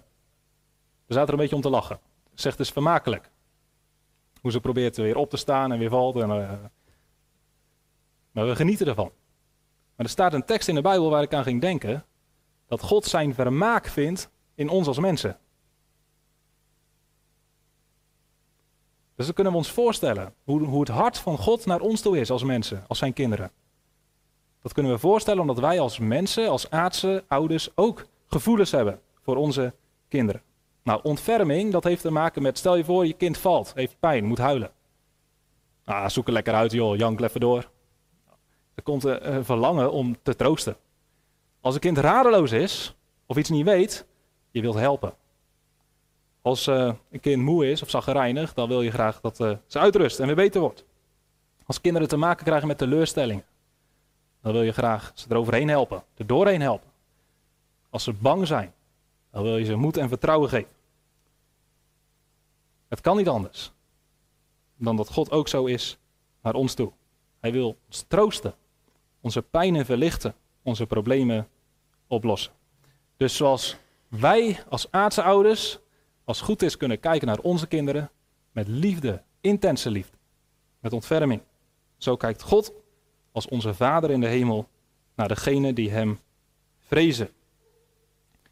we 1.06 1.14
zaten 1.14 1.28
er 1.28 1.34
een 1.34 1.40
beetje 1.40 1.56
om 1.56 1.62
te 1.62 1.70
lachen. 1.70 2.00
Zegt 2.34 2.58
dus 2.58 2.70
vermakelijk. 2.70 3.32
Hoe 4.42 4.52
ze 4.52 4.60
probeert 4.60 4.98
weer 4.98 5.18
op 5.18 5.30
te 5.30 5.38
staan 5.38 5.72
en 5.72 5.80
weer 5.80 5.90
valt. 5.90 6.16
En, 6.16 6.30
uh, 6.30 6.52
maar 8.32 8.46
we 8.46 8.56
genieten 8.56 8.88
ervan. 8.88 9.12
Maar 9.96 10.06
er 10.06 10.12
staat 10.12 10.34
een 10.34 10.46
tekst 10.46 10.68
in 10.68 10.76
de 10.76 10.82
Bijbel 10.82 11.10
waar 11.10 11.22
ik 11.22 11.34
aan 11.34 11.44
ging 11.44 11.62
denken. 11.62 12.06
Dat 12.68 12.82
God 12.82 13.06
zijn 13.06 13.34
vermaak 13.34 13.88
vindt 13.88 14.30
in 14.56 14.70
ons 14.70 14.88
als 14.88 15.00
mensen. 15.00 15.40
Dus 19.16 19.26
dan 19.26 19.34
kunnen 19.34 19.54
we 19.54 19.60
ons 19.60 19.72
voorstellen 19.72 20.34
hoe, 20.44 20.64
hoe 20.64 20.80
het 20.80 20.90
hart 20.90 21.18
van 21.18 21.38
God 21.38 21.66
naar 21.66 21.80
ons 21.80 22.02
toe 22.02 22.20
is 22.20 22.30
als 22.30 22.44
mensen, 22.44 22.84
als 22.88 22.98
zijn 22.98 23.14
kinderen. 23.14 23.52
Dat 24.66 24.74
kunnen 24.74 24.92
we 24.92 24.98
voorstellen 24.98 25.42
omdat 25.42 25.60
wij 25.60 25.80
als 25.80 26.00
mensen, 26.00 26.50
als 26.50 26.70
aardse 26.70 27.24
ouders 27.28 27.70
ook 27.76 28.06
gevoelens 28.28 28.72
hebben 28.72 29.00
voor 29.22 29.36
onze 29.36 29.74
kinderen. 30.08 30.42
Nou, 30.84 31.00
ontferming, 31.04 31.72
dat 31.72 31.84
heeft 31.84 32.02
te 32.02 32.12
maken 32.12 32.42
met, 32.42 32.58
stel 32.58 32.76
je 32.76 32.84
voor, 32.84 33.06
je 33.06 33.14
kind 33.14 33.38
valt, 33.38 33.72
heeft 33.76 33.96
pijn, 34.00 34.26
moet 34.26 34.38
huilen. 34.38 34.72
Ah, 35.84 36.10
zoek 36.10 36.28
er 36.28 36.34
lekker 36.34 36.54
uit, 36.54 36.72
joh, 36.72 36.98
jank 36.98 37.22
even 37.22 37.40
door. 37.40 37.70
Er 38.76 38.84
komt 38.84 39.04
een 39.04 39.46
verlangen 39.46 39.92
om 39.92 40.16
te 40.24 40.36
troosten. 40.36 40.78
Als 41.62 41.74
een 41.74 41.82
kind 41.82 41.98
radeloos 41.98 42.52
is, 42.52 42.96
of 43.26 43.38
iets 43.38 43.50
niet 43.50 43.66
weet, 43.66 44.06
je 44.52 44.62
wilt 44.62 44.76
helpen. 44.76 45.14
Als 46.42 46.68
uh, 46.68 46.94
een 47.12 47.20
kind 47.20 47.42
moe 47.42 47.72
is 47.72 47.82
of 47.82 47.90
zaggerijnig, 47.90 48.54
dan 48.54 48.68
wil 48.68 48.82
je 48.82 48.92
graag 48.92 49.22
dat 49.22 49.40
uh, 49.40 49.52
ze 49.68 49.80
uitrust 49.80 50.20
en 50.20 50.26
weer 50.26 50.36
beter 50.36 50.62
wordt. 50.62 50.86
Als 51.66 51.82
kinderen 51.82 52.08
te 52.08 52.18
maken 52.18 52.46
krijgen 52.46 52.68
met 52.68 52.78
teleurstellingen, 52.78 53.46
dan 54.46 54.54
wil 54.54 54.64
je 54.64 54.72
graag 54.72 55.12
ze 55.16 55.26
eroverheen 55.30 55.68
helpen, 55.70 56.04
er 56.16 56.28
doorheen 56.28 56.62
helpen. 56.62 56.90
Als 57.90 58.04
ze 58.04 58.14
bang 58.14 58.48
zijn, 58.48 58.74
dan 59.32 59.44
wil 59.44 59.58
je 59.58 59.66
ze 59.66 59.76
moed 59.76 59.98
en 59.98 60.10
vertrouwen 60.10 60.50
geven. 60.50 60.72
Het 62.88 63.02
kan 63.02 63.18
niet 63.18 63.28
anders 63.28 63.72
dan 64.76 64.96
dat 64.96 65.10
God 65.10 65.32
ook 65.32 65.48
zo 65.48 65.66
is 65.66 65.98
naar 66.42 66.54
ons 66.54 66.74
toe. 66.74 66.92
Hij 67.40 67.52
wil 67.52 67.78
ons 67.88 68.06
troosten, 68.08 68.56
onze 69.22 69.42
pijnen 69.42 69.86
verlichten, 69.86 70.36
onze 70.62 70.86
problemen 70.86 71.48
oplossen. 72.08 72.52
Dus 73.18 73.36
zoals 73.36 73.78
wij 74.08 74.60
als 74.70 74.92
aardse 74.92 75.24
ouders, 75.24 75.80
als 76.24 76.42
goed 76.42 76.62
is, 76.62 76.78
kunnen 76.78 77.00
kijken 77.00 77.28
naar 77.28 77.40
onze 77.40 77.68
kinderen 77.68 78.12
met 78.52 78.68
liefde, 78.68 79.24
intense 79.42 79.90
liefde, 79.90 80.18
met 80.80 80.94
ontferming. 80.94 81.42
Zo 81.98 82.16
kijkt 82.16 82.42
God 82.42 82.74
als 83.36 83.48
onze 83.48 83.74
Vader 83.74 84.12
in 84.12 84.20
de 84.20 84.28
hemel 84.28 84.68
naar 85.16 85.28
degenen 85.28 85.76
die 85.76 85.92
Hem 85.92 86.20
vrezen. 86.80 87.30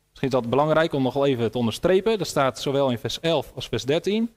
Misschien 0.10 0.28
is 0.28 0.34
dat 0.34 0.50
belangrijk 0.50 0.94
om 0.94 1.04
nog 1.04 1.14
wel 1.14 1.26
even 1.26 1.52
te 1.52 1.58
onderstrepen. 1.58 2.18
Dat 2.18 2.28
staat 2.28 2.60
zowel 2.60 2.92
in 2.92 2.98
vers 2.98 3.20
11 3.20 3.52
als 3.56 3.68
vers 3.68 3.86
13. 3.86 4.34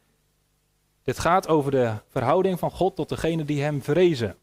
Dit 1.05 1.19
gaat 1.19 1.49
over 1.49 1.71
de 1.71 1.95
verhouding 2.09 2.59
van 2.59 2.71
God 2.71 2.97
tot 2.97 3.09
degenen 3.09 3.47
die 3.47 3.63
Hem 3.63 3.83
vrezen. 3.83 4.37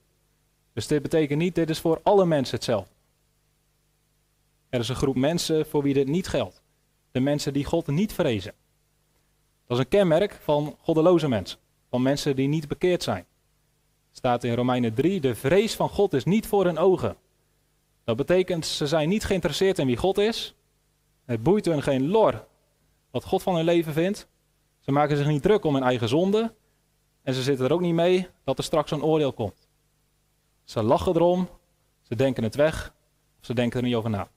Dus 0.74 0.88
dit 0.88 1.02
betekent 1.02 1.40
niet, 1.40 1.56
dit 1.56 1.70
is 1.70 1.80
voor 1.80 2.00
alle 2.04 2.26
mensen 2.26 2.56
hetzelfde. 2.56 2.94
Er 4.70 4.80
is 4.80 4.90
een 4.90 4.96
groep 4.96 5.16
mensen 5.16 5.66
voor 5.66 5.84
wie 5.84 5.94
dit 5.94 6.08
niet 6.08 6.28
geldt. 6.28 6.62
De 7.12 7.20
mensen 7.20 7.54
die 7.54 7.66
God 7.66 7.88
niet 7.88 8.14
vrezen. 8.14 8.54
Dat 9.68 9.78
is 9.78 9.84
een 9.84 9.90
kenmerk 9.90 10.40
van 10.42 10.78
goddeloze 10.82 11.28
mensen. 11.28 11.60
Van 11.90 12.02
mensen 12.02 12.36
die 12.36 12.48
niet 12.48 12.68
bekeerd 12.68 13.04
zijn. 13.04 13.26
Staat 14.16 14.44
in 14.44 14.54
Romeinen 14.54 14.94
3, 14.94 15.20
de 15.20 15.36
vrees 15.36 15.76
van 15.76 15.90
God 15.90 16.14
is 16.14 16.24
niet 16.24 16.48
voor 16.48 16.66
hun 16.66 16.78
ogen. 16.78 17.18
Dat 18.04 18.16
betekent, 18.16 18.66
ze 18.66 18.88
zijn 18.88 19.10
niet 19.10 19.24
geïnteresseerd 19.24 19.80
in 19.80 19.88
wie 19.88 19.98
God 19.98 20.18
is. 20.18 20.56
Het 21.26 21.44
boeit 21.44 21.66
hun 21.66 21.84
geen 21.84 22.08
lor 22.08 22.48
wat 23.12 23.24
God 23.24 23.44
van 23.44 23.56
hun 23.56 23.66
leven 23.66 23.94
vindt. 23.94 24.28
Ze 24.80 24.92
maken 24.92 25.18
zich 25.18 25.28
niet 25.28 25.42
druk 25.42 25.64
om 25.64 25.74
hun 25.74 25.84
eigen 25.84 26.08
zonde. 26.08 26.54
En 27.22 27.34
ze 27.34 27.42
zitten 27.42 27.66
er 27.66 27.74
ook 27.74 27.82
niet 27.82 27.94
mee 27.94 28.28
dat 28.44 28.58
er 28.58 28.64
straks 28.64 28.92
een 28.92 29.04
oordeel 29.04 29.34
komt. 29.34 29.68
Ze 30.64 30.84
lachen 30.84 31.16
erom, 31.16 31.50
ze 32.02 32.16
denken 32.16 32.44
het 32.44 32.56
weg, 32.56 32.94
of 33.40 33.46
ze 33.46 33.54
denken 33.54 33.80
er 33.80 33.86
niet 33.86 33.96
over 33.96 34.10
na. 34.10 34.28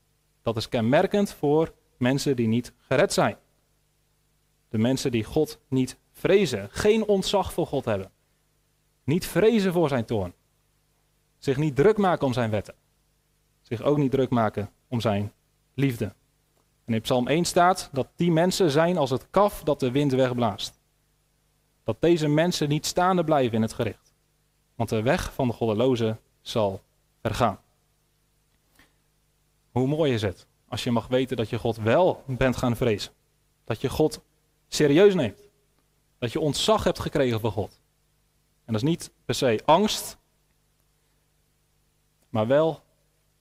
Dat 0.42 0.56
is 0.56 0.68
kenmerkend 0.68 1.30
voor 1.32 1.74
mensen 1.98 2.36
die 2.36 2.48
niet 2.48 2.72
gered 2.78 3.12
zijn. 3.12 3.36
De 4.68 4.78
mensen 4.78 5.10
die 5.10 5.24
God 5.24 5.58
niet 5.68 5.98
vrezen, 6.12 6.68
geen 6.70 7.06
ontzag 7.06 7.52
voor 7.52 7.66
God 7.66 7.84
hebben. 7.84 8.10
Niet 9.07 9.26
vrezen 9.26 9.72
voor 9.72 9.88
zijn 9.88 10.04
toorn. 10.04 10.34
Zich 11.38 11.57
niet 11.57 11.76
druk 11.76 11.96
maken 11.96 12.26
om 12.26 12.32
zijn 12.32 12.50
wetten. 12.50 12.74
Zich 13.62 13.82
ook 13.82 13.96
niet 13.96 14.11
druk 14.11 14.30
maken 14.30 14.70
om 14.88 15.00
zijn 15.00 15.32
liefde. 15.74 16.12
En 16.84 16.94
in 16.94 17.00
Psalm 17.00 17.28
1 17.28 17.44
staat 17.44 17.88
dat 17.92 18.09
die 18.16 18.32
mensen 18.32 18.70
zijn 18.70 18.96
als 18.96 19.11
het 19.11 19.26
kaf 19.30 19.62
dat 19.62 19.80
de 19.80 19.90
wind 19.90 20.12
wegblaast. 20.12 20.78
Dat 21.84 21.96
deze 22.00 22.28
mensen 22.28 22.68
niet 22.68 22.86
staande 22.86 23.24
blijven 23.24 23.54
in 23.54 23.62
het 23.62 23.72
gericht. 23.72 24.14
Want 24.74 24.88
de 24.88 25.02
weg 25.02 25.32
van 25.32 25.46
de 25.46 25.52
goddeloze 25.52 26.16
zal 26.40 26.82
vergaan. 27.22 27.59
Hoe 29.70 29.86
mooi 29.86 30.12
is 30.12 30.22
het 30.22 30.46
als 30.68 30.84
je 30.84 30.90
mag 30.90 31.07
weten 31.07 31.36
dat 31.36 31.48
je 31.48 31.59
God 31.59 31.76
wel 31.76 32.22
bent 32.26 32.57
gaan 32.57 32.76
vrezen. 32.76 33.12
Dat 33.64 33.80
je 33.80 33.88
God 33.88 34.20
serieus 34.68 35.14
neemt. 35.14 35.40
Dat 36.18 36.32
je 36.32 36.40
ontzag 36.40 36.84
hebt 36.84 36.98
gekregen 36.98 37.40
voor 37.40 37.52
God. 37.52 37.80
En 38.66 38.72
dat 38.72 38.82
is 38.82 38.88
niet 38.88 39.10
per 39.24 39.34
se 39.34 39.60
angst, 39.64 40.18
maar 42.28 42.46
wel 42.46 42.82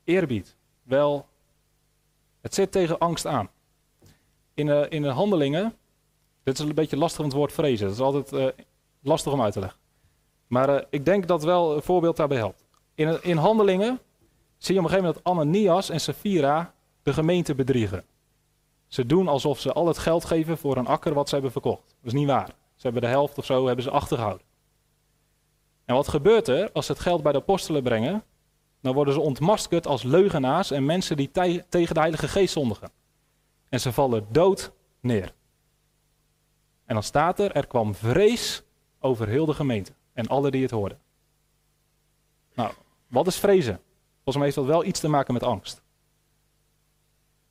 eerbied. 0.03 0.55
Wel, 0.83 1.27
het 2.41 2.53
zit 2.53 2.71
tegen 2.71 2.97
angst 2.97 3.25
aan. 3.25 3.49
In 4.53 4.65
de, 4.65 4.85
in 4.89 5.01
de 5.01 5.09
handelingen, 5.09 5.73
dit 6.43 6.59
is 6.59 6.65
een 6.65 6.75
beetje 6.75 6.97
lastig 6.97 7.19
om 7.19 7.25
het 7.25 7.35
woord 7.35 7.53
vrezen. 7.53 7.87
Dat 7.87 7.95
is 7.95 8.01
altijd 8.01 8.33
uh, 8.33 8.65
lastig 9.01 9.33
om 9.33 9.41
uit 9.41 9.53
te 9.53 9.59
leggen. 9.59 9.79
Maar 10.47 10.69
uh, 10.69 10.81
ik 10.89 11.05
denk 11.05 11.27
dat 11.27 11.43
wel 11.43 11.75
een 11.75 11.81
voorbeeld 11.81 12.17
daarbij 12.17 12.37
helpt. 12.37 12.65
In, 12.95 13.23
in 13.23 13.37
handelingen 13.37 13.99
zie 14.57 14.73
je 14.73 14.79
op 14.79 14.85
een 14.85 14.91
gegeven 14.91 15.11
moment 15.11 15.23
dat 15.23 15.33
Ananias 15.33 15.89
en 15.89 15.99
Sapphira 15.99 16.73
de 17.03 17.13
gemeente 17.13 17.55
bedriegen. 17.55 18.05
Ze 18.87 19.05
doen 19.05 19.27
alsof 19.27 19.59
ze 19.59 19.73
al 19.73 19.87
het 19.87 19.97
geld 19.97 20.25
geven 20.25 20.57
voor 20.57 20.77
een 20.77 20.87
akker 20.87 21.13
wat 21.13 21.27
ze 21.27 21.33
hebben 21.33 21.51
verkocht. 21.51 21.85
Dat 21.85 22.13
is 22.13 22.13
niet 22.13 22.27
waar. 22.27 22.47
Ze 22.47 22.81
hebben 22.81 23.01
de 23.01 23.07
helft 23.07 23.37
of 23.37 23.45
zo 23.45 23.65
hebben 23.65 23.83
ze 23.83 23.91
achtergehouden. 23.91 24.45
En 25.85 25.95
wat 25.95 26.07
gebeurt 26.07 26.47
er 26.47 26.71
als 26.71 26.85
ze 26.85 26.91
het 26.91 27.01
geld 27.01 27.23
bij 27.23 27.31
de 27.31 27.37
apostelen 27.37 27.83
brengen? 27.83 28.23
Dan 28.81 28.93
worden 28.93 29.13
ze 29.13 29.19
ontmaskerd 29.19 29.87
als 29.87 30.03
leugenaars 30.03 30.71
en 30.71 30.85
mensen 30.85 31.17
die 31.17 31.31
tegen 31.69 31.93
de 31.93 31.99
Heilige 31.99 32.27
Geest 32.27 32.53
zondigen. 32.53 32.91
En 33.69 33.79
ze 33.79 33.91
vallen 33.91 34.27
dood 34.29 34.71
neer. 34.99 35.33
En 36.85 36.93
dan 36.93 37.03
staat 37.03 37.39
er, 37.39 37.51
er 37.51 37.67
kwam 37.67 37.95
vrees 37.95 38.63
over 38.99 39.27
heel 39.27 39.45
de 39.45 39.53
gemeente 39.53 39.93
en 40.13 40.27
alle 40.27 40.51
die 40.51 40.61
het 40.61 40.71
hoorden. 40.71 40.99
Nou, 42.53 42.73
wat 43.07 43.27
is 43.27 43.37
vrezen? 43.37 43.81
Volgens 44.13 44.35
mij 44.35 44.43
heeft 44.43 44.55
dat 44.55 44.65
wel 44.65 44.85
iets 44.85 44.99
te 44.99 45.07
maken 45.07 45.33
met 45.33 45.43
angst. 45.43 45.83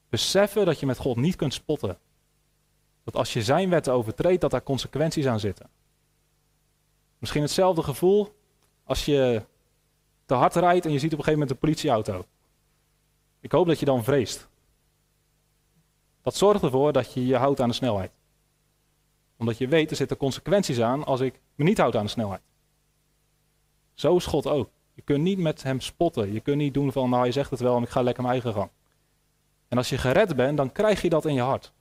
Beseffen 0.08 0.64
dat 0.66 0.80
je 0.80 0.86
met 0.86 0.98
God 0.98 1.16
niet 1.16 1.36
kunt 1.36 1.54
spotten. 1.54 1.98
Dat 3.04 3.16
als 3.16 3.32
je 3.32 3.42
zijn 3.42 3.70
wetten 3.70 3.92
overtreedt, 3.92 4.40
dat 4.40 4.50
daar 4.50 4.62
consequenties 4.62 5.26
aan 5.26 5.40
zitten. 5.40 5.70
Misschien 7.24 7.44
hetzelfde 7.44 7.82
gevoel 7.82 8.34
als 8.84 9.04
je 9.04 9.42
te 10.26 10.34
hard 10.34 10.54
rijdt 10.54 10.86
en 10.86 10.92
je 10.92 10.98
ziet 10.98 11.12
op 11.12 11.18
een 11.18 11.24
gegeven 11.24 11.32
moment 11.32 11.50
een 11.50 11.68
politieauto. 11.68 12.24
Ik 13.40 13.52
hoop 13.52 13.66
dat 13.66 13.78
je 13.78 13.84
dan 13.84 14.04
vreest. 14.04 14.48
dat 16.22 16.34
zorgt 16.34 16.62
ervoor 16.62 16.92
dat 16.92 17.12
je 17.12 17.26
je 17.26 17.36
houdt 17.36 17.60
aan 17.60 17.68
de 17.68 17.74
snelheid. 17.74 18.10
Omdat 19.36 19.58
je 19.58 19.68
weet, 19.68 19.90
er 19.90 19.96
zitten 19.96 20.16
consequenties 20.16 20.80
aan 20.80 21.04
als 21.04 21.20
ik 21.20 21.40
me 21.54 21.64
niet 21.64 21.78
houd 21.78 21.96
aan 21.96 22.04
de 22.04 22.10
snelheid. 22.10 22.42
Zo 23.94 24.16
is 24.16 24.26
God 24.26 24.46
ook. 24.46 24.70
Je 24.94 25.02
kunt 25.02 25.22
niet 25.22 25.38
met 25.38 25.62
hem 25.62 25.80
spotten. 25.80 26.32
Je 26.32 26.40
kunt 26.40 26.56
niet 26.56 26.74
doen 26.74 26.92
van, 26.92 27.10
nou 27.10 27.26
je 27.26 27.32
zegt 27.32 27.50
het 27.50 27.60
wel 27.60 27.76
en 27.76 27.82
ik 27.82 27.88
ga 27.88 28.02
lekker 28.02 28.22
mijn 28.22 28.34
eigen 28.34 28.52
gang. 28.52 28.70
En 29.68 29.76
als 29.76 29.88
je 29.88 29.98
gered 29.98 30.36
bent, 30.36 30.56
dan 30.56 30.72
krijg 30.72 31.02
je 31.02 31.08
dat 31.08 31.24
in 31.24 31.34
je 31.34 31.40
hart. 31.40 31.72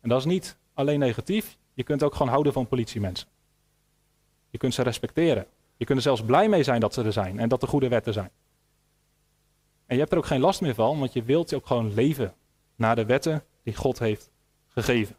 En 0.00 0.08
dat 0.08 0.18
is 0.18 0.24
niet 0.24 0.56
alleen 0.74 0.98
negatief. 0.98 1.58
Je 1.74 1.82
kunt 1.82 2.02
ook 2.02 2.12
gewoon 2.12 2.32
houden 2.32 2.52
van 2.52 2.66
politiemensen. 2.66 3.28
Je 4.50 4.58
kunt 4.58 4.74
ze 4.74 4.82
respecteren. 4.82 5.46
Je 5.76 5.84
kunt 5.84 5.98
er 5.98 6.04
zelfs 6.04 6.22
blij 6.22 6.48
mee 6.48 6.62
zijn 6.62 6.80
dat 6.80 6.94
ze 6.94 7.02
er 7.02 7.12
zijn 7.12 7.38
en 7.38 7.48
dat 7.48 7.62
er 7.62 7.68
goede 7.68 7.88
wetten 7.88 8.12
zijn. 8.12 8.30
En 9.86 9.94
je 9.94 10.00
hebt 10.00 10.12
er 10.12 10.18
ook 10.18 10.26
geen 10.26 10.40
last 10.40 10.60
meer 10.60 10.74
van, 10.74 10.98
want 10.98 11.12
je 11.12 11.22
wilt 11.22 11.54
ook 11.54 11.66
gewoon 11.66 11.94
leven 11.94 12.34
naar 12.76 12.96
de 12.96 13.04
wetten 13.04 13.44
die 13.62 13.74
God 13.74 13.98
heeft 13.98 14.30
gegeven. 14.68 15.16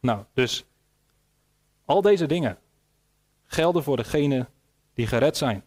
Nou, 0.00 0.24
dus 0.32 0.64
al 1.84 2.02
deze 2.02 2.26
dingen 2.26 2.58
gelden 3.44 3.82
voor 3.82 3.96
degenen 3.96 4.48
die 4.94 5.06
gered 5.06 5.36
zijn. 5.36 5.64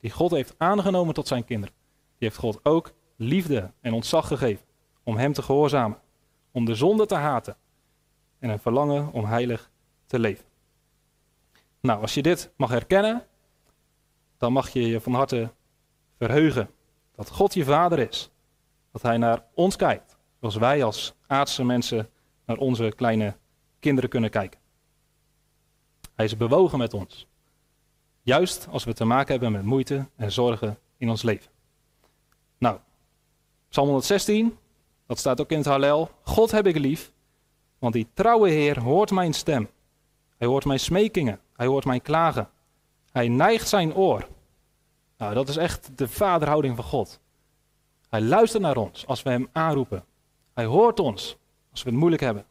Die 0.00 0.10
God 0.10 0.30
heeft 0.30 0.54
aangenomen 0.58 1.14
tot 1.14 1.28
zijn 1.28 1.44
kinderen. 1.44 1.74
Die 2.18 2.28
heeft 2.28 2.40
God 2.40 2.60
ook 2.62 2.92
liefde 3.16 3.72
en 3.80 3.92
ontzag 3.92 4.26
gegeven 4.26 4.66
om 5.02 5.16
hem 5.16 5.32
te 5.32 5.42
gehoorzamen, 5.42 5.98
om 6.50 6.64
de 6.64 6.74
zonde 6.74 7.06
te 7.06 7.14
haten 7.14 7.56
en 8.38 8.50
een 8.50 8.58
verlangen 8.58 9.12
om 9.12 9.24
heilig 9.24 9.70
te 10.06 10.18
leven. 10.18 10.44
Nou, 11.80 12.00
als 12.00 12.14
je 12.14 12.22
dit 12.22 12.50
mag 12.56 12.70
herkennen, 12.70 13.26
dan 14.38 14.52
mag 14.52 14.68
je 14.68 14.86
je 14.86 15.00
van 15.00 15.14
harte 15.14 15.52
verheugen 16.16 16.70
dat 17.14 17.30
God 17.30 17.54
je 17.54 17.64
vader 17.64 17.98
is. 17.98 18.30
Dat 18.92 19.02
hij 19.02 19.16
naar 19.16 19.44
ons 19.54 19.76
kijkt, 19.76 20.16
zoals 20.40 20.56
wij 20.56 20.84
als 20.84 21.14
aardse 21.26 21.64
mensen 21.64 22.10
naar 22.44 22.56
onze 22.56 22.92
kleine 22.96 23.36
kinderen 23.78 24.10
kunnen 24.10 24.30
kijken. 24.30 24.60
Hij 26.14 26.24
is 26.24 26.36
bewogen 26.36 26.78
met 26.78 26.94
ons. 26.94 27.26
Juist 28.22 28.66
als 28.70 28.84
we 28.84 28.92
te 28.92 29.04
maken 29.04 29.32
hebben 29.32 29.52
met 29.52 29.62
moeite 29.62 30.08
en 30.16 30.32
zorgen 30.32 30.78
in 30.96 31.10
ons 31.10 31.22
leven. 31.22 31.50
Nou, 32.58 32.78
Psalm 33.68 33.86
116, 33.86 34.58
dat 35.06 35.18
staat 35.18 35.40
ook 35.40 35.50
in 35.50 35.56
het 35.56 35.66
Hallel. 35.66 36.10
God 36.22 36.50
heb 36.50 36.66
ik 36.66 36.76
lief, 36.76 37.12
want 37.78 37.92
die 37.92 38.08
trouwe 38.14 38.48
Heer 38.48 38.80
hoort 38.80 39.10
mijn 39.10 39.34
stem. 39.34 39.68
Hij 40.38 40.48
hoort 40.48 40.64
mijn 40.64 40.80
smekingen, 40.80 41.40
hij 41.60 41.68
hoort 41.68 41.84
mijn 41.84 42.02
klagen. 42.02 42.48
Hij 43.12 43.28
neigt 43.28 43.68
zijn 43.68 43.94
oor. 43.94 44.28
Nou, 45.16 45.34
dat 45.34 45.48
is 45.48 45.56
echt 45.56 45.98
de 45.98 46.08
vaderhouding 46.08 46.76
van 46.76 46.84
God. 46.84 47.20
Hij 48.08 48.20
luistert 48.20 48.62
naar 48.62 48.76
ons 48.76 49.06
als 49.06 49.22
we 49.22 49.30
hem 49.30 49.48
aanroepen. 49.52 50.04
Hij 50.54 50.64
hoort 50.64 51.00
ons 51.00 51.36
als 51.70 51.82
we 51.82 51.90
het 51.90 51.98
moeilijk 51.98 52.22
hebben. 52.22 52.46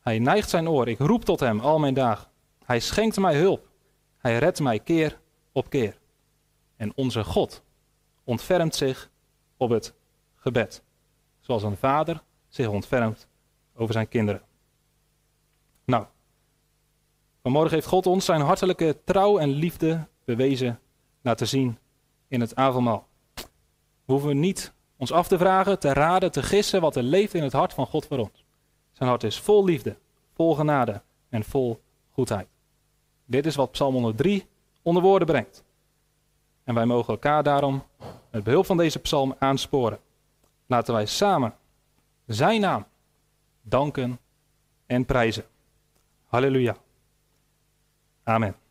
Hij 0.00 0.18
neigt 0.18 0.50
zijn 0.50 0.68
oor. 0.68 0.88
Ik 0.88 0.98
roep 0.98 1.24
tot 1.24 1.40
hem 1.40 1.60
al 1.60 1.78
mijn 1.78 1.94
dagen. 1.94 2.28
Hij 2.64 2.80
schenkt 2.80 3.18
mij 3.18 3.36
hulp. 3.36 3.68
Hij 4.18 4.38
redt 4.38 4.60
mij 4.60 4.78
keer 4.78 5.20
op 5.52 5.70
keer. 5.70 5.98
En 6.76 6.92
onze 6.96 7.24
God 7.24 7.62
ontfermt 8.24 8.74
zich 8.74 9.10
op 9.56 9.70
het 9.70 9.94
gebed. 10.34 10.82
Zoals 11.40 11.62
een 11.62 11.76
vader 11.76 12.22
zich 12.48 12.68
ontfermt 12.68 13.28
over 13.74 13.92
zijn 13.92 14.08
kinderen. 14.08 14.42
Nou, 15.84 16.06
vanmorgen 17.46 17.74
heeft 17.74 17.86
God 17.86 18.06
ons 18.06 18.24
zijn 18.24 18.40
hartelijke 18.40 18.96
trouw 19.04 19.38
en 19.38 19.48
liefde 19.48 20.06
bewezen 20.24 20.80
laten 21.22 21.48
zien 21.48 21.78
in 22.28 22.40
het 22.40 22.56
avondmaal. 22.56 23.06
We 24.04 24.12
hoeven 24.12 24.40
niet 24.40 24.72
ons 24.96 25.12
af 25.12 25.28
te 25.28 25.38
vragen, 25.38 25.78
te 25.78 25.92
raden, 25.92 26.32
te 26.32 26.42
gissen 26.42 26.80
wat 26.80 26.96
er 26.96 27.02
leeft 27.02 27.34
in 27.34 27.42
het 27.42 27.52
hart 27.52 27.72
van 27.72 27.86
God 27.86 28.06
voor 28.06 28.18
ons. 28.18 28.44
Zijn 28.92 29.08
hart 29.08 29.22
is 29.22 29.40
vol 29.40 29.64
liefde, 29.64 29.96
vol 30.34 30.54
genade 30.54 31.02
en 31.28 31.44
vol 31.44 31.82
goedheid. 32.10 32.48
Dit 33.24 33.46
is 33.46 33.54
wat 33.54 33.70
Psalm 33.70 33.92
103 33.92 34.46
onder 34.82 35.02
woorden 35.02 35.26
brengt. 35.26 35.64
En 36.64 36.74
wij 36.74 36.86
mogen 36.86 37.12
elkaar 37.12 37.42
daarom 37.42 37.82
met 38.30 38.44
behulp 38.44 38.66
van 38.66 38.76
deze 38.76 38.98
psalm 38.98 39.34
aansporen. 39.38 39.98
Laten 40.66 40.94
wij 40.94 41.06
samen 41.06 41.54
zijn 42.24 42.60
naam 42.60 42.86
danken 43.62 44.18
en 44.86 45.04
prijzen. 45.04 45.44
Halleluja. 46.26 46.76
Amen. 48.26 48.65